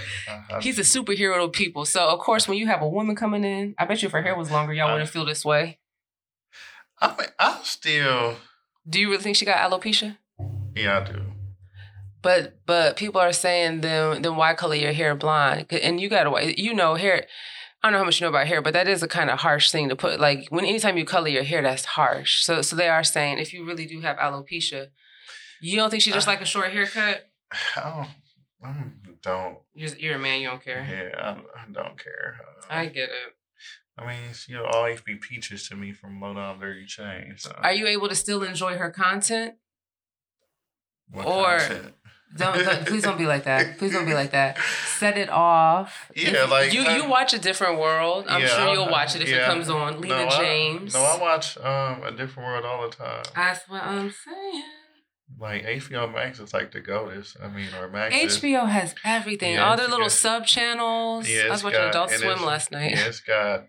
He's 0.62 0.80
a 0.80 0.82
superhero 0.82 1.44
to 1.46 1.50
people. 1.50 1.86
So 1.86 2.08
of 2.10 2.18
course, 2.20 2.48
when 2.48 2.58
you 2.58 2.65
have 2.65 2.82
a 2.82 2.89
woman 2.89 3.15
coming 3.15 3.44
in, 3.44 3.76
I 3.78 3.86
bet 3.86 4.02
you 4.02 4.08
if 4.08 4.12
her 4.13 4.24
hair 4.24 4.36
was 4.36 4.50
longer, 4.50 4.74
y'all 4.74 4.92
wouldn't 4.92 5.12
feel 5.12 5.26
this 5.26 5.46
way. 5.46 5.78
I 7.00 7.10
mean, 7.15 7.28
I 7.38 7.60
still 7.63 8.36
Do 8.89 9.00
you 9.00 9.12
really 9.12 9.22
think 9.22 9.36
she 9.38 9.46
got 9.46 9.58
alopecia? 9.72 10.18
Yeah, 10.76 11.00
I 11.00 11.12
do. 11.12 11.22
But 12.21 12.60
but 12.65 12.97
people 12.97 13.21
are 13.21 13.34
saying 13.34 13.82
then 13.82 14.21
then 14.21 14.36
why 14.36 14.53
color 14.53 14.75
your 14.75 14.93
hair 14.93 15.15
blonde? 15.15 15.67
And 15.71 15.99
you 15.99 16.10
gotta 16.10 16.60
you 16.60 16.73
know 16.73 16.95
hair. 16.95 17.25
I 17.82 17.88
don't 17.88 17.93
know 17.93 17.99
how 17.99 18.05
much 18.05 18.19
you 18.19 18.25
know 18.25 18.29
about 18.29 18.47
hair, 18.47 18.62
but 18.62 18.73
that 18.73 18.89
is 18.89 19.01
a 19.01 19.08
kind 19.08 19.29
of 19.29 19.39
harsh 19.39 19.71
thing 19.71 19.88
to 19.88 19.95
put. 19.95 20.19
Like 20.19 20.47
when 20.49 20.65
anytime 20.65 20.97
you 20.97 21.05
color 21.05 21.29
your 21.29 21.43
hair, 21.43 21.62
that's 21.62 21.86
harsh. 21.86 22.43
So 22.43 22.62
so 22.62 22.75
they 22.75 22.89
are 22.89 23.03
saying 23.03 23.39
if 23.39 23.53
you 23.53 23.65
really 23.65 23.86
do 23.86 24.01
have 24.01 24.17
alopecia, 24.17 24.88
you 25.62 25.77
don't 25.77 25.89
think 25.89 26.03
she 26.03 26.12
just 26.12 26.27
like 26.27 26.41
a 26.41 26.45
short 26.45 26.71
haircut? 26.71 27.29
I 27.77 27.82
don't. 27.82 28.10
I 28.62 28.75
don't. 29.21 29.58
You're, 29.73 29.95
you're 29.97 30.15
a 30.15 30.19
man. 30.19 30.41
You 30.41 30.49
don't 30.49 30.63
care. 30.63 30.86
Yeah, 30.89 31.21
I, 31.21 31.62
I 31.62 31.71
don't 31.71 32.01
care. 32.01 32.38
Uh, 32.41 32.73
I 32.73 32.86
get 32.88 33.10
it. 33.10 33.36
I 33.97 34.08
mean, 34.08 34.19
you'll 34.47 34.65
always 34.65 35.01
be 35.01 35.15
peaches 35.15 35.67
to 35.69 35.75
me 35.75 35.91
from 35.91 36.21
Low 36.21 36.34
Down 36.34 36.60
Dirty 36.60 36.86
Shame. 36.88 37.36
So. 37.38 37.51
Are 37.58 37.73
you 37.73 37.86
able 37.88 38.08
to 38.08 38.15
still 38.15 38.43
enjoy 38.43 38.77
her 38.77 38.89
content? 38.89 39.55
What 41.12 41.25
or 41.25 41.60
content? 41.60 41.93
Don't, 42.38 42.58
don't 42.63 42.86
please 42.88 43.04
don't 43.04 43.18
be 43.18 43.26
like 43.26 43.44
that. 43.46 43.78
Please 43.78 43.92
don't 43.92 44.06
be 44.06 44.13
like 44.13 44.32
that. 44.32 44.58
Set 44.98 45.18
it 45.18 45.30
off. 45.30 46.12
Yeah, 46.15 46.44
If- 46.46 46.50
like, 46.52 46.74
you 46.74 46.82
uh, 46.82 46.96
you 46.96 47.10
watch 47.10 47.34
a 47.34 47.39
different 47.39 47.80
world. 47.80 48.26
I'm 48.30 48.42
Yeah, 48.42 48.48
sure 48.48 48.74
you'll 48.74 48.86
I- 48.86 48.92
watch 48.92 49.15
it 49.15 49.22
if 49.24 49.30
it 49.30 49.46
comes 49.46 49.70
on. 49.70 50.00
Lena 50.02 50.26
no, 50.26 50.30
James. 50.32 50.96
I, 50.96 51.00
no, 51.00 51.06
I 51.06 51.18
watch 51.20 51.58
um 51.58 52.04
a 52.04 52.12
different 52.12 52.48
world 52.48 52.65
all 52.65 52.88
the 52.89 52.96
time. 52.96 53.24
That's 53.36 53.68
what 53.68 53.84
I'm 53.84 54.12
saying. 54.12 54.63
Like 55.39 55.63
HBO 55.63 56.12
Max 56.13 56.39
is 56.39 56.54
like 56.54 56.72
the 56.72 56.80
goatest. 56.82 57.38
I 57.42 57.48
mean, 57.50 57.68
or 57.80 57.88
Max. 57.88 58.15
is- 58.15 58.38
HBO 58.39 58.68
has 58.68 58.94
everything. 59.06 59.54
Yeah, 59.54 59.70
All 59.70 59.78
their 59.78 59.88
little 59.88 60.06
got- 60.06 60.12
sub 60.12 60.46
channels. 60.46 61.30
Yeah, 61.30 61.44
I 61.46 61.50
was 61.50 61.63
watching 61.63 61.80
got- 61.80 61.89
Adult 61.89 62.12
Swim 62.12 62.44
last 62.44 62.72
night. 62.72 62.92
Yeah, 62.92 63.06
it's 63.08 63.22
got 63.22 63.65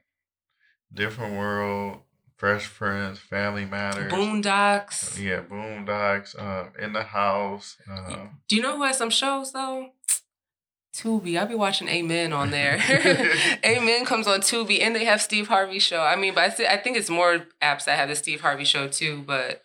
different 0.92 1.37
world, 1.37 2.01
Fresh 2.40 2.64
Friends, 2.64 3.18
Family 3.18 3.66
Matters. 3.66 4.11
Boondocks. 4.11 5.20
Yeah, 5.22 5.42
Boondocks. 5.42 6.40
Um, 6.40 6.72
in 6.79 6.94
the 6.94 7.03
house. 7.03 7.76
Uh, 7.87 8.29
Do 8.48 8.57
you 8.57 8.62
know 8.62 8.79
who 8.79 8.83
has 8.85 8.96
some 8.96 9.11
shows 9.11 9.53
though? 9.53 9.90
Tubi. 10.96 11.38
I'll 11.38 11.44
be 11.46 11.55
watching 11.55 11.87
Amen 11.88 12.33
on 12.33 12.50
there. 12.50 12.81
Amen 13.64 14.07
comes 14.07 14.26
on 14.26 14.40
Tubi, 14.40 14.81
and 14.81 14.96
they 14.96 15.05
have 15.05 15.20
Steve 15.20 15.48
Harvey 15.48 15.79
show. 15.79 16.00
I 16.00 16.16
mean, 16.16 16.35
but 16.35 16.59
I, 16.59 16.64
I 16.72 16.76
think 16.79 16.96
it's 16.96 17.11
more 17.11 17.44
apps 17.62 17.85
that 17.85 17.98
have 17.98 18.09
the 18.09 18.16
Steve 18.16 18.40
Harvey 18.40 18.64
show 18.64 18.88
too. 18.88 19.22
But 19.26 19.62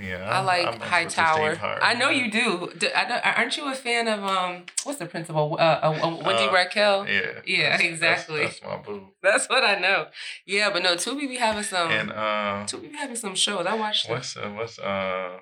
yeah, 0.00 0.28
I 0.28 0.40
like 0.40 0.64
mess 0.64 0.72
with 0.74 0.80
the 0.82 0.86
Hightower. 0.88 1.50
Steve 1.50 1.58
Harvey. 1.60 1.82
I 1.82 1.94
know 1.94 2.10
you 2.10 2.30
do. 2.30 2.72
D- 2.76 2.88
I 2.94 3.08
know, 3.08 3.20
aren't 3.24 3.56
you 3.56 3.70
a 3.70 3.74
fan 3.74 4.08
of 4.08 4.24
um? 4.24 4.64
What's 4.84 4.98
the 4.98 5.06
principal? 5.06 5.56
Uh, 5.58 5.62
uh, 5.62 6.00
uh 6.02 6.16
Wendy 6.24 6.44
Uh, 6.44 6.52
Raquel. 6.52 7.06
Yeah. 7.08 7.20
Yeah, 7.46 7.62
that's- 7.70 7.80
exactly. 7.82 8.40
That's, 8.42 8.60
that's 8.60 8.70
my 8.70 8.82
boo. 8.82 9.08
That's 9.22 9.48
what 9.48 9.62
I 9.64 9.78
know. 9.78 10.06
Yeah, 10.46 10.70
but 10.70 10.82
no, 10.82 10.96
Tubi 10.96 11.28
be 11.28 11.36
having 11.36 11.62
some. 11.62 11.90
And 11.90 12.10
um, 12.10 12.66
Tubi 12.66 12.90
be 12.90 12.96
having 12.96 13.16
some 13.16 13.34
shows. 13.34 13.64
I 13.66 13.74
watched 13.76 14.08
what's 14.10 14.36
uh, 14.36 14.50
what's 14.54 14.78
uh, 14.78 15.38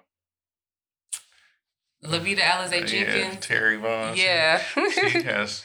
Lovita 2.05 2.41
Alizé 2.41 2.81
yeah, 2.81 2.87
Jenkins. 2.87 3.47
Terri 3.47 3.81
Vaughn. 3.81 4.17
Yeah. 4.17 4.59
She, 4.59 5.23
has. 5.23 5.65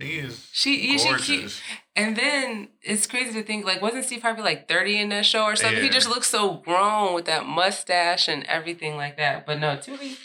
She 0.00 0.06
is 0.18 0.48
She, 0.52 0.92
yeah, 0.92 0.96
she 0.98 1.08
gorgeous. 1.08 1.26
cute. 1.26 1.62
And 1.96 2.16
then 2.16 2.68
it's 2.82 3.06
crazy 3.06 3.32
to 3.32 3.42
think, 3.42 3.64
like, 3.64 3.82
wasn't 3.82 4.04
Steve 4.04 4.22
Harvey 4.22 4.42
like 4.42 4.68
30 4.68 5.00
in 5.00 5.08
that 5.08 5.26
show 5.26 5.42
or 5.44 5.56
something? 5.56 5.82
He 5.82 5.88
just 5.88 6.08
looks 6.08 6.28
so 6.28 6.54
grown 6.54 7.14
with 7.14 7.24
that 7.24 7.46
mustache 7.46 8.28
and 8.28 8.44
everything 8.44 8.96
like 8.96 9.16
that. 9.16 9.44
But 9.44 9.58
no, 9.58 9.76
Tubi, 9.76 10.16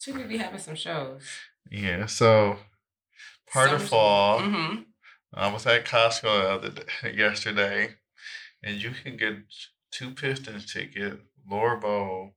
Tubi 0.00 0.28
be 0.28 0.36
having 0.38 0.60
some 0.60 0.76
shows. 0.76 1.22
Yeah. 1.70 2.06
So 2.06 2.58
part 3.52 3.72
of 3.72 3.82
fall. 3.82 4.40
Mm-hmm. 4.40 4.82
I 5.34 5.52
was 5.52 5.66
at 5.66 5.84
Costco 5.84 6.22
the 6.22 6.48
other 6.50 6.70
day, 6.70 7.14
yesterday, 7.16 7.96
and 8.62 8.76
you 8.76 8.92
can 9.02 9.16
get 9.16 9.34
two 9.90 10.10
Pistons 10.12 10.72
ticket, 10.72 11.20
Lower 11.50 11.76
Bowl, 11.76 12.36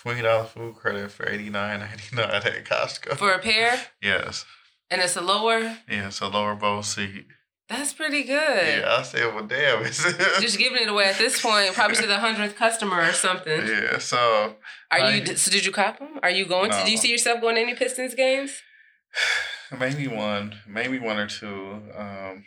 twenty 0.00 0.22
dollar 0.22 0.44
food 0.44 0.76
credit 0.76 1.10
for 1.10 1.28
eighty 1.28 1.50
nine 1.50 1.80
ninety 1.80 2.14
nine 2.16 2.30
at 2.30 2.64
Costco. 2.64 3.16
For 3.16 3.32
a 3.32 3.38
pair, 3.38 3.78
yes, 4.00 4.44
and 4.90 5.02
it's 5.02 5.16
a 5.16 5.20
lower. 5.20 5.60
yeah, 5.88 6.06
it's 6.06 6.20
a 6.20 6.28
Lower 6.28 6.54
Bowl 6.54 6.82
seat. 6.82 7.26
That's 7.70 7.92
pretty 7.92 8.24
good. 8.24 8.80
Yeah, 8.80 8.96
I 8.98 9.02
said, 9.02 9.32
well, 9.32 9.44
damn, 9.46 9.84
Just 10.40 10.58
giving 10.58 10.82
it 10.82 10.88
away 10.88 11.04
at 11.04 11.18
this 11.18 11.40
point, 11.40 11.72
probably 11.72 11.96
to 11.98 12.06
the 12.08 12.18
hundredth 12.18 12.56
customer 12.56 13.00
or 13.00 13.12
something. 13.12 13.64
yeah. 13.64 13.98
So 13.98 14.56
Are 14.90 15.12
you? 15.12 15.24
So 15.36 15.52
did 15.52 15.64
you 15.64 15.70
cop 15.70 16.00
them? 16.00 16.18
Are 16.20 16.30
you 16.30 16.46
going 16.46 16.72
to? 16.72 16.82
Do 16.84 16.90
you 16.90 16.96
see 16.96 17.08
yourself 17.10 17.40
going 17.40 17.54
to 17.54 17.60
any 17.62 17.74
Pistons 17.74 18.16
games? 18.16 18.60
maybe 19.78 20.08
one, 20.08 20.56
maybe 20.66 20.98
one 20.98 21.16
or 21.18 21.28
two. 21.28 21.80
Um, 21.96 22.44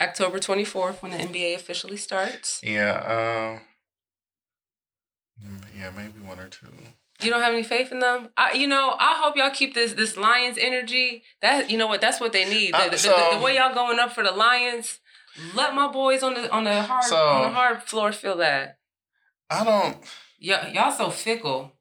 October 0.00 0.40
twenty 0.40 0.64
fourth, 0.64 1.04
when 1.04 1.12
the 1.12 1.18
NBA 1.18 1.54
officially 1.54 1.96
starts. 1.96 2.60
yeah, 2.64 2.94
um, 2.96 3.60
mm, 5.46 5.62
yeah, 5.78 5.90
maybe 5.96 6.18
one 6.26 6.40
or 6.40 6.48
two. 6.48 6.66
You 7.22 7.30
don't 7.30 7.42
have 7.42 7.52
any 7.52 7.62
faith 7.62 7.92
in 7.92 7.98
them. 8.00 8.28
I, 8.36 8.52
you 8.52 8.66
know, 8.66 8.94
I 8.98 9.20
hope 9.22 9.36
y'all 9.36 9.50
keep 9.50 9.74
this 9.74 9.92
this 9.94 10.16
Lions 10.16 10.56
energy. 10.60 11.22
That 11.42 11.70
you 11.70 11.76
know 11.78 11.86
what? 11.86 12.00
That's 12.00 12.20
what 12.20 12.32
they 12.32 12.44
need. 12.48 12.72
The, 12.74 12.78
Uh, 12.78 12.88
the- 12.90 12.96
the- 12.96 13.36
the 13.36 13.42
way 13.42 13.56
y'all 13.56 13.74
going 13.74 13.98
up 13.98 14.12
for 14.12 14.22
the 14.24 14.30
Lions, 14.32 14.98
let 15.54 15.74
my 15.74 15.88
boys 15.88 16.22
on 16.22 16.34
the 16.34 16.50
on 16.50 16.64
the 16.64 16.82
hard 16.82 17.04
So- 17.04 17.16
on 17.16 17.42
the 17.42 17.54
hard 17.54 17.82
floor 17.82 18.12
feel 18.12 18.36
that. 18.38 18.78
I 19.50 19.64
don't. 19.64 19.96
Y'all, 20.38 20.68
y'all 20.68 20.90
so 20.92 21.10
fickle. 21.10 21.72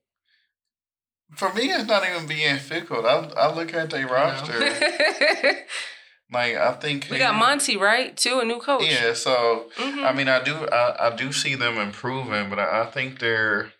For 1.35 1.53
me, 1.53 1.71
it's 1.71 1.87
not 1.87 2.03
even 2.09 2.25
being 2.27 2.57
fickle. 2.57 3.05
I, 3.05 3.29
I 3.37 3.53
look 3.53 3.73
at 3.73 3.89
their 3.91 4.07
roster. 4.07 4.59
Like 6.31 6.55
I 6.57 6.73
think 6.73 7.07
we 7.09 7.17
got 7.17 7.33
Monty 7.33 7.75
right 7.75 8.15
too, 8.15 8.39
a 8.39 8.45
new 8.45 8.59
coach. 8.59 8.83
Yeah, 8.85 9.13
so 9.13 9.65
Mhm. 9.77 10.05
I 10.05 10.13
mean, 10.13 10.27
I 10.29 10.43
do 10.43 10.53
I, 10.71 11.07
I 11.07 11.15
do 11.15 11.31
see 11.33 11.55
them 11.55 11.79
improving, 11.79 12.51
but 12.51 12.59
I, 12.59 12.81
I 12.83 12.85
think 12.85 13.17
they're 13.17 13.71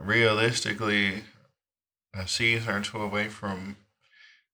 realistically 0.00 1.24
a 2.14 2.26
season 2.26 2.74
or 2.74 2.80
two 2.80 3.00
away 3.00 3.28
from 3.28 3.76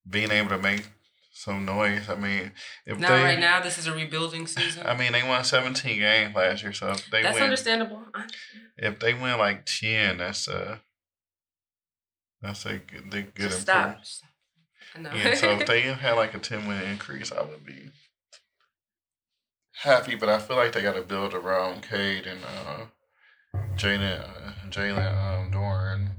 being 0.08 0.30
able 0.30 0.50
to 0.50 0.58
make 0.58 0.86
some 1.32 1.64
noise. 1.64 2.08
I 2.08 2.14
mean, 2.14 2.52
if 2.86 2.98
Not 2.98 3.08
they 3.08 3.22
right 3.22 3.38
now. 3.38 3.60
This 3.60 3.78
is 3.78 3.86
a 3.86 3.92
rebuilding 3.92 4.46
season. 4.46 4.86
I 4.86 4.96
mean, 4.96 5.12
they 5.12 5.22
won 5.22 5.44
17 5.44 5.98
games 5.98 6.34
last 6.34 6.62
year, 6.62 6.72
so 6.72 6.88
if 6.92 7.10
they 7.10 7.22
That's 7.22 7.34
win, 7.34 7.44
understandable. 7.44 8.02
if 8.76 8.98
they 8.98 9.14
win 9.14 9.38
like 9.38 9.66
10, 9.66 10.18
that's 10.18 10.48
a 10.48 10.80
that's 12.42 12.66
a 12.66 12.78
good, 12.78 13.10
they 13.10 13.22
good 13.22 13.50
Just 13.50 13.62
stop. 13.62 13.98
Know. 14.98 15.10
Yeah, 15.14 15.34
so 15.34 15.50
if 15.58 15.66
they 15.66 15.80
had 15.82 16.12
like 16.12 16.34
a 16.34 16.38
10 16.38 16.66
win 16.66 16.82
increase, 16.82 17.32
I 17.32 17.42
would 17.42 17.64
be 17.66 17.90
happy. 19.82 20.14
But 20.14 20.28
I 20.28 20.38
feel 20.38 20.56
like 20.56 20.72
they 20.72 20.82
got 20.82 20.94
to 20.94 21.02
build 21.02 21.34
around 21.34 21.82
Cade 21.82 22.26
and 22.26 22.40
uh, 22.44 22.84
Jalen, 23.76 24.22
Jalen 24.70 25.14
um, 25.14 25.50
Duren. 25.50 26.15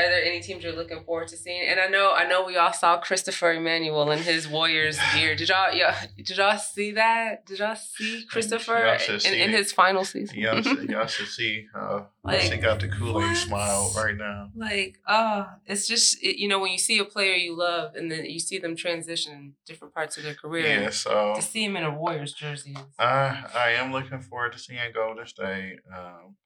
Are 0.00 0.08
there 0.08 0.24
any 0.24 0.40
teams 0.40 0.64
you're 0.64 0.72
looking 0.74 1.04
forward 1.04 1.28
to 1.28 1.36
seeing? 1.36 1.68
And 1.68 1.78
I 1.78 1.86
know, 1.86 2.12
I 2.14 2.26
know, 2.26 2.44
we 2.44 2.56
all 2.56 2.72
saw 2.72 2.98
Christopher 2.98 3.52
Emmanuel 3.52 4.10
in 4.10 4.18
his 4.20 4.48
Warriors 4.48 4.98
gear. 5.14 5.36
Did 5.36 5.48
y'all, 5.50 5.72
y'all 5.74 5.94
did 6.16 6.36
y'all 6.36 6.58
see 6.58 6.92
that? 6.92 7.44
Did 7.46 7.58
y'all 7.58 7.76
see 7.76 8.24
Christopher 8.30 8.98
Y'all 9.08 9.18
in, 9.26 9.34
in 9.34 9.50
his 9.50 9.72
final 9.72 10.04
season? 10.04 10.38
Y'all 10.38 10.62
should, 10.62 10.88
y'all 10.90 11.06
should 11.06 11.26
see 11.28 11.66
uh, 11.74 12.02
Like, 12.24 12.40
she 12.40 12.56
got 12.56 12.80
the 12.80 12.88
Kool 12.88 13.20
Aid 13.20 13.28
what? 13.28 13.36
smile 13.36 13.92
right 13.96 14.16
now. 14.16 14.50
like, 14.56 14.98
oh, 15.06 15.46
it's 15.66 15.86
just 15.86 16.22
it, 16.22 16.40
you 16.40 16.48
know 16.48 16.58
when 16.58 16.72
you 16.72 16.78
see 16.78 16.98
a 16.98 17.04
player 17.04 17.34
you 17.34 17.56
love 17.56 17.94
and 17.94 18.10
then 18.10 18.24
you 18.24 18.40
see 18.40 18.58
them 18.58 18.76
transition 18.76 19.54
different 19.66 19.92
parts 19.94 20.16
of 20.16 20.24
their 20.24 20.34
career. 20.34 20.80
Yeah, 20.82 20.90
so 20.90 21.34
To 21.36 21.42
see 21.42 21.64
him 21.64 21.76
in 21.76 21.84
a 21.84 21.90
Warriors 21.94 22.32
jersey, 22.32 22.76
I 22.98 23.44
I 23.54 23.70
am 23.72 23.92
looking 23.92 24.20
forward 24.20 24.52
to 24.52 24.58
seeing 24.58 24.80
Golden 24.94 25.26
State. 25.26 25.80
Um, 25.94 26.36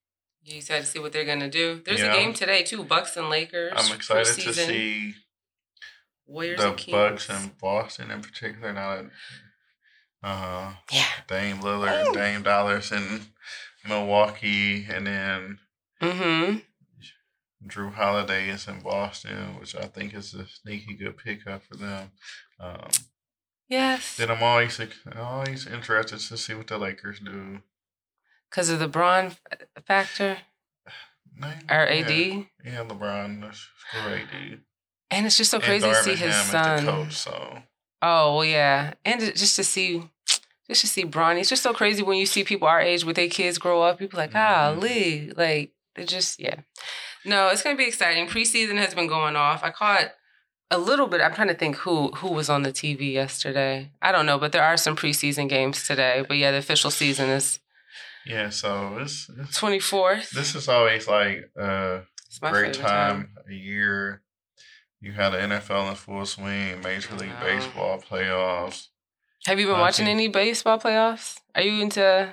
you 0.45 0.57
excited 0.59 0.85
to 0.85 0.91
see 0.91 0.99
what 0.99 1.13
they're 1.13 1.25
gonna 1.25 1.51
do. 1.51 1.81
There's 1.85 2.01
Yeah. 2.01 2.13
a 2.13 2.17
game 2.17 2.33
today 2.35 2.63
too, 2.63 2.85
Bucks 2.85 3.17
and 3.17 3.29
Lakers. 3.31 3.73
I'm 3.77 3.95
excited 3.95 4.35
to 4.43 4.53
see 4.55 5.15
Warriors 6.27 6.61
the 6.61 6.69
and 6.69 6.77
Kings. 6.77 6.93
Bucks 6.93 7.29
and 7.29 7.59
Boston 7.59 8.11
in 8.11 8.21
particular. 8.23 8.73
Now 8.73 8.97
that 8.97 9.11
uh, 10.23 10.75
yeah. 10.91 11.07
Dame 11.29 11.59
Lillard, 11.59 12.09
Ooh. 12.09 12.13
Dame 12.15 12.43
Dollars 12.43 12.91
in 12.93 13.27
Milwaukee, 13.87 14.87
and 14.89 15.07
then 15.07 15.59
Mm-hmm. 16.03 16.59
Jrue 17.69 17.95
Holiday 17.95 18.49
is 18.51 18.69
in 18.69 18.81
Boston, 18.81 19.59
which 19.59 19.75
I 19.75 19.87
think 19.87 20.13
is 20.13 20.35
a 20.35 20.47
sneaky 20.47 20.95
good 20.95 21.17
pickup 21.17 21.63
for 21.65 21.77
them. 21.77 22.11
Um, 22.61 22.91
Yes. 23.69 24.17
then 24.19 24.31
I'm 24.31 24.43
always 24.43 24.79
always 25.17 25.67
interested 25.67 26.19
to 26.21 26.37
see 26.37 26.53
what 26.55 26.67
the 26.67 26.77
Lakers 26.79 27.21
do. 27.21 27.63
Because 28.55 28.69
of 28.71 28.79
the 28.79 28.87
Braun 28.87 29.33
factor 29.85 30.39
No, 31.37 31.49
or 31.69 31.89
AD. 31.89 32.09
Yeah, 32.09 32.47
LeBron, 32.87 33.41
that's 33.41 33.67
great. 33.91 34.29
And 35.11 35.27
it's 35.27 35.37
just 35.37 35.51
so 35.51 35.59
crazy 35.59 35.89
to 35.89 35.95
see 35.97 36.15
his 36.15 36.33
Ham 36.37 36.45
son. 36.53 36.85
coach, 36.87 37.15
so 37.15 37.59
Oh 38.01 38.37
well, 38.37 38.45
yeah, 38.45 38.95
and 39.05 39.21
just 39.21 39.57
to 39.57 39.65
see, 39.65 40.09
just 40.69 40.83
to 40.83 40.87
see 40.87 41.05
Bronny. 41.05 41.41
It's 41.41 41.49
just 41.49 41.65
so 41.65 41.75
crazy 41.75 42.05
when 42.05 42.17
you 42.17 42.27
see 42.27 42.45
people 42.45 42.69
our 42.69 42.81
age 42.81 43.03
with 43.05 43.17
their 43.17 43.29
kids 43.29 43.59
grow 43.59 43.83
up. 43.83 43.99
People 43.99 44.19
like, 44.19 44.31
Mhm. 44.31 44.35
golly, 44.35 45.31
like 45.37 45.73
it 45.97 46.07
just 46.07 46.39
yeah. 46.39 46.61
No, 47.25 47.49
it's 47.49 47.63
gonna 47.63 47.77
be 47.77 47.89
exciting. 47.89 48.29
Preseason 48.29 48.77
has 48.77 48.95
been 48.95 49.09
going 49.09 49.35
off. 49.35 49.65
I 49.65 49.71
caught 49.71 50.13
a 50.71 50.79
little 50.79 51.09
bit. 51.09 51.21
I'm 51.23 51.35
trying 51.35 51.49
to 51.49 51.55
think 51.55 51.75
who 51.79 52.13
who 52.13 52.29
was 52.29 52.49
on 52.49 52.63
the 52.63 52.73
TV 52.73 53.13
yesterday. 53.13 53.91
I 54.01 54.13
don't 54.13 54.27
know, 54.27 54.39
but 54.39 54.53
there 54.53 54.63
are 54.63 54.77
some 54.77 54.95
preseason 54.95 55.49
games 55.49 55.85
today. 55.85 56.25
But 56.29 56.37
yeah, 56.37 56.53
the 56.53 56.59
official 56.59 56.93
season 56.93 57.31
is 57.31 57.59
Yeah, 58.27 58.49
so 58.51 58.99
it's, 59.01 59.29
Twenty 59.53 59.81
fourth. 59.81 60.31
this 60.31 60.55
is 60.55 60.69
always 60.69 61.07
like 61.09 61.51
a 61.57 62.03
great 62.41 62.53
favorite 62.53 62.75
time, 62.75 63.31
a 63.49 63.53
year. 63.53 64.23
You 65.01 65.13
had 65.13 65.31
the 65.31 65.39
NFL 65.39 65.91
in 65.91 65.95
full 65.97 66.25
swing, 66.25 66.81
Major 66.83 67.15
League 67.17 67.31
Wow. 67.31 67.41
Baseball 67.43 67.99
playoffs. 68.01 68.89
Have 69.47 69.61
you 69.61 69.67
been 69.67 69.79
watching 69.79 70.07
any 70.07 70.29
baseball 70.29 70.79
playoffs? 70.79 71.39
Are 71.55 71.61
you 71.63 71.83
into? 71.83 72.33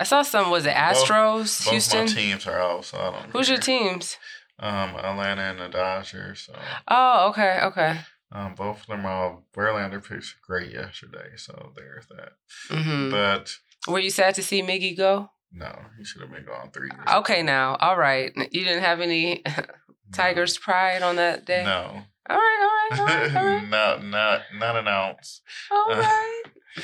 I 0.00 0.04
saw 0.04 0.22
some. 0.22 0.50
Was 0.50 0.66
it 0.66 0.74
Astros, 0.74 1.64
Both 1.64 1.70
Houston? 1.70 2.06
my 2.06 2.12
teams 2.12 2.46
are 2.48 2.60
out, 2.60 2.84
so 2.84 2.98
I 2.98 3.02
don't. 3.12 3.12
Know. 3.12 3.28
Who's 3.32 3.48
your 3.48 3.58
teams? 3.58 4.16
Um, 4.58 4.96
Atlanta 4.96 5.42
and 5.42 5.60
the 5.60 5.68
Dodgers. 5.68 6.40
So 6.40 6.54
Oh, 6.88 7.28
okay, 7.30 7.60
okay. 7.62 8.00
um, 8.32 8.54
both 8.56 8.80
of 8.80 8.86
them 8.88 9.06
are. 9.06 9.38
Verlander 9.56 10.04
pitched 10.04 10.40
great 10.42 10.72
yesterday, 10.72 11.36
so 11.36 11.72
there's 11.76 12.06
that. 12.08 12.32
hmm 12.68 13.10
But 13.10 13.54
Were 13.88 13.98
you 13.98 14.10
sad 14.10 14.34
to 14.36 14.42
see 14.42 14.62
Miggy 14.62 14.96
go? 14.96 15.30
no, 15.52 15.72
he 15.96 16.04
should 16.04 16.20
have 16.22 16.32
been 16.32 16.44
gone 16.44 16.70
three 16.72 16.90
years. 16.92 17.08
Okay, 17.18 17.42
now, 17.42 17.76
all 17.76 17.96
right. 17.96 18.32
You 18.50 18.64
didn't 18.64 18.82
have 18.82 19.00
any. 19.00 19.42
Tiger's 20.12 20.56
pride 20.58 21.02
on 21.02 21.16
that 21.16 21.44
day. 21.44 21.64
No, 21.64 22.02
All 22.30 22.36
right, 22.36 22.90
all 22.90 22.98
right, 22.98 23.00
all 23.00 23.06
right, 23.06 23.36
all 23.36 23.44
right. 23.46 23.68
not 23.68 24.04
not 24.04 24.42
not 24.54 24.76
an 24.76 24.86
ounce. 24.88 25.40
All 25.70 25.86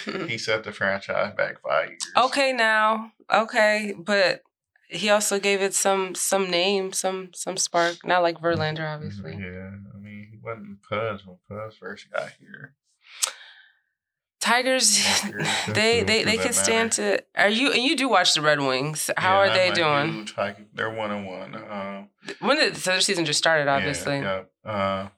Uh. 0.07 0.27
He 0.29 0.39
set 0.39 0.63
the 0.65 0.71
franchise 0.73 1.35
back 1.37 1.61
five 1.63 1.89
years. 1.91 2.01
okay, 2.17 2.53
now, 2.53 3.11
okay, 3.33 3.93
but 3.99 4.43
he 4.89 5.11
also 5.11 5.39
gave 5.41 5.61
it 5.63 5.75
some 5.75 6.15
some 6.15 6.49
name, 6.51 6.93
some 6.93 7.31
some 7.35 7.57
spark. 7.57 7.99
Not 8.05 8.23
like 8.23 8.39
Verlander, 8.41 8.89
obviously. 8.89 9.33
Yeah, 9.33 9.71
I 9.95 9.99
mean, 9.99 10.29
he 10.31 10.39
wasn't 10.43 10.83
Pudge 10.89 11.25
when 11.27 11.39
Pudge 11.49 11.77
first 11.79 12.11
got 12.13 12.31
here. 12.41 12.75
Tigers, 14.41 15.03
Tigers, 15.21 15.47
they 15.69 16.03
they 16.03 16.25
they 16.25 16.37
can 16.39 16.53
stand 16.53 16.91
matter? 16.99 17.19
to. 17.19 17.43
Are 17.43 17.49
you 17.49 17.73
and 17.73 17.83
you 17.83 17.97
do 17.97 18.09
watch 18.09 18.35
the 18.35 18.41
Red 18.41 18.61
Wings? 18.61 19.11
How 19.17 19.43
Yeah, 19.45 19.51
are 19.51 19.55
they 19.55 19.71
doing? 19.73 20.13
huge 20.15 20.35
They're 20.75 20.91
one 20.91 21.11
and 21.11 21.27
one. 21.27 21.55
Um, 21.71 22.09
When 22.41 22.57
did 22.57 22.77
so 22.77 22.93
their 22.93 23.01
season 23.01 23.25
just 23.27 23.39
started? 23.39 23.69
Obviously. 23.69 24.19
Yeah, 24.19 24.43
Uh, 24.65 25.09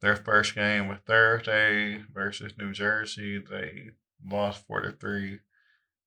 their 0.00 0.16
first 0.16 0.54
game 0.54 0.88
was 0.88 0.98
Thursday 1.06 2.02
versus 2.12 2.54
New 2.58 2.72
Jersey. 2.72 3.38
They 3.38 3.90
lost 4.26 4.66
four 4.66 4.80
to 4.80 4.92
three. 4.92 5.40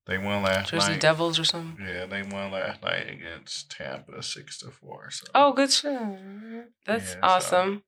They 0.05 0.17
won 0.17 0.41
last 0.43 0.71
Jersey 0.71 0.93
night. 0.93 0.99
Devils 0.99 1.39
or 1.39 1.45
something. 1.45 1.85
Yeah, 1.85 2.05
they 2.07 2.23
won 2.23 2.51
last 2.51 2.81
night 2.83 3.07
against 3.09 3.69
Tampa 3.71 4.21
six 4.23 4.57
to 4.59 4.71
four. 4.71 5.11
So 5.11 5.27
Oh, 5.33 5.53
good 5.53 5.71
shit. 5.71 5.93
That's 6.85 7.13
Yeah, 7.13 7.13
so- 7.13 7.19
awesome. 7.21 7.83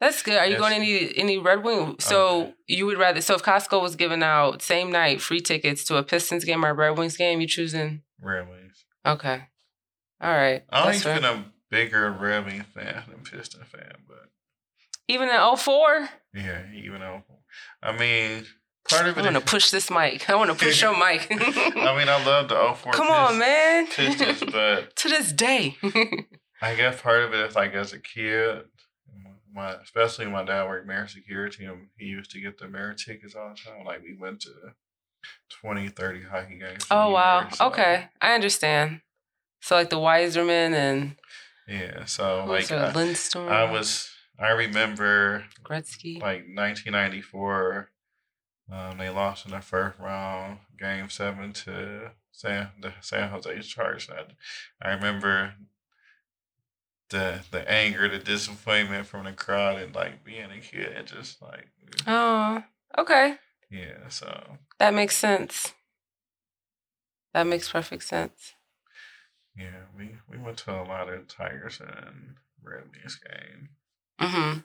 That's 0.00 0.22
good. 0.22 0.36
Are 0.38 0.46
you 0.46 0.56
going 0.58 0.70
to 0.70 0.76
any 0.76 1.16
any 1.18 1.38
Red 1.38 1.64
Wing? 1.64 1.96
So 1.98 2.28
Okay. 2.42 2.54
you 2.68 2.86
would 2.86 2.98
rather 2.98 3.20
so 3.20 3.34
if 3.34 3.42
Costco 3.42 3.82
was 3.82 3.96
giving 3.96 4.22
out 4.22 4.62
same 4.62 4.92
night 4.92 5.20
free 5.20 5.40
tickets 5.40 5.82
to 5.84 5.96
a 5.96 6.02
Pistons 6.02 6.44
game 6.44 6.64
or 6.64 6.70
a 6.70 6.74
Red 6.74 6.96
Wings 6.98 7.16
game, 7.16 7.40
you 7.40 7.46
choosing? 7.48 8.02
Red 8.20 8.48
Wings. 8.48 8.84
Okay. 9.04 9.42
All 10.20 10.30
right. 10.32 10.62
I've 10.70 10.84
That's 10.92 11.04
always 11.04 11.20
fair. 11.22 11.32
a 11.32 11.44
bigger 11.70 12.10
Red 12.12 12.46
Wings 12.46 12.64
fan 12.74 13.02
than 13.08 13.24
Piston 13.24 13.64
fan, 13.64 13.92
but 14.06 14.28
Even 15.08 15.28
in 15.28 15.56
04? 15.56 16.08
yeah, 16.34 16.62
even 16.74 17.02
oh 17.02 17.22
though 17.28 17.38
I 17.82 17.96
mean 17.96 18.46
part 18.88 19.06
of 19.06 19.18
it 19.18 19.20
I 19.22 19.22
it. 19.22 19.32
want 19.32 19.36
to 19.36 19.42
is- 19.44 19.50
push 19.50 19.70
this 19.70 19.90
mic. 19.90 20.30
I 20.30 20.34
want 20.36 20.50
to 20.50 20.56
push 20.64 20.80
your 20.80 20.92
mic. 20.96 21.26
I 21.30 21.96
mean, 21.98 22.08
I 22.08 22.24
love 22.24 22.48
the 22.48 22.54
04 22.74 22.92
Come 22.92 23.08
on, 23.08 23.38
man. 23.38 23.86
Pistons, 23.88 24.44
but 24.52 24.94
to 24.96 25.08
this 25.08 25.32
day. 25.32 25.76
I 26.62 26.74
guess 26.74 27.00
part 27.02 27.22
of 27.22 27.34
it 27.34 27.40
is 27.48 27.54
like 27.56 27.74
as 27.74 27.92
a 27.92 27.98
kid, 28.00 28.62
my 29.58 29.72
especially 29.82 30.26
when 30.26 30.34
my 30.34 30.44
dad 30.44 30.66
worked 30.68 30.86
marriage 30.86 31.14
security, 31.14 31.64
and 31.64 31.88
he 31.98 32.06
used 32.06 32.30
to 32.30 32.40
get 32.40 32.58
the 32.58 32.68
marriage 32.68 33.04
tickets 33.04 33.34
all 33.34 33.50
the 33.50 33.56
time. 33.70 33.84
Like 33.84 34.02
we 34.02 34.16
went 34.16 34.40
to 34.42 34.50
20, 35.50 35.88
30 35.88 36.22
hockey 36.22 36.58
games. 36.58 36.86
oh 36.90 37.10
wow. 37.10 37.48
Okay, 37.60 38.06
I 38.20 38.34
understand. 38.34 39.00
So 39.60 39.74
like 39.76 39.90
the 39.90 39.96
Yzerman 39.96 40.72
and 40.72 41.16
Yeah, 41.66 42.04
so 42.04 42.44
like 42.46 42.70
I, 42.70 42.92
Lidstrom, 42.92 43.48
I 43.48 43.70
was, 43.70 44.08
I 44.38 44.50
remember 44.50 45.44
Gretzky. 45.64 46.14
like 46.14 46.46
1994. 46.54 47.90
Um, 48.70 48.98
they 48.98 49.08
lost 49.08 49.46
in 49.46 49.52
the 49.52 49.60
first 49.60 49.98
round, 49.98 50.58
game 50.78 51.08
seven 51.08 51.52
to 51.54 52.12
San 52.32 52.68
the 52.80 52.92
San 53.00 53.30
Jose 53.30 53.62
Sharks. 53.62 54.08
I 54.82 54.90
remember 54.90 55.54
the 57.10 57.40
the 57.50 57.70
anger, 57.70 58.08
the 58.08 58.18
disappointment 58.18 59.06
from 59.06 59.24
the 59.24 59.32
crowd, 59.32 59.80
and 59.80 59.94
like 59.94 60.24
being 60.24 60.50
a 60.50 60.60
kid, 60.60 60.92
and 60.96 61.06
just 61.06 61.40
like 61.42 61.68
Oh, 62.06 62.62
okay. 62.98 63.36
yeah. 63.70 64.08
So 64.08 64.58
That 64.78 64.94
makes 64.94 65.16
sense. 65.16 65.72
That 67.34 67.46
makes 67.46 67.68
perfect 67.68 68.04
sense. 68.04 68.54
yeah, 69.56 69.84
we 69.96 70.16
we 70.30 70.38
went 70.38 70.56
to 70.58 70.70
a 70.72 70.82
lot 70.84 71.08
of 71.12 71.28
Tigers 71.28 71.80
and 71.80 72.36
Red 72.62 72.84
Wings 72.92 73.18
game. 73.18 73.68
Mm-hmm. 74.20 74.58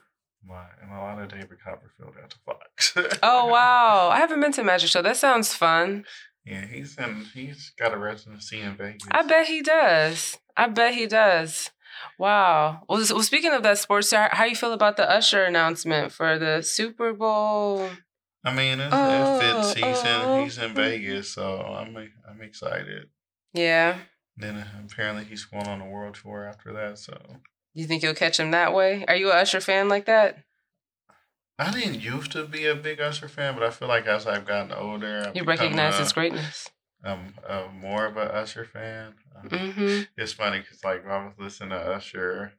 My, 0.46 0.64
and 0.82 0.92
a 0.92 0.98
lot 1.00 1.22
of 1.22 1.28
David 1.28 1.58
Copperfield 1.64 2.14
at 2.22 2.30
the 2.30 2.36
Fox. 2.44 2.94
Oh 3.22 3.46
wow, 3.46 4.08
I 4.10 4.18
haven't 4.18 4.40
been 4.40 4.52
to 4.52 4.62
Magic 4.64 4.90
Show. 4.90 5.00
That 5.02 5.16
sounds 5.16 5.54
fun. 5.54 6.04
Yeah, 6.44 6.66
he's 6.66 6.96
in. 6.98 7.24
He's 7.32 7.72
got 7.78 7.94
a 7.94 7.98
residency 7.98 8.60
in 8.60 8.76
Vegas. 8.76 9.08
I 9.10 9.22
bet 9.22 9.46
he 9.46 9.62
does. 9.62 10.36
I 10.56 10.68
bet 10.68 10.92
he 10.94 11.06
does. 11.06 11.70
Wow. 12.18 12.82
Well, 12.88 13.04
well 13.10 13.22
speaking 13.22 13.52
of 13.52 13.62
that 13.62 13.78
sports, 13.78 14.12
how, 14.12 14.28
how 14.30 14.44
you 14.44 14.56
feel 14.56 14.72
about 14.72 14.96
the 14.96 15.08
Usher 15.08 15.44
announcement 15.44 16.12
for 16.12 16.38
the 16.38 16.62
Super 16.62 17.12
Bowl? 17.12 17.88
I 18.44 18.52
mean, 18.54 18.78
it's, 18.80 18.94
Oh, 18.94 19.36
it 19.36 19.40
fits. 19.40 19.74
He's 19.74 20.02
oh. 20.04 20.36
in. 20.36 20.44
He's 20.44 20.58
in 20.58 20.74
Vegas, 20.74 21.30
so 21.30 21.60
I'm. 21.60 21.96
I'm 21.96 22.42
excited. 22.42 23.08
Yeah. 23.54 23.98
Then 24.36 24.56
uh, 24.56 24.66
apparently 24.90 25.24
he's 25.24 25.44
going 25.44 25.66
on 25.66 25.80
a 25.80 25.88
world 25.88 26.18
tour 26.20 26.46
after 26.46 26.72
that. 26.72 26.98
So 26.98 27.16
You 27.72 27.86
think 27.86 28.02
you'll 28.02 28.14
catch 28.14 28.38
him 28.38 28.50
that 28.50 28.74
way? 28.74 29.04
Are 29.06 29.16
you 29.16 29.30
a 29.30 29.34
Usher 29.34 29.60
fan 29.60 29.88
like 29.88 30.06
that? 30.06 30.38
I 31.58 31.70
didn't 31.70 32.00
used 32.00 32.32
to 32.32 32.46
be 32.46 32.66
a 32.66 32.74
big 32.74 33.00
Usher 33.00 33.28
fan, 33.28 33.54
but 33.54 33.62
I 33.62 33.70
feel 33.70 33.86
like 33.86 34.06
as 34.06 34.26
I've 34.26 34.44
gotten 34.44 34.72
older, 34.72 35.20
I've 35.28 35.36
You 35.36 35.42
become, 35.42 35.46
recognize 35.46 35.94
uh, 35.94 35.98
his 36.00 36.12
greatness. 36.12 36.68
I'm 37.04 37.34
uh, 37.46 37.64
more 37.80 38.06
of 38.06 38.16
a 38.16 38.34
Usher 38.34 38.64
fan. 38.64 39.14
Um, 39.36 39.48
Mm-hmm. 39.50 40.02
It's 40.16 40.32
funny 40.32 40.60
because 40.60 40.82
like 40.84 41.06
I 41.06 41.24
was 41.24 41.34
listening 41.38 41.70
to 41.70 41.76
Usher 41.76 42.52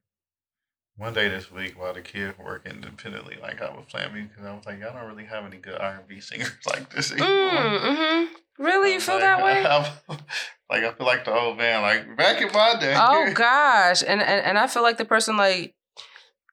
one 0.97 1.13
day 1.13 1.27
this 1.27 1.51
week 1.51 1.79
while 1.79 1.93
the 1.93 2.01
kids 2.01 2.37
work 2.37 2.65
independently. 2.65 3.37
Like 3.41 3.61
I 3.61 3.69
was 3.71 3.85
playing 3.89 4.13
music 4.13 4.31
because 4.31 4.45
I 4.45 4.53
was 4.55 4.65
like, 4.65 4.77
I 4.83 4.93
don't 4.93 5.07
really 5.09 5.25
have 5.25 5.45
any 5.45 5.57
good 5.57 5.77
R 5.79 5.97
and 5.97 6.07
B 6.07 6.19
singers 6.21 6.51
like 6.67 6.93
this 6.93 7.11
anymore. 7.11 7.29
Mm-hmm. 7.29 8.63
Really? 8.63 8.93
You 8.93 8.99
feel 9.01 9.15
like, 9.15 9.23
that 9.23 9.43
way? 9.43 9.65
I'm- 9.65 9.91
like 10.69 10.83
I 10.83 10.91
feel 10.93 11.05
like 11.05 11.25
the 11.25 11.33
old 11.33 11.57
man. 11.57 11.81
Like 11.81 12.15
back 12.17 12.41
in 12.41 12.51
my 12.53 12.75
day. 12.79 12.95
oh 12.97 13.31
gosh. 13.35 14.01
And, 14.01 14.21
and 14.21 14.45
and 14.45 14.57
I 14.57 14.67
feel 14.67 14.83
like 14.83 14.97
the 14.97 15.05
person 15.05 15.37
like 15.37 15.75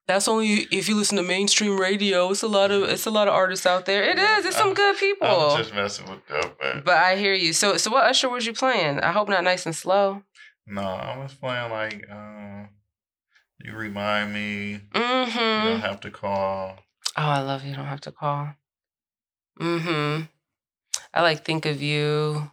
that's 0.08 0.26
only 0.28 0.66
if 0.70 0.88
you 0.88 0.96
listen 0.96 1.16
to 1.16 1.22
mainstream 1.22 1.78
radio. 1.78 2.30
It's 2.30 2.42
a 2.42 2.48
lot 2.48 2.70
of 2.70 2.82
it's 2.84 3.06
a 3.06 3.10
lot 3.10 3.28
of 3.28 3.34
artists 3.34 3.66
out 3.66 3.86
there. 3.86 4.02
It 4.04 4.18
is. 4.18 4.46
It's 4.46 4.56
some 4.56 4.68
I'm- 4.68 4.74
good 4.74 4.96
I 4.96 4.98
people. 4.98 5.28
was 5.28 5.56
just 5.58 5.74
messing 5.74 6.10
with 6.10 6.26
them, 6.26 6.50
but, 6.60 6.84
But 6.84 6.94
I 6.96 7.16
hear 7.16 7.34
you. 7.34 7.52
So 7.52 7.76
so 7.76 7.90
what 7.90 8.04
Usher 8.04 8.28
was 8.28 8.46
you 8.46 8.52
playing? 8.52 9.00
I 9.00 9.12
hope 9.12 9.28
not 9.28 9.44
nice 9.44 9.64
and 9.66 9.74
slow. 9.76 10.22
no, 10.66 10.82
I 10.82 11.16
was 11.18 11.34
playing 11.34 11.70
like 11.70 12.04
um, 12.10 12.68
you 13.64 13.72
remind 13.74 14.32
me. 14.34 14.80
Mm-hmm. 14.92 15.68
don't 15.68 15.80
have 15.80 16.00
to 16.00 16.10
call. 16.10 16.78
Oh, 17.16 17.22
I 17.22 17.40
love 17.40 17.64
you. 17.64 17.74
Don't 17.74 17.86
have 17.86 18.00
to 18.02 18.12
call. 18.12 18.54
Mm-hmm. 19.60 20.22
I 21.14 21.20
like 21.22 21.44
think 21.44 21.66
of 21.66 21.80
you. 21.82 22.50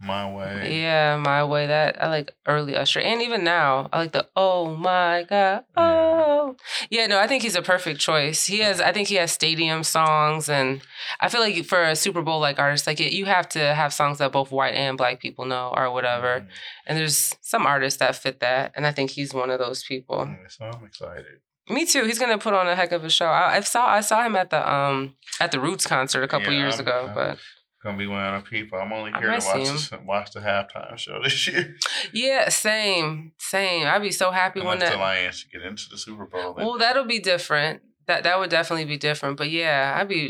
My 0.00 0.32
way. 0.32 0.80
Yeah, 0.80 1.16
my 1.16 1.42
way. 1.44 1.66
That 1.66 2.00
I 2.02 2.08
like 2.08 2.32
early 2.46 2.76
Usher, 2.76 3.00
and 3.00 3.20
even 3.20 3.42
now, 3.42 3.88
I 3.92 3.98
like 3.98 4.12
the 4.12 4.28
oh 4.36 4.76
my 4.76 5.24
god, 5.28 5.64
oh 5.76 6.54
yeah. 6.88 7.06
No, 7.08 7.18
I 7.18 7.26
think 7.26 7.42
he's 7.42 7.56
a 7.56 7.62
perfect 7.62 7.98
choice. 7.98 8.46
He 8.46 8.60
has, 8.60 8.80
I 8.80 8.92
think 8.92 9.08
he 9.08 9.16
has 9.16 9.32
stadium 9.32 9.82
songs, 9.82 10.48
and 10.48 10.82
I 11.20 11.28
feel 11.28 11.40
like 11.40 11.64
for 11.64 11.82
a 11.82 11.96
Super 11.96 12.22
Bowl 12.22 12.38
like 12.38 12.60
artist, 12.60 12.86
like 12.86 13.00
you 13.00 13.24
have 13.26 13.48
to 13.50 13.74
have 13.74 13.92
songs 13.92 14.18
that 14.18 14.30
both 14.30 14.52
white 14.52 14.74
and 14.74 14.96
black 14.96 15.18
people 15.18 15.44
know 15.46 15.72
or 15.76 15.90
whatever. 15.90 16.40
Mhm. 16.42 16.48
And 16.86 16.96
there's 16.98 17.34
some 17.40 17.66
artists 17.66 17.98
that 17.98 18.14
fit 18.14 18.38
that, 18.38 18.72
and 18.76 18.86
I 18.86 18.92
think 18.92 19.10
he's 19.10 19.34
one 19.34 19.50
of 19.50 19.58
those 19.58 19.82
people. 19.82 20.26
Yeah, 20.28 20.46
so 20.48 20.64
I'm 20.66 20.86
excited. 20.86 21.40
Me 21.68 21.84
too. 21.84 22.04
He's 22.04 22.18
gonna 22.20 22.38
put 22.38 22.54
on 22.54 22.68
a 22.68 22.76
heck 22.76 22.92
of 22.92 23.04
a 23.04 23.10
show. 23.10 23.26
I, 23.26 23.56
I 23.56 23.60
saw 23.60 23.86
I 23.88 24.00
saw 24.00 24.22
him 24.24 24.36
at 24.36 24.50
the 24.50 24.62
um 24.72 25.16
at 25.40 25.50
the 25.50 25.58
Roots 25.60 25.86
concert 25.88 26.22
a 26.22 26.28
couple 26.28 26.52
Yeah, 26.52 26.60
years 26.60 26.74
I'm- 26.74 26.82
ago, 26.86 27.06
I'm 27.08 27.14
but. 27.14 27.38
Gonna 27.82 27.96
be 27.96 28.06
one 28.08 28.34
of 28.34 28.42
the 28.44 28.50
people. 28.50 28.76
I'm 28.78 28.92
only 28.92 29.12
here 29.12 29.20
to 29.30 29.46
watch 29.46 29.68
this, 29.68 29.90
watch 30.04 30.32
the 30.32 30.40
halftime 30.40 30.98
show 30.98 31.20
this 31.22 31.46
year. 31.46 31.76
Yeah, 32.12 32.48
same, 32.48 33.32
same. 33.38 33.86
I'd 33.86 34.02
be 34.02 34.10
so 34.10 34.32
happy 34.32 34.58
when 34.60 34.74
Unless 34.74 34.88
that. 34.90 34.96
the 34.96 35.00
Lions 35.00 35.44
get 35.52 35.62
into 35.62 35.84
the 35.88 35.96
Super 35.96 36.26
Bowl. 36.26 36.54
then- 36.54 36.66
Well, 36.66 36.78
that'll 36.78 37.04
be 37.04 37.20
different. 37.20 37.82
That 38.08 38.24
that 38.24 38.38
would 38.40 38.50
definitely 38.50 38.86
be 38.86 38.96
different. 38.96 39.36
But 39.36 39.50
yeah, 39.50 39.96
I'd 39.96 40.08
be, 40.08 40.26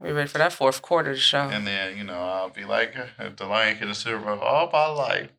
I'd 0.00 0.06
be 0.06 0.12
ready 0.12 0.28
for 0.28 0.38
that 0.38 0.52
fourth 0.52 0.82
quarter 0.82 1.14
to 1.14 1.18
show. 1.20 1.48
and 1.48 1.66
then 1.66 1.96
you 1.96 2.04
know 2.04 2.18
I'll 2.20 2.50
be 2.50 2.64
like, 2.64 2.94
if 3.18 3.36
the 3.36 3.46
Lion 3.46 3.78
get 3.78 3.86
the 3.86 3.94
Super 3.94 4.18
Bowl, 4.18 4.40
all 4.40 4.68
my 4.70 4.86
life, 4.88 5.30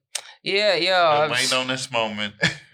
yeah, 0.42 0.74
yo, 0.76 1.22
been 1.28 1.32
waiting 1.32 1.58
on 1.58 1.68
this 1.68 1.92
moment. 1.92 2.34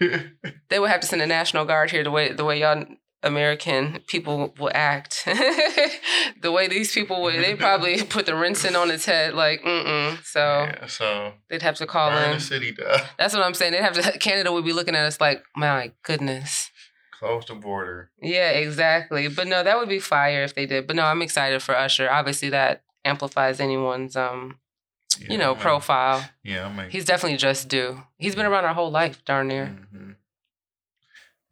they 0.70 0.78
would 0.78 0.88
have 0.90 1.00
to 1.00 1.06
send 1.06 1.20
a 1.20 1.26
national 1.26 1.64
guard 1.66 1.90
here 1.90 2.04
the 2.04 2.10
way 2.10 2.32
the 2.32 2.44
way 2.44 2.60
y'all 2.60 2.84
American 3.22 4.00
people 4.06 4.54
will 4.58 4.70
act. 4.74 5.22
the 6.40 6.50
way 6.52 6.68
these 6.68 6.92
people 6.92 7.22
would, 7.22 7.34
they 7.34 7.54
probably 7.54 8.02
put 8.08 8.26
the 8.26 8.34
rinsing 8.34 8.74
on 8.76 8.90
its 8.90 9.04
head, 9.04 9.34
like, 9.34 9.62
mm 9.62 10.22
So, 10.24 10.40
yeah, 10.40 10.86
so 10.86 11.32
they'd 11.48 11.62
have 11.62 11.76
to 11.76 11.86
call 11.86 12.16
in. 12.16 12.32
the 12.32 12.40
city 12.40 12.72
down. 12.72 13.00
That's 13.18 13.34
what 13.34 13.44
I'm 13.44 13.54
saying. 13.54 13.72
They'd 13.72 13.82
have 13.82 13.94
to. 13.94 14.18
Canada 14.18 14.52
would 14.52 14.64
be 14.64 14.72
looking 14.72 14.94
at 14.94 15.04
us 15.04 15.20
like, 15.20 15.42
my 15.54 15.92
goodness. 16.02 16.70
Close 17.18 17.44
the 17.46 17.54
border. 17.54 18.10
Yeah, 18.22 18.50
exactly. 18.52 19.28
But 19.28 19.46
no, 19.46 19.62
that 19.62 19.76
would 19.78 19.90
be 19.90 19.98
fire 19.98 20.42
if 20.42 20.54
they 20.54 20.64
did. 20.64 20.86
But 20.86 20.96
no, 20.96 21.04
I'm 21.04 21.20
excited 21.20 21.62
for 21.62 21.76
Usher. 21.76 22.10
Obviously, 22.10 22.48
that 22.48 22.82
amplifies 23.04 23.60
anyone's 23.60 24.16
um, 24.16 24.58
Yeah, 25.20 25.32
you 25.32 25.36
know, 25.38 25.52
I'm- 25.52 25.60
profile. 25.60 26.24
Yeah, 26.42 26.66
I'm 26.66 26.88
He's 26.88 27.04
definitely 27.04 27.36
just 27.36 27.68
due. 27.68 28.02
He's 28.16 28.34
been 28.34 28.46
around 28.46 28.64
our 28.64 28.72
whole 28.72 28.90
life, 28.90 29.22
darn 29.26 29.48
near. 29.48 29.66
hmm 29.92 30.12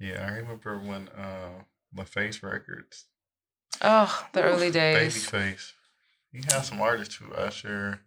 Yeah, 0.01 0.25
I 0.27 0.37
remember 0.37 0.79
when 0.79 1.09
uh, 1.09 1.63
LaFace 1.97 2.43
Records, 2.43 3.07
Oh, 3.83 4.27
the 4.33 4.43
early 4.43 4.71
days. 4.71 5.27
Babyface. 5.27 5.73
He 6.33 6.39
had 6.39 6.63
some 6.65 6.81
artists 6.81 7.17
too. 7.19 7.33
Usher, 7.35 8.01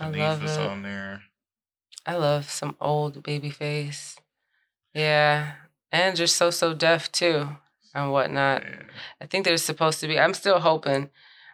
I 0.00 0.04
Shanice 0.04 0.42
was 0.42 0.56
it. 0.56 0.60
on 0.60 0.82
there. 0.82 1.22
I 2.06 2.16
love 2.16 2.50
some 2.50 2.76
old 2.80 3.22
Babyface. 3.22 4.16
Yeah. 4.94 5.52
And 5.92 6.16
just 6.16 6.36
So 6.36 6.50
So 6.50 6.72
Def 6.74 7.12
too 7.12 7.56
and 7.94 8.12
whatnot. 8.12 8.62
Yeah. 8.62 8.82
I 9.20 9.26
think 9.26 9.44
there's 9.44 9.62
supposed 9.62 10.00
to 10.00 10.08
be 10.08 10.18
I'm 10.18 10.34
still 10.34 10.60
hoping. 10.60 11.10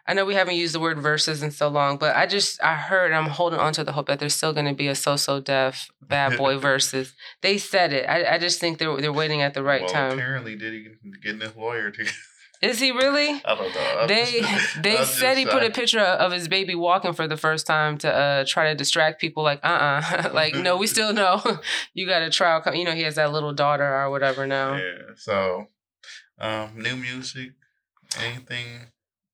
I 0.07 0.13
know 0.13 0.23
we 0.25 0.35
haven't 0.35 0.55
used 0.55 0.73
the 0.73 0.79
word 0.79 0.99
verses 0.99 1.43
in 1.43 1.51
so 1.51 1.67
long, 1.67 1.97
but 1.97 2.15
I 2.15 2.25
just 2.25 2.63
I 2.63 2.75
heard 2.75 3.11
I'm 3.11 3.25
holding 3.27 3.59
on 3.59 3.73
to 3.73 3.83
the 3.83 3.91
hope 3.91 4.07
that 4.07 4.19
there's 4.19 4.33
still 4.35 4.53
gonna 4.53 4.73
be 4.73 4.87
a 4.87 4.95
So 4.95 5.15
So 5.17 5.39
Def 5.41 5.89
bad 6.01 6.37
boy 6.37 6.57
Verzuz. 6.59 7.11
They 7.41 7.57
said 7.57 7.91
it. 7.93 8.05
I, 8.09 8.35
I 8.35 8.37
just 8.37 8.59
think 8.59 8.77
they're 8.77 8.95
they're 9.01 9.11
waiting 9.13 9.41
at 9.41 9.53
the 9.53 9.63
right 9.63 9.81
well, 9.81 9.89
time. 9.89 10.13
apparently, 10.13 10.55
did 10.55 10.73
he 10.73 10.87
get 11.21 11.41
his 11.41 11.55
lawyer 11.55 11.91
to? 11.91 12.05
Is 12.59 12.79
he 12.79 12.89
really? 12.91 13.39
I 13.45 13.53
don't 13.55 13.71
know. 13.75 13.97
I'm 13.99 14.07
They 14.07 14.39
just- 14.41 14.81
they 14.81 14.97
I'm 14.97 15.05
said 15.05 15.37
he 15.37 15.45
put 15.45 15.61
a 15.61 15.69
picture 15.69 15.99
of 15.99 16.31
his 16.31 16.47
baby 16.47 16.73
walking 16.73 17.13
for 17.13 17.27
the 17.27 17.37
first 17.37 17.67
time 17.67 17.99
to 17.99 18.11
uh 18.11 18.45
try 18.47 18.69
to 18.69 18.75
distract 18.75 19.21
people. 19.21 19.43
Like 19.43 19.59
uh 19.63 20.01
uh 20.01 20.29
like 20.33 20.55
no, 20.55 20.75
we 20.77 20.87
still 20.87 21.13
know 21.13 21.39
you 21.93 22.07
got 22.07 22.23
a 22.23 22.31
trial. 22.31 22.61
Com-. 22.61 22.73
You 22.73 22.85
know 22.85 22.93
he 22.95 23.03
has 23.03 23.15
that 23.15 23.31
little 23.31 23.53
daughter 23.53 23.85
or 23.85 24.09
whatever 24.09 24.47
now. 24.47 24.73
Yeah. 24.75 24.81
Yeah. 24.81 25.13
So, 25.17 25.67
um, 26.39 26.71
new 26.81 26.95
music, 26.95 27.51
anything? 28.19 28.87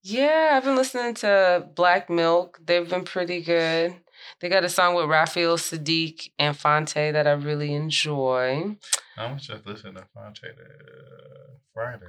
I've 0.05 0.63
been 0.63 0.75
listening 0.75 1.13
to 1.15 1.67
Black 1.75 2.09
Milk. 2.09 2.59
They've 2.65 2.89
been 2.89 3.05
pretty 3.05 3.41
good. 3.41 3.95
They 4.39 4.49
got 4.49 4.63
a 4.63 4.69
song 4.69 4.95
with 4.95 5.05
Raphael 5.09 5.57
Saadiq 5.57 6.29
and 6.37 6.57
Phonte 6.57 6.93
that 6.93 7.27
I 7.27 7.31
really 7.31 7.73
enjoy. 7.73 8.77
I 9.17 9.31
was 9.31 9.47
just 9.47 9.65
listening 9.65 9.95
to 9.95 10.05
Phonte 10.13 10.43
uh, 10.43 11.53
Friday. 11.73 12.05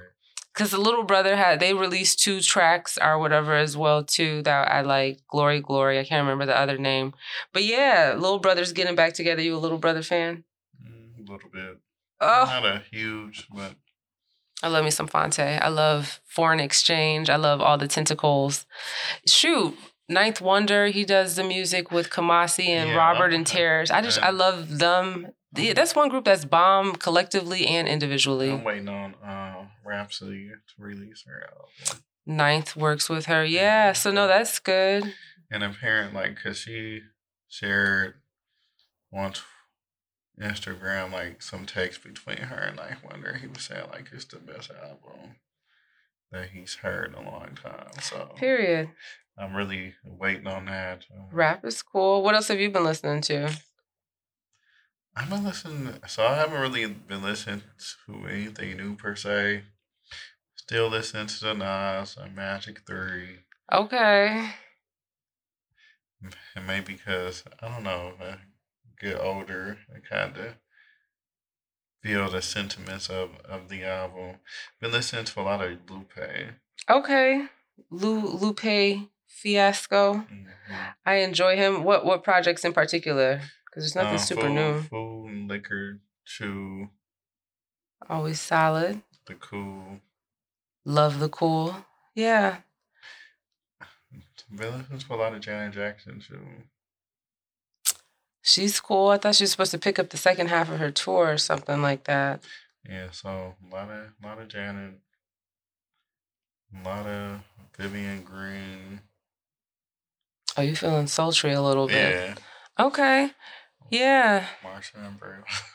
Cause 0.53 0.71
the 0.71 0.77
little 0.77 1.03
brother 1.03 1.35
had 1.35 1.59
they 1.59 1.73
released 1.73 2.19
two 2.19 2.39
tracks 2.39 2.97
or 3.01 3.19
whatever 3.19 3.53
as 3.53 3.75
well 3.75 4.05
too 4.05 4.41
that 4.43 4.71
I 4.71 4.81
like. 4.81 5.19
Glory, 5.27 5.59
Glory. 5.59 5.99
I 5.99 6.05
can't 6.05 6.23
remember 6.23 6.45
the 6.45 6.57
other 6.57 6.77
name, 6.77 7.13
but 7.51 7.65
yeah, 7.65 8.13
little 8.17 8.39
brother's 8.39 8.71
getting 8.71 8.95
back 8.95 9.13
together. 9.13 9.41
You 9.41 9.55
a 9.55 9.57
little 9.57 9.77
brother 9.77 10.01
fan? 10.01 10.45
Mm, 10.81 11.27
a 11.27 11.31
little 11.31 11.49
bit. 11.51 11.77
Oh, 12.21 12.45
Not 12.45 12.65
a 12.65 12.83
huge, 12.89 13.47
but 13.53 13.75
I 14.63 14.67
love 14.69 14.83
me 14.85 14.91
some 14.91 15.07
Phonte. 15.07 15.39
I 15.39 15.67
love 15.67 16.21
Foreign 16.25 16.59
Exchange. 16.59 17.29
I 17.29 17.35
love 17.35 17.61
all 17.61 17.77
the 17.77 17.87
tentacles. 17.87 18.65
Shoot, 19.27 19.77
Ninth 20.09 20.41
Wonder. 20.41 20.87
He 20.87 21.03
does 21.05 21.35
the 21.35 21.43
music 21.43 21.91
with 21.91 22.09
Kamasi 22.09 22.67
and 22.69 22.89
Yeah, 22.89 22.95
Robert 22.95 23.33
and. 23.33 23.45
Terrace. 23.45 23.91
I 23.91 24.01
just 24.01 24.21
I 24.21 24.29
love 24.31 24.79
them. 24.79 25.27
Yeah, 25.55 25.73
that's 25.73 25.95
one 25.95 26.09
group 26.09 26.25
that's 26.25 26.43
bomb 26.45 26.95
collectively 26.95 27.65
and 27.67 27.87
individually. 27.87 28.51
I'm 28.51 28.63
waiting 28.63 28.89
on 28.89 29.15
uh, 29.15 29.67
Rapsody 29.85 30.49
to 30.49 30.83
release 30.83 31.23
her 31.27 31.47
album. 31.49 32.03
Ninth 32.25 32.75
works 32.75 33.07
with 33.07 33.27
her. 33.27 33.45
Yeah, 33.45 33.93
so 33.93 34.11
no, 34.11 34.27
that's 34.27 34.59
good. 34.59 35.13
And 35.51 35.63
apparent, 35.63 36.13
like, 36.13 36.37
cause 36.43 36.57
she 36.57 37.01
shared 37.47 38.15
on 39.13 39.33
t- 39.33 39.41
Instagram 40.41 41.11
like 41.11 41.41
some 41.41 41.65
text 41.65 42.03
between 42.03 42.37
her 42.37 42.57
and 42.57 42.75
Ninth 42.77 43.03
Wonder. 43.03 43.37
He 43.37 43.47
was 43.47 43.63
saying 43.63 43.87
like 43.91 44.09
it's 44.11 44.25
the 44.25 44.37
best 44.37 44.69
album 44.71 45.35
that 46.31 46.49
he's 46.49 46.75
heard 46.75 47.09
in 47.09 47.25
a 47.25 47.29
long 47.31 47.57
time. 47.61 47.87
So 48.01 48.31
Period. 48.35 48.89
I'm 49.37 49.55
really 49.55 49.93
waiting 50.05 50.47
on 50.47 50.65
that. 50.65 51.05
Uh, 51.13 51.23
Rap 51.31 51.63
is 51.65 51.81
cool. 51.81 52.23
What 52.23 52.35
else 52.35 52.47
have 52.49 52.59
you 52.59 52.69
been 52.69 52.83
listening 52.85 53.21
to? 53.23 53.49
I've 55.15 55.29
been 55.29 55.45
listening, 55.45 55.93
so 56.07 56.25
I 56.25 56.35
haven't 56.35 56.59
really 56.59 56.85
been 56.87 57.21
listening 57.23 57.61
to 58.07 58.27
anything 58.27 58.75
new 58.77 58.95
per 58.95 59.15
se. 59.15 59.63
Still 60.55 60.89
listening 60.89 61.27
to 61.27 61.39
the 61.39 61.53
Nas 61.53 62.17
and 62.19 62.35
Magic 62.35 62.81
Three, 62.85 63.39
Okay. 63.71 64.49
and 66.55 66.67
maybe 66.67 66.93
because 66.93 67.43
I 67.61 67.67
don't 67.69 67.83
know, 67.83 68.13
get 68.99 69.19
older, 69.19 69.77
I 69.95 69.99
kind 69.99 70.37
of 70.37 70.55
feel 72.01 72.29
the 72.29 72.41
sentiments 72.41 73.09
of 73.09 73.37
of 73.45 73.69
the 73.69 73.83
album. 73.83 74.37
Been 74.79 74.91
listening 74.91 75.25
to 75.25 75.39
a 75.39 75.43
lot 75.43 75.63
of 75.63 75.77
Lupe. 75.89 76.53
Okay. 76.89 77.47
Lu 77.89 78.19
Lupe 78.19 79.09
Fiasco. 79.27 80.13
Mhm. 80.15 80.47
I 81.05 81.15
enjoy 81.15 81.55
him. 81.55 81.83
What 81.83 82.05
what 82.05 82.23
projects 82.23 82.63
in 82.65 82.73
particular? 82.73 83.41
Because 83.65 83.83
there's 83.83 83.95
nothing 83.95 84.13
Um, 84.13 84.17
super 84.19 84.41
food, 84.43 84.53
new. 84.53 84.81
Food 84.83 85.27
and 85.31 85.49
liquor, 85.49 85.99
chew, 86.23 86.89
Always 88.09 88.39
solid. 88.39 89.01
the 89.25 89.35
cool. 89.35 89.99
Love 90.85 91.19
the 91.19 91.29
cool. 91.29 91.85
Yeah. 92.13 92.61
Been 94.49 94.77
listening 94.77 94.99
to 94.99 95.13
a 95.13 95.15
lot 95.15 95.33
of 95.33 95.41
Janet 95.41 95.73
Jackson 95.73 96.19
too. 96.21 96.63
She's 98.47 98.79
cool. 98.79 99.09
I 99.09 99.17
thought 99.17 99.33
she 99.35 99.43
was 99.43 99.51
supposed 99.51 99.71
to 99.71 99.79
pick 99.79 99.97
up 99.97 100.11
the 100.11 100.17
second 100.17 100.49
half 100.49 100.69
of 100.69 100.77
her 100.77 100.91
tour 100.91 101.31
or 101.31 101.37
something 101.37 101.81
like 101.81 102.03
that. 102.03 102.43
Yeah, 102.87 103.07
so 103.11 103.55
a 103.71 103.75
lot 103.75 103.89
of 103.89 104.09
a 104.23 104.27
lot 104.27 104.39
of 104.39 104.47
Janet, 104.47 104.93
a 106.79 106.87
lot 106.87 107.07
of 107.07 107.39
Vivian 107.77 108.21
Green. 108.23 109.01
Oh, 110.57 110.61
you 110.61 110.75
feeling 110.75 111.07
sultry 111.07 111.53
a 111.53 111.61
little 111.61 111.87
bit. 111.87 112.13
Yeah, 112.13 112.35
Okay. 112.79 113.31
Yeah. 113.89 114.45
Marsha 114.63 115.07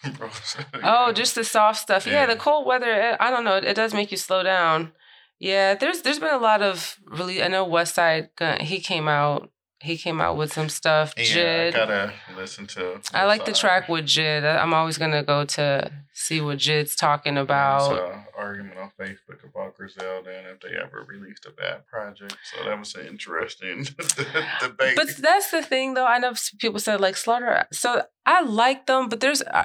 and 0.05 0.17
Bro- 0.17 0.31
Oh, 0.83 1.13
just 1.13 1.35
the 1.35 1.45
soft 1.45 1.81
stuff. 1.81 2.07
Yeah, 2.07 2.13
Yeah. 2.13 2.27
the 2.27 2.37
cold 2.37 2.67
weather. 2.67 3.17
I 3.21 3.31
don't 3.31 3.45
know. 3.45 3.57
It, 3.57 3.75
does 3.75 3.95
make 3.95 4.11
you 4.11 4.17
slow 4.17 4.43
down. 4.43 4.93
Yeah, 5.39 5.75
there's 5.75 6.03
there's 6.03 6.19
been 6.19 6.33
a 6.35 6.39
lot 6.39 6.61
of 6.63 6.99
really. 7.05 7.43
I 7.43 7.49
know 7.49 7.67
Westside 7.67 8.29
Gunn. 8.37 8.61
He 8.61 8.79
came 8.81 9.09
out. 9.09 9.51
He 9.83 9.97
came 9.97 10.21
out 10.21 10.37
with 10.37 10.53
some 10.53 10.69
stuff. 10.69 11.15
yeah, 11.17 11.23
I 11.23 11.27
Jid. 11.27 11.73
gotta 11.73 12.13
listen 12.37 12.67
to. 12.69 13.01
I 13.15 13.25
like 13.25 13.47
the 13.47 13.53
track 13.53 13.89
with 13.89 14.05
Jid. 14.05 14.45
I- 14.45 14.59
I'm 14.59 14.75
always 14.75 14.99
gonna 14.99 15.23
go 15.23 15.45
to 15.45 15.91
see 16.13 16.41
what 16.41 16.59
Jid's 16.59 16.95
talking 16.95 17.39
about. 17.39 17.95
There 17.95 18.03
was 18.07 18.15
a 18.35 18.39
argument 18.39 18.79
on 18.79 18.91
Facebook 19.01 19.43
about 19.43 19.77
Griselda 19.77 20.31
and 20.37 20.47
if 20.49 20.61
they 20.61 20.77
ever 20.77 21.05
released 21.09 21.47
a 21.47 21.51
bad 21.51 21.87
project. 21.87 22.37
So 22.53 22.65
that 22.69 22.79
was 22.79 22.95
an 22.95 23.07
interesting 23.07 23.85
debate. 24.61 24.97
But 24.97 25.17
that's 25.19 25.51
the 25.51 25.63
thing, 25.63 25.95
though. 25.95 26.07
I 26.07 26.19
know 26.19 26.35
people 26.59 26.79
said 26.81 27.01
like 27.01 27.17
Slaughter. 27.17 27.65
So 27.73 28.03
I 28.27 28.43
like 28.43 28.87
them, 28.87 29.09
but 29.09 29.21
there's 29.21 29.41
uh, 29.43 29.65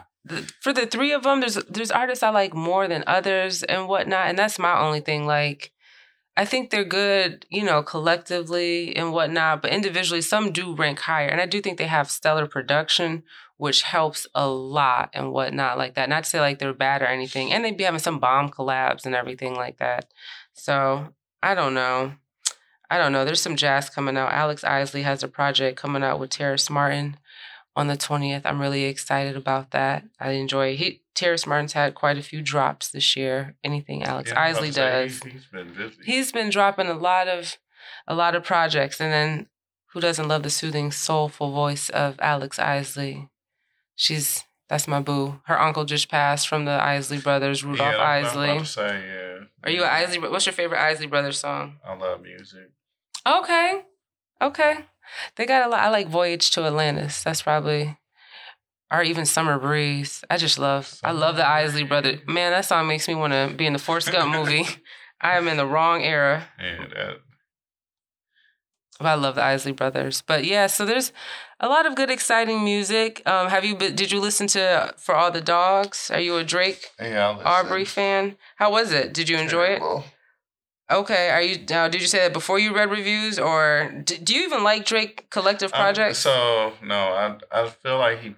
for 0.61 0.71
the 0.73 0.85
three 0.85 1.11
of 1.11 1.23
them, 1.23 1.39
there's 1.41 1.55
there's 1.69 1.91
artists 1.91 2.23
I 2.23 2.29
like 2.29 2.53
more 2.53 2.87
than 2.87 3.03
others 3.05 3.63
and 3.63 3.87
whatnot, 3.87 4.27
and 4.27 4.39
that's 4.39 4.57
my 4.57 4.79
only 4.79 5.01
thing. 5.01 5.25
Like, 5.27 5.71
I 6.37 6.43
think 6.43 6.69
they're 6.69 6.83
good, 6.83 7.45
you 7.49 7.63
know, 7.63 7.81
collectively 7.81 8.95
and 8.95 9.13
whatnot, 9.13 9.61
but 9.61 9.71
individually, 9.71 10.21
some 10.21 10.51
do 10.51 10.75
rank 10.75 10.99
higher, 10.99 11.29
and 11.29 11.39
I 11.39 11.45
do 11.45 11.61
think 11.61 11.77
they 11.77 11.87
have 11.87 12.11
stellar 12.11 12.45
production, 12.45 13.23
which 13.57 13.83
helps 13.83 14.27
a 14.35 14.47
lot 14.47 15.09
and 15.13 15.31
whatnot 15.31 15.77
like 15.77 15.95
that. 15.95 16.09
Not 16.09 16.25
to 16.25 16.29
say 16.29 16.41
like 16.41 16.59
they're 16.59 16.73
bad 16.73 17.01
or 17.01 17.05
anything, 17.05 17.53
and 17.53 17.63
they'd 17.63 17.77
be 17.77 17.85
having 17.85 17.99
some 17.99 18.19
bomb 18.19 18.49
collabs 18.49 19.05
and 19.05 19.15
everything 19.15 19.55
like 19.55 19.77
that. 19.77 20.11
So 20.53 21.13
I 21.41 21.55
don't 21.55 21.73
know. 21.73 22.13
I 22.89 22.97
don't 22.97 23.13
know. 23.13 23.23
There's 23.23 23.41
some 23.41 23.55
jazz 23.55 23.89
coming 23.89 24.17
out. 24.17 24.31
Alex 24.31 24.63
Isley 24.63 25.03
has 25.03 25.23
a 25.23 25.27
project 25.27 25.77
coming 25.77 26.03
out 26.03 26.19
with 26.19 26.31
Terrace 26.31 26.69
Martin 26.69 27.17
on 27.75 27.87
the 27.87 27.97
20th. 27.97 28.41
I'm 28.45 28.61
really 28.61 28.83
excited 28.83 29.35
about 29.35 29.71
that. 29.71 30.03
I 30.19 30.31
enjoy 30.31 30.75
he 30.75 31.01
Terrace 31.15 31.47
Martin's 31.47 31.73
had 31.73 31.95
quite 31.95 32.17
a 32.17 32.21
few 32.21 32.41
drops 32.41 32.89
this 32.89 33.15
year. 33.15 33.55
Anything 33.63 34.03
Alex 34.03 34.31
Yeah, 34.31 34.41
Isley 34.41 34.69
does. 34.71 35.17
say, 35.19 35.29
He's 35.31 35.45
been 35.45 35.73
busy. 35.73 35.95
He's 36.05 36.31
been 36.31 36.49
dropping 36.49 36.87
a 36.87 36.93
lot 36.93 37.27
of 37.27 37.57
a 38.07 38.13
lot 38.15 38.35
of 38.35 38.43
projects 38.43 38.99
and 38.99 39.11
then 39.13 39.47
who 39.93 40.01
doesn't 40.01 40.27
love 40.27 40.43
the 40.43 40.49
soothing 40.49 40.91
soulful 40.91 41.51
voice 41.51 41.89
of 41.89 42.15
Alex 42.19 42.59
Isley? 42.59 43.29
She's 43.95 44.43
that's 44.67 44.87
my 44.87 44.99
boo. 44.99 45.39
Her 45.45 45.59
uncle 45.61 45.85
just 45.85 46.09
passed 46.09 46.47
from 46.47 46.65
the 46.65 46.71
Isley 46.71 47.19
brothers, 47.19 47.63
Rudolph 47.63 47.93
yeah, 47.93 47.97
I'm- 48.01 48.25
I'm 48.25 48.29
Isley. 48.31 48.49
about 48.49 48.59
to 48.59 48.65
say, 48.65 49.03
yeah. 49.07 49.45
Are 49.63 49.69
you 49.71 49.83
an 49.83 49.89
Isley? 49.89 50.19
What's 50.19 50.45
your 50.45 50.53
favorite 50.53 50.81
Isley 50.81 51.07
brothers 51.07 51.39
song? 51.39 51.77
I 51.87 51.93
love 51.95 52.21
music. 52.21 52.71
Okay. 53.25 53.83
Okay. 54.41 54.85
They 55.35 55.45
got 55.45 55.65
a 55.65 55.69
lot. 55.69 55.79
I 55.81 55.89
like 55.89 56.07
Voyage 56.09 56.49
to 56.51 56.63
Atlantis. 56.65 57.23
That's 57.23 57.41
probably 57.43 57.97
or 58.91 59.03
even 59.03 59.25
Summer 59.25 59.57
Breeze. 59.59 60.23
I 60.29 60.37
just 60.37 60.59
love. 60.59 60.99
I 61.03 61.11
love 61.11 61.35
the 61.35 61.47
Isley 61.47 61.83
Brothers. 61.83 62.19
Man, 62.27 62.51
that 62.51 62.65
song 62.65 62.87
makes 62.87 63.07
me 63.07 63.15
want 63.15 63.33
to 63.33 63.53
be 63.55 63.65
in 63.65 63.73
the 63.73 63.79
Forrest 63.79 64.11
Gump 64.11 64.33
movie. 64.33 64.65
I 65.21 65.37
am 65.37 65.47
in 65.47 65.57
the 65.57 65.65
wrong 65.65 66.03
era. 66.03 66.47
Yeah, 66.61 66.85
that. 66.93 67.17
But 68.99 69.07
I 69.07 69.13
love 69.15 69.35
the 69.35 69.43
Isley 69.43 69.73
Brothers. 69.73 70.21
But 70.25 70.45
yeah, 70.45 70.67
so 70.67 70.85
there's 70.85 71.11
a 71.59 71.67
lot 71.67 71.85
of 71.85 71.95
good, 71.95 72.09
exciting 72.09 72.63
music. 72.63 73.21
Um, 73.25 73.49
have 73.49 73.65
you? 73.65 73.75
Been, 73.75 73.95
did 73.95 74.11
you 74.11 74.21
listen 74.21 74.47
to 74.47 74.93
For 74.97 75.15
All 75.15 75.31
the 75.31 75.41
Dogs? 75.41 76.09
Are 76.13 76.19
you 76.19 76.37
a 76.37 76.43
Drake 76.45 76.91
Yeah, 76.99 77.37
Aubrey 77.43 77.83
fan? 77.85 78.37
How 78.57 78.71
was 78.71 78.91
it? 78.93 79.13
Did 79.13 79.27
you 79.27 79.37
enjoy 79.37 79.65
it? 79.65 79.81
Okay. 80.91 81.29
Are 81.29 81.41
you 81.41 81.59
now? 81.69 81.87
Did 81.89 82.01
you 82.01 82.07
say 82.07 82.19
that 82.19 82.31
before 82.33 82.57
you 82.59 82.73
read 82.73 82.89
reviews, 82.89 83.37
or 83.39 83.91
d- 84.03 84.17
do 84.17 84.33
you 84.35 84.43
even 84.45 84.63
like 84.63 84.85
Drake 84.85 85.29
Collective 85.29 85.73
Um, 85.73 85.79
Projects? 85.79 86.19
so 86.19 86.73
no, 86.83 86.95
I 86.95 87.37
I 87.51 87.69
feel 87.69 87.97
like 87.97 88.19
he, 88.21 88.35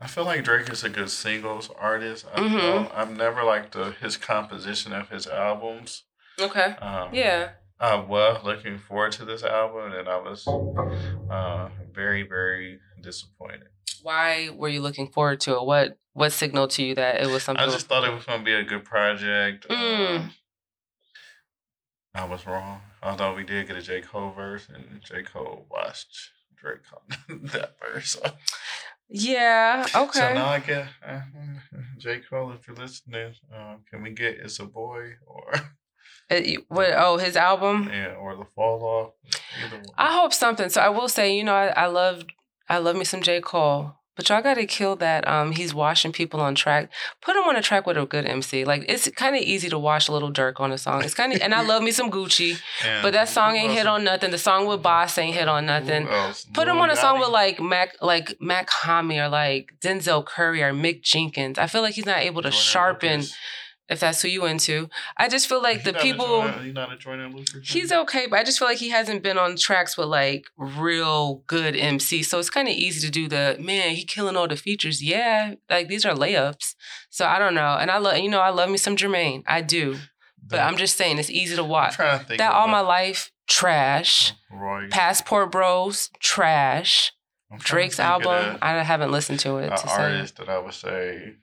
I 0.00 0.06
feel 0.06 0.24
like 0.24 0.44
Drake 0.44 0.68
is 0.70 0.84
a 0.84 0.88
good 0.88 1.10
singles 1.10 1.70
artist. 1.78 2.26
I 2.34 2.40
Mhm. 2.40 2.60
feel, 2.60 2.92
I've 2.94 3.16
never 3.16 3.42
liked 3.44 3.72
the, 3.72 3.92
his 3.92 4.16
composition 4.16 4.92
of 4.92 5.08
his 5.08 5.26
albums. 5.26 6.04
okay. 6.40 6.72
Um, 6.80 7.14
Yeah. 7.14 7.52
I 7.78 7.94
was 7.96 8.42
looking 8.44 8.78
forward 8.78 9.12
to 9.12 9.24
this 9.24 9.42
album, 9.42 9.92
and 9.92 10.08
I 10.08 10.16
was 10.16 10.46
uh, 10.46 11.68
very 11.92 12.22
very 12.22 12.80
disappointed. 13.00 13.68
Why 14.02 14.48
were 14.50 14.68
you 14.68 14.80
looking 14.80 15.08
forward 15.10 15.40
to 15.40 15.54
it? 15.56 15.64
What 15.64 15.98
What 16.12 16.30
signaled 16.32 16.70
to 16.72 16.84
you 16.84 16.94
that 16.94 17.20
it 17.20 17.26
was 17.26 17.42
something? 17.42 17.64
I 17.64 17.70
just 17.70 17.86
thought 17.88 18.04
it 18.04 18.12
was 18.14 18.24
going 18.24 18.38
to 18.40 18.44
be 18.44 18.54
a 18.54 18.62
good 18.62 18.84
project. 18.84 19.66
Mm. 19.68 20.16
Um, 20.20 20.34
I 22.14 22.24
was 22.24 22.46
wrong. 22.46 22.82
Although 23.02 23.34
we 23.34 23.42
did 23.44 23.66
get 23.66 23.76
a 23.76 23.82
J 23.82 24.00
Cole 24.00 24.30
verse, 24.30 24.68
and 24.72 25.02
J 25.02 25.22
Cole 25.24 25.66
watched 25.70 26.30
Drake 26.56 26.82
on 27.28 27.40
that 27.52 27.76
verse. 27.80 28.10
So. 28.12 28.22
Yeah. 29.08 29.86
Okay. 29.94 30.18
So 30.18 30.34
now 30.34 30.46
I 30.46 30.58
get 30.60 30.86
uh, 31.06 31.20
J. 31.98 32.20
Cole, 32.28 32.52
if 32.52 32.66
you're 32.66 32.76
listening, 32.76 33.34
uh, 33.54 33.76
can 33.90 34.02
we 34.02 34.10
get 34.10 34.36
It's 34.38 34.58
a 34.58 34.64
Boy 34.66 35.12
or 35.26 35.52
Uh, 36.30 36.36
you- 36.36 36.64
what? 36.68 36.90
Oh, 36.96 37.18
his 37.18 37.36
album. 37.36 37.88
yeah, 37.92 38.14
or 38.14 38.34
the 38.36 38.46
fall 38.54 38.82
off? 38.82 39.12
I 39.98 40.12
hope 40.18 40.32
something. 40.32 40.70
So 40.70 40.80
I 40.80 40.88
will 40.88 41.08
say, 41.08 41.36
you 41.36 41.44
know, 41.44 41.54
I, 41.54 41.66
I 41.68 41.86
love 41.86 42.24
I 42.68 42.78
love 42.78 42.96
me 42.96 43.04
some 43.04 43.20
J. 43.22 43.40
Cole. 43.42 43.94
But 44.16 44.28
y'all 44.28 44.42
gotta 44.42 44.64
kill 44.66 44.96
that. 44.96 45.26
Um, 45.26 45.52
he's 45.52 45.74
washing 45.74 46.12
people 46.12 46.40
on 46.40 46.54
track. 46.54 46.90
Put 47.20 47.36
him 47.36 47.44
on 47.44 47.56
a 47.56 47.62
track 47.62 47.86
with 47.86 47.96
a 47.96 48.06
good 48.06 48.26
MC. 48.26 48.64
Like 48.64 48.84
it's 48.88 49.08
kind 49.10 49.34
of 49.34 49.42
easy 49.42 49.68
to 49.68 49.78
wash 49.78 50.08
a 50.08 50.12
Lil 50.12 50.32
Durk 50.32 50.60
on 50.60 50.70
a 50.72 50.78
song. 50.78 51.02
It's 51.02 51.14
kind 51.14 51.32
of, 51.32 51.40
and 51.40 51.52
I 51.54 51.62
love 51.62 51.82
me 51.82 51.90
some 51.90 52.10
Gucci. 52.10 52.60
And 52.84 53.02
But 53.02 53.12
that 53.14 53.28
song 53.28 53.56
ain't 53.56 53.72
hit 53.72 53.86
on 53.86 54.04
nothing. 54.04 54.30
The 54.30 54.38
song 54.38 54.66
with 54.66 54.82
Boss 54.82 55.18
ain't 55.18 55.34
hit 55.34 55.48
on 55.48 55.66
nothing. 55.66 56.06
Put 56.52 56.68
him 56.68 56.78
on 56.78 56.90
a 56.90 56.96
song 56.96 57.18
with 57.18 57.30
like 57.30 57.60
Mac, 57.60 57.94
like 58.00 58.36
Mach-Hommy 58.40 59.18
or 59.18 59.28
like 59.28 59.74
Denzel 59.80 60.24
Curry 60.24 60.62
or 60.62 60.72
Mick 60.72 61.02
Jenkins. 61.02 61.58
I 61.58 61.66
feel 61.66 61.82
like 61.82 61.94
he's 61.94 62.06
not 62.06 62.18
able 62.18 62.42
to 62.42 62.50
sharpen. 62.52 63.22
If 63.88 64.00
that's 64.00 64.22
who 64.22 64.28
you 64.28 64.46
into, 64.46 64.88
I 65.18 65.28
just 65.28 65.46
feel 65.46 65.62
like 65.62 65.78
He 65.82 65.90
the 65.90 65.98
people. 65.98 66.26
Joyner- 66.42 66.62
he 66.62 66.72
not 66.72 66.90
a 66.92 66.96
Joyner 66.96 67.26
uh, 67.26 67.30
Lucas. 67.30 67.70
He's 67.70 67.92
okay, 67.92 68.26
but 68.26 68.38
I 68.38 68.42
just 68.44 68.58
feel 68.58 68.66
like 68.68 68.78
he 68.78 68.88
hasn't 68.88 69.22
been 69.22 69.36
on 69.36 69.56
tracks 69.56 69.98
with 69.98 70.08
like 70.08 70.46
real 70.56 71.42
good 71.46 71.76
MC. 71.76 72.22
So 72.22 72.38
it's 72.38 72.48
kind 72.48 72.66
of 72.66 72.74
easy 72.74 73.06
to 73.06 73.12
do 73.12 73.28
the 73.28 73.56
man, 73.60 73.94
he 73.94 74.04
killing 74.04 74.36
all 74.36 74.48
the 74.48 74.56
features. 74.56 75.02
Yeah, 75.02 75.56
like 75.68 75.88
these 75.88 76.06
are 76.06 76.14
layups. 76.14 76.74
So 77.10 77.26
I 77.26 77.38
don't 77.38 77.54
know. 77.54 77.76
And 77.78 77.90
I 77.90 77.98
love, 77.98 78.16
you 78.16 78.30
know, 78.30 78.40
I 78.40 78.50
love 78.50 78.70
me 78.70 78.78
some 78.78 78.96
Jermaine. 78.96 79.42
I 79.46 79.60
do. 79.60 79.98
But 80.46 80.60
I'm 80.60 80.76
just 80.76 80.96
saying 80.96 81.18
it's 81.18 81.30
easy 81.30 81.56
to 81.56 81.64
watch. 81.64 81.96
to 81.96 82.24
That 82.38 82.52
all 82.52 82.68
my 82.68 82.80
life, 82.80 83.32
trash. 83.46 84.32
Oh, 84.52 84.56
Roy. 84.56 84.88
Passport 84.90 85.50
Bros, 85.52 86.10
trash. 86.20 87.12
I'm 87.50 87.58
trying 87.58 87.64
to 87.64 87.70
Drake's 87.70 88.00
album, 88.00 88.58
I 88.62 88.82
haven't 88.82 89.10
listened 89.12 89.40
to 89.40 89.56
it. 89.58 89.66
a 89.72 89.76
To 89.76 89.88
say. 89.88 90.02
artist 90.02 90.36
that 90.38 90.48
I 90.48 90.58
would 90.58 90.74
say. 90.74 91.34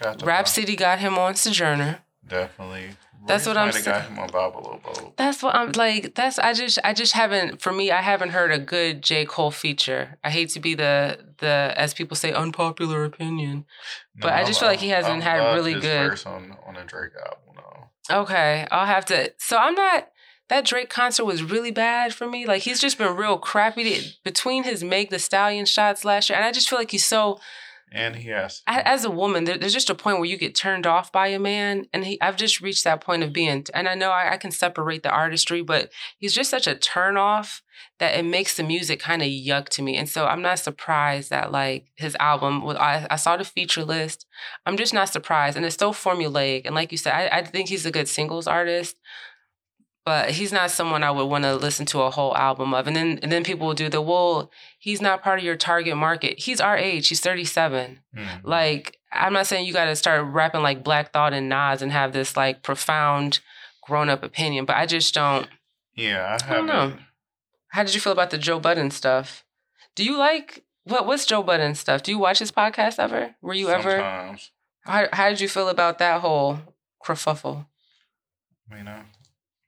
Got 0.00 0.18
the 0.18 0.26
Rap 0.26 0.44
vibe. 0.46 0.48
City 0.48 0.76
got 0.76 0.98
him 0.98 1.18
on 1.18 1.34
Sojourner. 1.34 2.00
Definitely. 2.26 2.90
That's 3.26 3.46
Royce 3.46 3.54
what 3.54 3.56
I'm 3.62 3.72
saying. 3.72 3.84
got 3.84 4.02
him 4.06 4.18
on 4.18 4.28
Babalo 4.30 4.82
Boat. 4.82 5.16
That's 5.18 5.42
what 5.42 5.54
I'm 5.54 5.72
like. 5.72 6.14
That's 6.14 6.38
I 6.38 6.54
just 6.54 6.78
I 6.82 6.94
just 6.94 7.12
haven't 7.12 7.60
for 7.60 7.70
me. 7.72 7.90
I 7.90 8.00
haven't 8.00 8.30
heard 8.30 8.50
a 8.50 8.58
good 8.58 9.02
J 9.02 9.26
Cole 9.26 9.50
feature. 9.50 10.16
I 10.24 10.30
hate 10.30 10.48
to 10.50 10.60
be 10.60 10.74
the 10.74 11.18
the 11.38 11.74
as 11.76 11.92
people 11.92 12.16
say 12.16 12.32
unpopular 12.32 13.04
opinion. 13.04 13.66
But 14.18 14.32
I 14.32 14.44
just 14.44 14.58
feel 14.60 14.68
like 14.68 14.78
he 14.80 14.88
hasn't 14.88 15.22
had 15.22 15.40
loved 15.42 15.56
really 15.56 15.74
good- 15.74 16.10
verse 16.10 16.24
on 16.24 16.56
on 16.66 16.76
a 16.76 16.84
Drake 16.84 17.12
album. 17.18 17.62
No. 18.10 18.20
Okay, 18.22 18.66
I'll 18.70 18.86
have 18.86 19.04
to. 19.06 19.32
So 19.38 19.58
I'm 19.58 19.74
not. 19.74 20.08
That 20.48 20.64
Drake 20.64 20.88
concert 20.90 21.24
was 21.26 21.42
really 21.44 21.70
bad 21.70 22.12
for 22.14 22.26
me. 22.26 22.44
Like 22.46 22.62
he's 22.62 22.80
just 22.80 22.98
been 22.98 23.14
real 23.14 23.38
crappy 23.38 23.84
to, 23.84 24.08
between 24.24 24.64
his 24.64 24.82
Make 24.82 25.10
the 25.10 25.18
Stallion 25.20 25.64
shots 25.66 26.04
last 26.04 26.28
year, 26.28 26.36
and 26.38 26.44
I 26.44 26.52
just 26.52 26.70
feel 26.70 26.78
like 26.78 26.90
he's 26.90 27.04
so. 27.04 27.38
And 27.92 28.16
he 28.16 28.28
has 28.28 28.62
As 28.66 29.04
a 29.04 29.10
woman, 29.10 29.44
there's 29.44 29.72
just 29.72 29.90
a 29.90 29.94
point 29.94 30.18
where 30.18 30.26
you 30.26 30.36
get 30.36 30.54
turned 30.54 30.86
off 30.86 31.10
by 31.10 31.28
a 31.28 31.38
man, 31.38 31.86
and 31.92 32.04
he. 32.04 32.20
I've 32.20 32.36
just 32.36 32.60
reached 32.60 32.84
that 32.84 33.00
point 33.00 33.22
of 33.22 33.32
being, 33.32 33.66
and 33.74 33.88
I 33.88 33.94
know 33.94 34.10
I, 34.10 34.34
I 34.34 34.36
can 34.36 34.52
separate 34.52 35.02
the 35.02 35.10
artistry, 35.10 35.62
but 35.62 35.90
he's 36.18 36.34
just 36.34 36.50
such 36.50 36.66
a 36.66 36.76
turn 36.76 37.16
off 37.16 37.62
that 37.98 38.16
it 38.16 38.24
makes 38.24 38.56
the 38.56 38.62
music 38.62 39.00
kind 39.00 39.22
of 39.22 39.28
yuck 39.28 39.68
to 39.70 39.82
me. 39.82 39.96
And 39.96 40.08
so 40.08 40.26
I'm 40.26 40.42
not 40.42 40.58
surprised 40.58 41.30
that 41.30 41.50
like 41.50 41.86
his 41.96 42.16
album. 42.20 42.66
I, 42.68 43.06
I 43.10 43.16
saw 43.16 43.36
the 43.36 43.44
feature 43.44 43.84
list. 43.84 44.26
I'm 44.64 44.76
just 44.76 44.94
not 44.94 45.08
surprised, 45.08 45.56
and 45.56 45.66
it's 45.66 45.76
so 45.76 45.92
formulaic. 45.92 46.62
And 46.66 46.74
like 46.74 46.92
you 46.92 46.98
said, 46.98 47.14
I, 47.14 47.38
I 47.38 47.44
think 47.44 47.68
he's 47.68 47.86
a 47.86 47.90
good 47.90 48.08
singles 48.08 48.46
artist 48.46 48.96
but 50.04 50.30
he's 50.32 50.52
not 50.52 50.70
someone 50.70 51.02
I 51.04 51.10
would 51.10 51.24
want 51.26 51.44
to 51.44 51.54
listen 51.56 51.86
to 51.86 52.00
a 52.02 52.10
whole 52.10 52.36
album 52.36 52.72
of. 52.74 52.86
And 52.86 52.96
then 52.96 53.18
and 53.22 53.30
then 53.30 53.44
people 53.44 53.66
will 53.66 53.74
do 53.74 53.88
the 53.88 54.00
well, 54.00 54.50
he's 54.78 55.00
not 55.00 55.22
part 55.22 55.38
of 55.38 55.44
your 55.44 55.56
target 55.56 55.96
market. 55.96 56.38
He's 56.40 56.60
our 56.60 56.76
age. 56.76 57.08
He's 57.08 57.20
37. 57.20 58.00
Mhm. 58.16 58.40
Like 58.44 58.98
I'm 59.12 59.32
not 59.32 59.46
saying 59.46 59.66
you 59.66 59.72
got 59.72 59.86
to 59.86 59.96
start 59.96 60.24
rapping 60.26 60.62
like 60.62 60.84
Black 60.84 61.12
Thought 61.12 61.32
and 61.34 61.48
Nas 61.48 61.82
and 61.82 61.92
have 61.92 62.12
this 62.12 62.36
like 62.36 62.62
profound 62.62 63.40
grown 63.82 64.08
up 64.08 64.22
opinion, 64.22 64.64
but 64.64 64.76
I 64.76 64.86
just 64.86 65.12
don't. 65.14 65.48
yeah, 65.94 66.38
I 66.40 66.52
I 66.52 66.56
don't 66.56 66.66
know. 66.66 66.94
How 67.68 67.82
did 67.84 67.94
you 67.94 68.00
feel 68.00 68.12
about 68.12 68.30
the 68.30 68.38
Joe 68.38 68.58
Budden 68.60 68.90
stuff? 68.90 69.44
Do 69.96 70.04
you 70.04 70.16
like 70.16 70.64
what? 70.84 71.06
What's 71.06 71.26
Joe 71.26 71.42
Budden 71.42 71.74
stuff? 71.74 72.02
Do 72.02 72.10
you 72.10 72.18
watch 72.18 72.38
his 72.38 72.50
podcast 72.52 72.98
ever? 72.98 73.34
Were 73.42 73.54
you 73.54 73.68
ever? 73.68 73.90
Sometimes, 73.90 74.50
How, 74.82 75.06
how 75.12 75.28
did 75.28 75.40
you 75.40 75.48
feel 75.48 75.68
about 75.68 75.98
that 75.98 76.20
whole 76.20 76.58
kerfuffle? 77.04 77.66
you 78.70 78.82
know, 78.84 79.02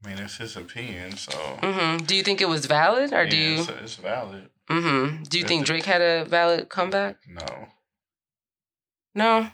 I 0.04 0.08
mean, 0.08 0.18
it's 0.18 0.36
his 0.38 0.56
opinion, 0.56 1.16
so 1.16 1.32
hmm 1.62 1.98
Do 2.04 2.14
you 2.16 2.22
think 2.22 2.40
it 2.40 2.48
was 2.48 2.66
valid, 2.66 3.12
or 3.12 3.26
do 3.26 3.36
yeah, 3.36 3.48
you? 3.54 3.60
It's, 3.60 3.68
it's 3.68 3.96
valid. 3.96 4.48
hmm 4.68 5.22
Do 5.28 5.38
you 5.38 5.42
It's 5.44 5.48
think 5.48 5.66
Drake 5.66 5.84
had 5.84 6.00
a 6.02 6.24
valid 6.24 6.68
comeback? 6.68 7.16
No, 7.28 7.68
No. 9.14 9.48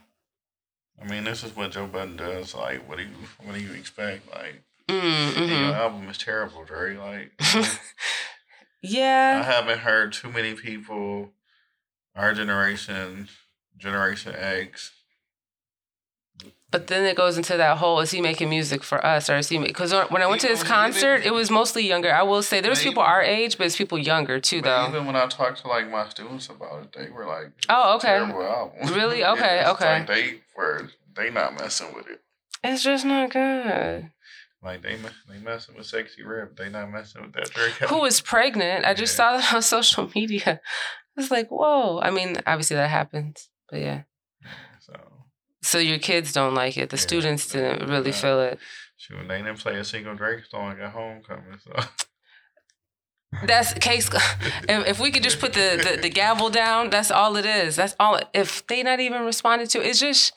I 1.01 1.05
mean, 1.05 1.23
this 1.25 1.45
is 1.45 1.55
what 1.55 1.71
Joe 1.73 1.87
Budden 1.87 2.17
does. 2.17 2.55
Like, 2.55 2.89
what 2.89 2.99
do 2.99 3.05
you 3.05 3.11
what 3.45 3.55
do 3.55 3.61
you 3.63 3.73
expect? 3.73 4.31
Like, 4.33 4.63
Mm-hmm. 4.89 5.51
your 5.53 5.75
album 5.75 6.09
is 6.09 6.17
terrible, 6.17 6.65
Dre. 6.65 6.97
Like, 6.97 7.33
yeah. 8.83 9.41
I 9.41 9.43
haven't 9.43 9.81
heard 9.81 10.15
too 10.15 10.31
many 10.33 10.55
people, 10.55 11.33
our 12.17 12.33
generation, 12.33 13.29
Generation 13.77 14.35
X. 14.35 14.93
But 16.71 16.89
then 16.89 17.07
it 17.07 17.17
goes 17.17 17.39
into 17.39 17.57
that 17.57 17.79
whole: 17.79 17.99
Is 18.01 18.11
he 18.11 18.21
making 18.21 18.51
music 18.51 18.83
for 18.83 19.05
us, 19.05 19.31
or 19.31 19.37
is 19.39 19.49
he? 19.49 19.57
Because 19.59 19.93
when 20.11 20.21
I 20.23 20.27
went 20.27 20.43
to 20.43 20.49
his 20.49 20.63
concert, 20.63 21.17
even- 21.21 21.29
it 21.29 21.33
was 21.35 21.51
mostly 21.51 21.87
younger. 21.87 22.13
I 22.13 22.23
will 22.23 22.43
say 22.43 22.61
there 22.61 22.71
was 22.71 22.83
people 22.83 23.03
even- 23.03 23.11
our 23.13 23.23
age, 23.23 23.57
but 23.57 23.67
it's 23.67 23.77
people 23.77 23.97
younger 23.99 24.39
too, 24.39 24.61
though. 24.61 24.87
even 24.89 25.07
when 25.07 25.17
I 25.17 25.27
talked 25.29 25.63
to 25.63 25.69
like 25.69 25.89
my 25.91 26.07
students 26.11 26.49
about 26.51 26.83
it, 26.83 26.93
they 26.93 27.09
were 27.11 27.27
like, 27.27 27.53
Oh, 27.71 27.97
okay. 27.97 28.17
album." 28.19 28.95
Really? 28.95 29.25
Okay, 29.33 29.61
it's 29.61 29.71
okay. 29.71 29.99
Like 30.01 30.07
they 30.09 30.41
were 30.57 30.89
they 31.17 31.31
not 31.31 31.55
messing 31.59 31.95
with 31.95 32.07
it. 32.07 32.21
It's 32.63 32.83
just 32.83 33.05
not 33.07 33.31
good. 33.31 34.11
Like 34.63 34.83
they 34.83 34.97
they 35.29 35.39
messing 35.39 35.75
with 35.77 35.87
Sexyy 35.87 36.27
Red, 36.27 36.57
they 36.59 36.69
not 36.69 36.91
messing 36.91 37.23
with 37.23 37.33
that 37.33 37.49
Drake. 37.51 37.75
Who 37.89 38.05
is 38.05 38.21
pregnant? 38.21 38.85
I 38.85 38.93
just 38.93 39.15
Yeah. 39.19 39.31
saw 39.31 39.37
that 39.39 39.55
on 39.55 39.63
social 39.77 40.11
media. 40.15 40.61
I 40.61 41.21
was 41.21 41.31
like, 41.31 41.49
whoa. 41.49 42.01
I 42.01 42.11
mean, 42.11 42.37
obviously 42.47 42.77
that 42.77 42.91
happens, 42.91 43.49
but 43.71 43.81
yeah. 43.81 44.03
So 44.81 44.93
So 45.63 45.79
your 45.79 45.99
kids 45.99 46.33
don't 46.33 46.55
like 46.55 46.77
it. 46.77 46.91
The 46.91 46.97
Yeah, 46.97 47.01
students 47.03 47.49
didn't 47.49 47.89
really 47.89 48.13
feel 48.13 48.41
it. 48.41 48.59
shoot, 48.97 49.27
they 49.29 49.39
didn't 49.39 49.59
play 49.59 49.77
a 49.77 49.85
single 49.85 50.15
Drake 50.15 50.45
song 50.51 50.79
at 50.81 50.91
homecoming. 50.93 51.59
So 51.65 51.73
That's 53.45 53.75
case. 53.89 54.09
If, 54.69 54.87
if 54.87 55.01
we 55.01 55.11
could 55.11 55.23
just 55.23 55.41
put 55.41 55.53
the, 55.55 55.81
the 55.83 56.01
the 56.03 56.11
gavel 56.11 56.51
down, 56.51 56.91
that's 56.91 57.11
all 57.11 57.37
it 57.37 57.47
is. 57.47 57.77
That's 57.77 57.97
all. 57.99 58.21
If 58.35 58.67
they 58.67 58.83
not 58.83 59.01
even 59.01 59.23
responded 59.25 59.71
to, 59.71 59.81
it, 59.81 59.87
it's 59.87 60.01
just. 60.01 60.33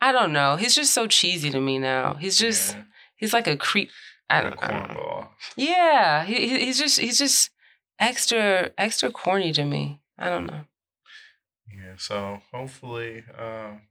I 0.00 0.10
don't 0.12 0.32
know. 0.32 0.56
He's 0.56 0.74
just 0.74 0.92
so 0.92 1.06
cheesy 1.06 1.50
to 1.50 1.60
me 1.60 1.78
now. 1.78 2.14
He's 2.14 2.38
just. 2.38 2.74
yeah, 2.74 2.82
He's 3.16 3.32
like 3.32 3.46
a 3.46 3.56
creep. 3.56 3.90
I 4.28 4.40
don't, 4.40 4.62
I 4.62 4.68
don't 4.68 4.88
know. 4.94 5.28
Yeah, 5.56 6.24
he, 6.24 6.48
he- 6.48 6.64
he's 6.64 6.78
just 6.78 6.98
he's 6.98 7.18
just 7.18 7.50
extra 7.98 8.70
extra 8.78 9.10
corny 9.10 9.52
to 9.52 9.64
me. 9.64 10.00
I 10.18 10.28
don't 10.30 10.46
know. 10.46 10.64
Yeah. 11.68 11.94
So 11.98 12.38
hopefully, 12.52 13.24
um, 13.38 13.82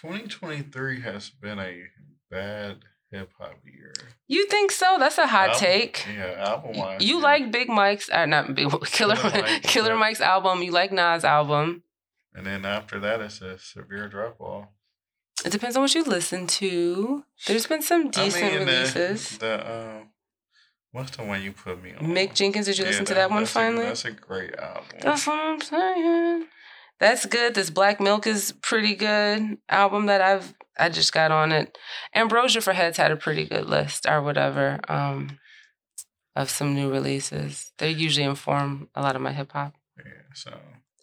2023 0.00 1.00
has 1.02 1.30
been 1.30 1.58
a 1.58 1.82
bad 2.30 2.78
hip 3.10 3.30
hop 3.38 3.54
year. 3.64 3.92
You 4.26 4.46
think 4.48 4.70
so? 4.72 4.96
That's 4.98 5.18
a 5.18 5.26
hot 5.26 5.50
Album- 5.50 5.60
take. 5.60 6.06
Yeah, 6.14 6.44
album 6.48 6.76
wise. 6.76 7.02
You 7.04 7.20
like 7.20 7.50
Big 7.52 7.68
Mike's, 7.68 8.10
uh, 8.10 8.26
not 8.26 8.54
Big 8.54 8.68
Killer 8.86 9.16
Killer 9.16 9.42
Mike, 9.42 9.62
Killer. 9.62 9.96
Mike's 9.96 10.20
album. 10.20 10.62
You 10.62 10.72
like 10.72 10.92
Nas' 10.92 11.24
album. 11.24 11.82
and 12.34 12.46
then 12.46 12.64
after 12.64 12.98
that, 13.00 13.20
it's 13.20 13.40
a 13.40 13.58
severe 13.58 14.08
drop 14.08 14.40
off. 14.40 14.66
It 15.44 15.50
depends 15.52 15.76
on 15.76 15.82
what 15.82 15.94
you 15.94 16.02
listen 16.04 16.46
to. 16.46 17.24
There's 17.46 17.66
been 17.66 17.82
some 17.82 18.10
decent 18.10 18.44
I 18.44 18.58
mean, 18.58 18.66
releases. 18.66 19.38
The, 19.38 19.46
the 19.46 19.72
um, 19.98 20.08
what's 20.92 21.16
the 21.16 21.22
one 21.24 21.42
you 21.42 21.52
put 21.52 21.82
me 21.82 21.92
on? 21.92 22.06
Mick 22.06 22.34
Jenkins, 22.34 22.66
did 22.66 22.78
you 22.78 22.84
Yeah, 22.84 22.90
listen 22.90 23.04
to 23.06 23.14
that 23.14 23.30
one 23.30 23.40
that's 23.42 23.50
a- 23.50 23.54
finally? 23.54 23.84
that's 23.86 24.04
a 24.04 24.10
great 24.12 24.54
album. 24.56 24.84
That's 25.00 25.26
what 25.26 25.38
I'm 25.38 25.60
saying. 25.60 26.46
That's 27.00 27.26
good. 27.26 27.54
This 27.54 27.70
Black 27.70 28.00
Milk 28.00 28.26
is 28.26 28.52
pretty 28.62 28.94
good 28.94 29.58
album 29.68 30.06
that 30.06 30.20
I've 30.20 30.54
I 30.78 30.88
just 30.88 31.12
got 31.12 31.30
on 31.30 31.52
it. 31.52 31.76
Ambrosia 32.14 32.60
for 32.60 32.72
Heads 32.72 32.96
had 32.96 33.12
a 33.12 33.16
pretty 33.16 33.44
good 33.44 33.66
list 33.66 34.06
or 34.08 34.22
whatever 34.22 34.80
um, 34.88 35.38
of 36.34 36.50
some 36.50 36.74
new 36.74 36.90
releases. 36.90 37.72
They 37.78 37.90
usually 37.90 38.26
inform 38.26 38.88
a 38.94 39.02
lot 39.02 39.16
of 39.16 39.22
my 39.22 39.32
hip 39.32 39.52
hop. 39.52 39.74
yeah, 39.98 40.12
so 40.34 40.50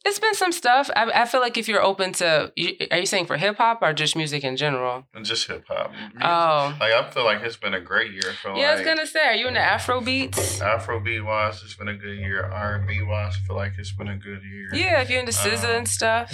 It's 0.03 0.17
been 0.17 0.33
some 0.33 0.51
stuff. 0.51 0.89
I, 0.95 1.11
I 1.13 1.25
feel 1.25 1.41
like 1.41 1.57
if 1.59 1.67
you're 1.67 1.81
open 1.83 2.11
to, 2.13 2.51
you, 2.55 2.75
are 2.89 2.97
you 2.97 3.05
saying 3.05 3.27
for 3.27 3.37
hip 3.37 3.57
hop 3.57 3.83
or 3.83 3.93
just 3.93 4.15
music 4.15 4.43
in 4.43 4.57
general? 4.57 5.05
just 5.21 5.47
hip 5.47 5.63
hop. 5.67 5.91
Oh, 6.19 6.75
Like 6.79 6.91
I 6.93 7.07
feel 7.11 7.23
like 7.23 7.41
it's 7.43 7.55
been 7.57 7.75
a 7.75 7.79
great 7.81 8.11
year 8.11 8.33
for 8.41 8.55
yeah. 8.55 8.71
I 8.71 8.73
was 8.75 8.81
gonna 8.81 9.05
say, 9.05 9.19
are 9.27 9.35
you 9.35 9.47
into 9.47 9.59
Afro 9.59 10.01
beats? 10.01 10.59
Afro 10.59 10.99
beat 10.99 11.21
wise, 11.21 11.61
it's 11.63 11.75
been 11.75 11.87
a 11.87 11.95
good 11.95 12.17
year. 12.17 12.43
R 12.43 12.75
and 12.77 12.87
B 12.87 13.01
wise, 13.03 13.35
I 13.43 13.45
feel 13.47 13.55
like 13.55 13.73
it's 13.77 13.91
been 13.91 14.07
a 14.07 14.17
good 14.17 14.41
year. 14.43 14.69
Yeah, 14.73 15.01
if 15.01 15.09
you're 15.11 15.19
into 15.19 15.33
SZA 15.33 15.65
Um, 15.65 15.75
and 15.77 15.87
stuff. 15.87 16.33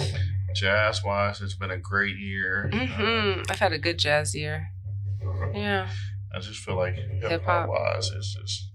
Jazz 0.54 1.04
wise, 1.04 1.42
it's 1.42 1.54
been 1.54 1.70
a 1.70 1.76
great 1.78 2.16
year. 2.16 2.70
Uh, 2.72 2.86
hmm 2.86 3.42
I've 3.50 3.58
had 3.58 3.74
a 3.74 3.78
good 3.78 3.98
jazz 3.98 4.34
year. 4.34 4.68
Yeah. 5.52 5.90
I 6.34 6.38
just 6.40 6.60
feel 6.64 6.76
like 6.76 6.94
hip 6.94 7.44
hop 7.44 7.68
wise, 7.68 8.10
it's 8.16 8.34
just 8.34 8.70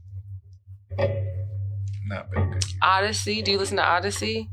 not 2.06 2.30
been 2.32 2.44
a 2.44 2.46
good 2.54 2.64
year. 2.70 2.80
Odyssey. 2.82 3.41
Do 3.41 3.52
you 3.52 3.58
listen 3.58 3.78
to 3.78 3.84
Odyssey? 3.84 4.50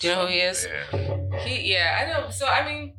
Do 0.00 0.08
you 0.08 0.14
know 0.14 0.22
who 0.26 0.32
he 0.32 0.40
is? 0.40 0.66
Yeah. 0.66 1.38
He, 1.44 1.72
yeah, 1.72 1.98
I 2.00 2.08
know. 2.08 2.30
So 2.30 2.46
I 2.46 2.64
mean, 2.64 2.94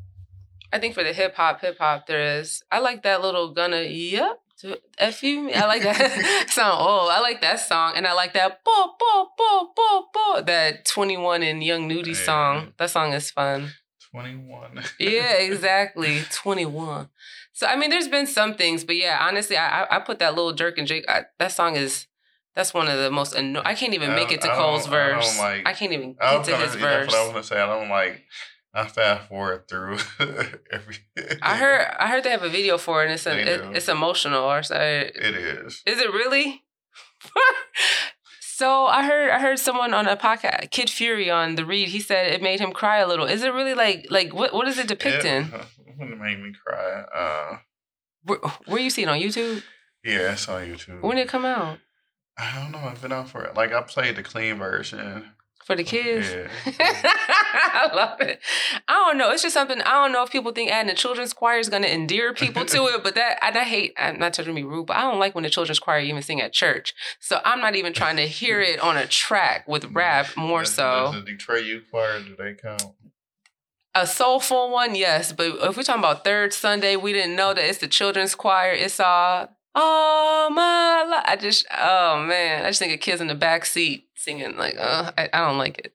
I 0.72 0.80
think 0.80 0.94
for 0.94 1.04
the 1.04 1.14
hip 1.14 1.36
hop, 1.36 1.62
hip 1.62 1.78
hop, 1.80 2.08
there 2.08 2.40
is. 2.40 2.64
I 2.72 2.80
like 2.80 3.04
that 3.04 3.22
little 3.22 3.54
Gunna. 3.54 3.82
Yep. 3.82 4.40
to 4.60 4.78
F 5.00 5.24
you. 5.24 5.50
I 5.52 5.66
like 5.66 5.82
that 5.84 6.50
sound 6.50 6.80
old. 6.80 7.10
I 7.10 7.20
like 7.20 7.42
that 7.42 7.60
song, 7.60 7.94
and 7.96 8.06
I 8.08 8.14
like 8.14 8.34
that 8.34 8.64
bo 8.64 8.94
bo 9.00 9.30
bo 9.38 9.72
bo 9.76 10.06
bo 10.14 10.42
that 10.44 10.86
Twenty 10.86 11.18
One 11.18 11.44
and 11.44 11.64
Young 11.64 11.88
Nudy 11.88 12.12
Yeah. 12.12 12.26
song. 12.26 12.74
That 12.78 12.92
song 12.92 13.14
is 13.14 13.32
fun. 13.32 13.72
Twenty 14.12 14.36
one. 14.36 14.84
Yeah, 15.00 15.34
exactly. 15.34 16.22
Twenty 16.32 16.66
One. 16.66 17.10
So 17.54 17.66
I 17.68 17.76
mean, 17.76 17.90
there's 17.90 18.08
been 18.08 18.28
some 18.28 18.54
things, 18.56 18.84
but 18.84 18.96
yeah, 18.96 19.18
honestly, 19.22 19.58
I 19.58 19.84
I, 19.84 19.96
I 19.96 20.00
put 20.00 20.20
that 20.20 20.36
little 20.36 20.54
jerk 20.54 20.78
and 20.78 20.88
Jake. 20.88 21.06
I, 21.10 21.26
that 21.40 21.52
song 21.52 21.76
is. 21.76 22.06
That's 22.56 22.74
one 22.74 22.88
of 22.88 22.98
the 23.00 23.10
most 23.12 23.34
anno- 23.36 23.62
I 23.64 23.76
can't 23.76 23.94
even 23.94 24.12
I 24.12 24.16
make 24.16 24.32
it 24.32 24.42
to 24.42 24.50
Cole's 24.50 24.86
don't- 24.86 24.94
I 24.94 24.98
verse. 25.16 25.40
like- 25.40 25.68
I 25.68 25.74
can't 25.74 25.94
even 25.94 26.16
I 26.20 26.32
get 26.32 26.38
was 26.40 26.48
to 26.48 26.58
his 26.58 26.76
verse. 26.76 26.82
that's 27.06 27.14
what 27.14 27.20
I 27.20 27.24
was 27.24 27.32
gonna 27.32 27.44
say. 27.44 27.60
I 27.62 27.66
don't 27.68 27.90
like. 27.90 28.24
I 28.74 28.88
fast 28.88 29.28
forward 29.28 29.68
through 29.68 29.98
every. 30.72 30.96
I 31.42 31.58
heard 31.58 31.88
I 32.00 32.08
heard 32.08 32.24
they 32.24 32.30
have 32.32 32.44
a 32.44 32.50
video 32.50 32.78
for 32.78 33.02
it 33.04 33.06
and 33.06 33.14
it's 33.16 33.26
a, 33.28 33.38
it, 33.38 33.76
it's 33.76 33.90
emotional 33.90 34.44
or 34.46 34.64
so. 34.64 34.76
it 34.80 35.16
is. 35.18 35.82
Is 35.86 36.00
it 36.00 36.12
really? 36.12 36.64
so 38.40 38.86
I 38.88 39.06
heard 39.06 39.30
I 39.32 39.40
heard 39.40 39.60
someone 39.60 39.94
on 39.94 40.08
a 40.08 40.16
podcast, 40.16 40.72
Kid 40.72 40.90
Fury 40.90 41.30
on 41.30 41.56
the 41.56 41.66
read. 41.66 41.90
He 41.90 42.00
said 42.00 42.32
it 42.32 42.42
made 42.42 42.60
him 42.60 42.72
cry 42.72 42.98
a 43.00 43.08
little. 43.08 43.26
Is 43.26 43.44
it 43.44 43.54
really 43.54 43.74
like 43.74 44.08
like 44.10 44.34
what 44.34 44.54
what 44.54 44.68
is 44.68 44.78
it 44.78 44.88
depicting? 44.88 45.52
It, 46.02 46.10
it 46.10 46.18
made 46.20 46.40
me 46.42 46.52
cry. 46.66 47.04
Uh, 47.14 47.58
Where, 48.24 48.40
where 48.66 48.80
you 48.80 48.90
see 48.90 49.04
it 49.04 49.10
on 49.10 49.20
YouTube? 49.20 49.62
yeah, 50.04 50.32
it's 50.32 50.50
on 50.50 50.64
YouTube. 50.66 51.02
When 51.02 51.18
did 51.18 51.24
it 51.24 51.30
come 51.30 51.46
out 51.46 51.78
I 52.38 52.56
don't 52.60 52.72
know. 52.72 52.80
I've 52.80 53.02
been 53.02 53.12
out 53.12 53.30
for 53.30 53.44
it. 53.44 53.56
Like 53.56 53.72
I 53.74 53.82
played 53.82 54.16
the 54.16 54.24
clean 54.24 54.58
version. 54.58 55.32
for 55.66 55.76
the 55.76 55.84
kids? 55.84 56.28
Yeah. 56.32 56.48
I 56.80 57.90
love 57.94 58.20
it. 58.22 58.40
I 58.88 58.94
don't 58.94 59.18
know. 59.18 59.32
It's 59.32 59.44
just 59.44 59.54
something. 59.54 59.80
I 59.82 59.92
don't 59.94 60.12
know 60.12 60.24
if 60.24 60.32
people 60.32 60.52
think 60.52 60.72
adding 60.72 60.92
a 60.92 60.96
children's 60.96 61.34
choir 61.34 61.60
is 61.60 61.70
going 61.70 61.84
to 61.84 61.94
endear 61.94 62.34
people 62.34 62.66
to 62.66 62.86
it, 62.88 63.04
but 63.04 63.16
that 63.16 63.38
I, 63.44 63.58
I 63.58 63.64
hate. 63.64 63.94
I'm 63.98 64.18
not 64.18 64.34
trying 64.34 64.48
to 64.48 64.54
be 64.54 64.64
rude, 64.64 64.88
but 64.88 64.98
I 64.98 65.02
don't 65.02 65.20
like 65.20 65.36
when 65.36 65.44
the 65.44 65.50
children's 65.50 65.80
choir 65.80 66.00
even 66.00 66.22
sing 66.24 66.42
at 66.42 66.52
church. 66.54 66.94
So 67.20 67.40
I'm 67.46 67.60
not 67.62 67.76
even 67.76 67.94
trying 67.94 68.16
to 68.18 68.28
hear 68.28 68.60
it 68.62 68.80
on 68.80 68.98
a 68.98 69.06
track 69.06 69.68
with 69.68 69.86
rap. 69.94 70.28
More 70.36 70.62
Does- 70.62 70.74
so, 70.74 71.12
Does 71.14 71.24
the 71.26 71.32
Detroit 71.32 71.66
Youth 71.66 71.84
Choir 71.92 72.22
do 72.22 72.36
they 72.36 72.54
count? 72.56 72.84
a 73.94 74.08
soulful 74.08 74.72
one, 74.72 74.96
yes. 74.96 75.34
But 75.34 75.48
if 75.70 75.76
we're 75.78 75.84
talking 75.84 76.00
about 76.02 76.24
Third 76.24 76.54
Sunday, 76.54 76.96
we 76.96 77.12
didn't 77.12 77.36
know 77.36 77.54
that 77.54 77.64
it's 77.70 77.80
the 77.80 77.90
children's 77.90 78.36
choir. 78.36 78.72
It's 78.72 79.00
all. 79.02 79.50
Oh 79.76 80.50
my! 80.52 81.04
li-" 81.10 81.24
I 81.26 81.36
just, 81.36 81.66
oh 81.72 82.24
man, 82.28 82.66
I 82.66 82.70
just 82.70 82.80
think 82.80 82.94
of 82.94 83.00
kids 83.00 83.22
in 83.22 83.28
the 83.28 83.36
back 83.36 83.66
seat 83.66 84.06
singing 84.16 84.58
like, 84.58 84.76
uh, 84.78 85.12
I, 85.18 85.30
I 85.34 85.40
don't 85.48 85.58
like 85.58 85.78
it. 85.80 85.94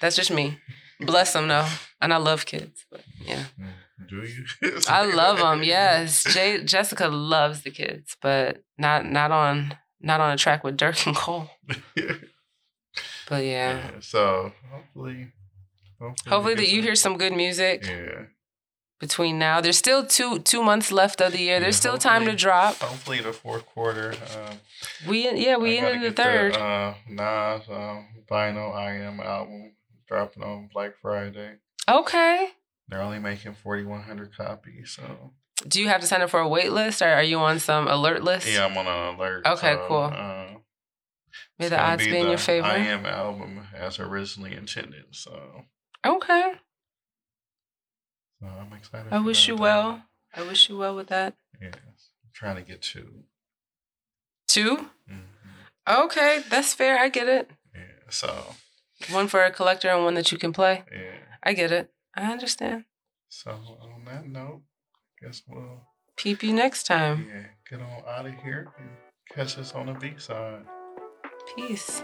That's 0.00 0.16
just 0.16 0.30
me. 0.30 0.58
Bless 1.00 1.32
them 1.32 1.48
though, 1.48 1.66
and 2.00 2.12
I 2.14 2.16
love 2.18 2.46
kids. 2.46 2.86
But 2.90 3.02
yeah, 3.24 3.44
Mm, 3.60 4.08
Do 4.08 4.16
you? 4.22 4.78
I 4.88 5.04
love 5.04 5.38
them. 5.38 5.62
Yes, 5.62 6.24
Jay, 6.32 6.62
Jessica 6.64 7.08
loves 7.08 7.62
the 7.62 7.70
kids, 7.70 8.16
but 8.22 8.62
not 8.78 9.04
not 9.06 9.30
on 9.30 9.76
not 10.00 10.20
on 10.20 10.32
a 10.32 10.36
track 10.36 10.62
with 10.64 10.76
Durk 10.76 11.06
and 11.06 11.16
Cole. 11.16 11.50
But 13.28 13.44
yeah, 13.44 13.76
Yeah, 13.78 13.90
So 14.00 14.52
hopefully, 14.70 15.32
hopefully, 15.98 16.30
hopefully 16.30 16.54
that 16.54 16.68
you 16.68 16.76
some- 16.76 16.82
hear 16.84 16.94
some 16.94 17.18
good 17.18 17.32
music 17.32 17.84
Yeah. 17.86 18.26
Between 18.98 19.38
now. 19.38 19.60
There's 19.60 19.78
still 19.78 20.06
two 20.06 20.38
two 20.40 20.62
months 20.62 20.90
left 20.92 21.20
of 21.20 21.32
the 21.32 21.40
year. 21.40 21.60
There's 21.60 21.76
Yeah, 21.76 21.80
still 21.80 21.98
time 21.98 22.24
to 22.24 22.34
drop. 22.34 22.76
Hopefully 22.76 23.20
the 23.20 23.32
fourth 23.32 23.66
quarter. 23.66 24.14
Um, 24.34 24.58
We 25.06 25.28
yeah 25.30 25.56
we 25.56 25.78
in 25.78 26.00
the 26.02 26.12
third. 26.12 26.56
uh, 26.56 26.94
Nas 27.08 27.62
um, 27.68 28.08
vinyl 28.30 28.74
I 28.74 28.92
am 28.94 29.20
album 29.20 29.74
dropping 30.08 30.42
on 30.42 30.68
Black 30.72 30.92
Friday. 31.02 31.56
Okay. 31.88 32.48
They're 32.88 33.02
only 33.02 33.18
making 33.18 33.54
forty 33.54 33.84
one 33.84 34.02
hundred 34.02 34.36
copies, 34.36 34.92
so 34.96 35.32
Do 35.66 35.80
you 35.80 35.88
have 35.88 36.00
to 36.00 36.06
sign 36.06 36.22
up 36.22 36.30
for 36.30 36.40
a 36.40 36.48
wait 36.48 36.72
list 36.72 37.02
or 37.02 37.08
are 37.08 37.22
you 37.22 37.38
on 37.38 37.58
some 37.58 37.88
alert 37.88 38.22
list? 38.22 38.46
yeah, 38.46 38.64
I'm 38.66 38.76
on 38.78 38.86
an 38.86 39.14
alert. 39.16 39.46
Okay, 39.46 39.74
so, 39.74 39.84
cool. 39.88 40.10
Uh, 40.14 40.46
May 41.58 41.68
the 41.68 41.80
odds 41.80 42.04
be 42.04 42.16
in 42.16 42.24
the 42.24 42.28
your 42.30 42.38
favor. 42.38 42.66
I 42.66 42.76
am 42.78 43.06
album 43.06 43.66
as 43.74 43.98
originally 43.98 44.54
intended, 44.54 45.06
so, 45.12 45.64
Okay. 46.04 46.52
So 48.40 48.46
I'm 48.46 48.72
excited. 48.72 49.12
I 49.12 49.18
wish 49.18 49.48
you 49.48 49.56
well. 49.56 50.02
I 50.34 50.42
wish 50.42 50.68
you 50.68 50.76
well 50.78 50.94
with 50.94 51.08
that. 51.08 51.34
Yes, 51.60 51.74
I'm 51.76 52.30
trying 52.32 52.56
to 52.56 52.62
get 52.62 52.82
two. 52.82 53.24
Two? 54.48 54.90
hmm 55.08 55.20
Okay, 55.88 56.42
that's 56.50 56.74
fair. 56.74 56.98
I 56.98 57.08
get 57.08 57.28
it. 57.28 57.50
Yeah, 57.74 57.80
so 58.10 58.54
One 59.10 59.28
for 59.28 59.44
a 59.44 59.50
collector 59.52 59.88
and 59.88 60.02
one 60.04 60.14
that 60.14 60.32
you 60.32 60.38
can 60.38 60.52
play. 60.52 60.82
yeah. 60.92 61.18
I 61.42 61.52
get 61.52 61.70
it. 61.70 61.90
I 62.16 62.30
understand. 62.32 62.84
So 63.28 63.50
on 63.52 64.04
that 64.06 64.26
note, 64.28 64.62
guess 65.22 65.42
we'll 65.48 65.82
Peep 66.16 66.42
you 66.42 66.52
next 66.52 66.84
time. 66.86 67.26
yeah 67.32 67.44
get 67.70 67.80
on 67.80 68.02
out 68.08 68.26
of 68.26 68.34
here 68.42 68.68
and 68.78 68.88
catch 69.30 69.58
us 69.58 69.72
on 69.74 69.86
the 69.86 69.92
B 69.94 70.14
side. 70.18 70.64
Peace. 71.54 72.02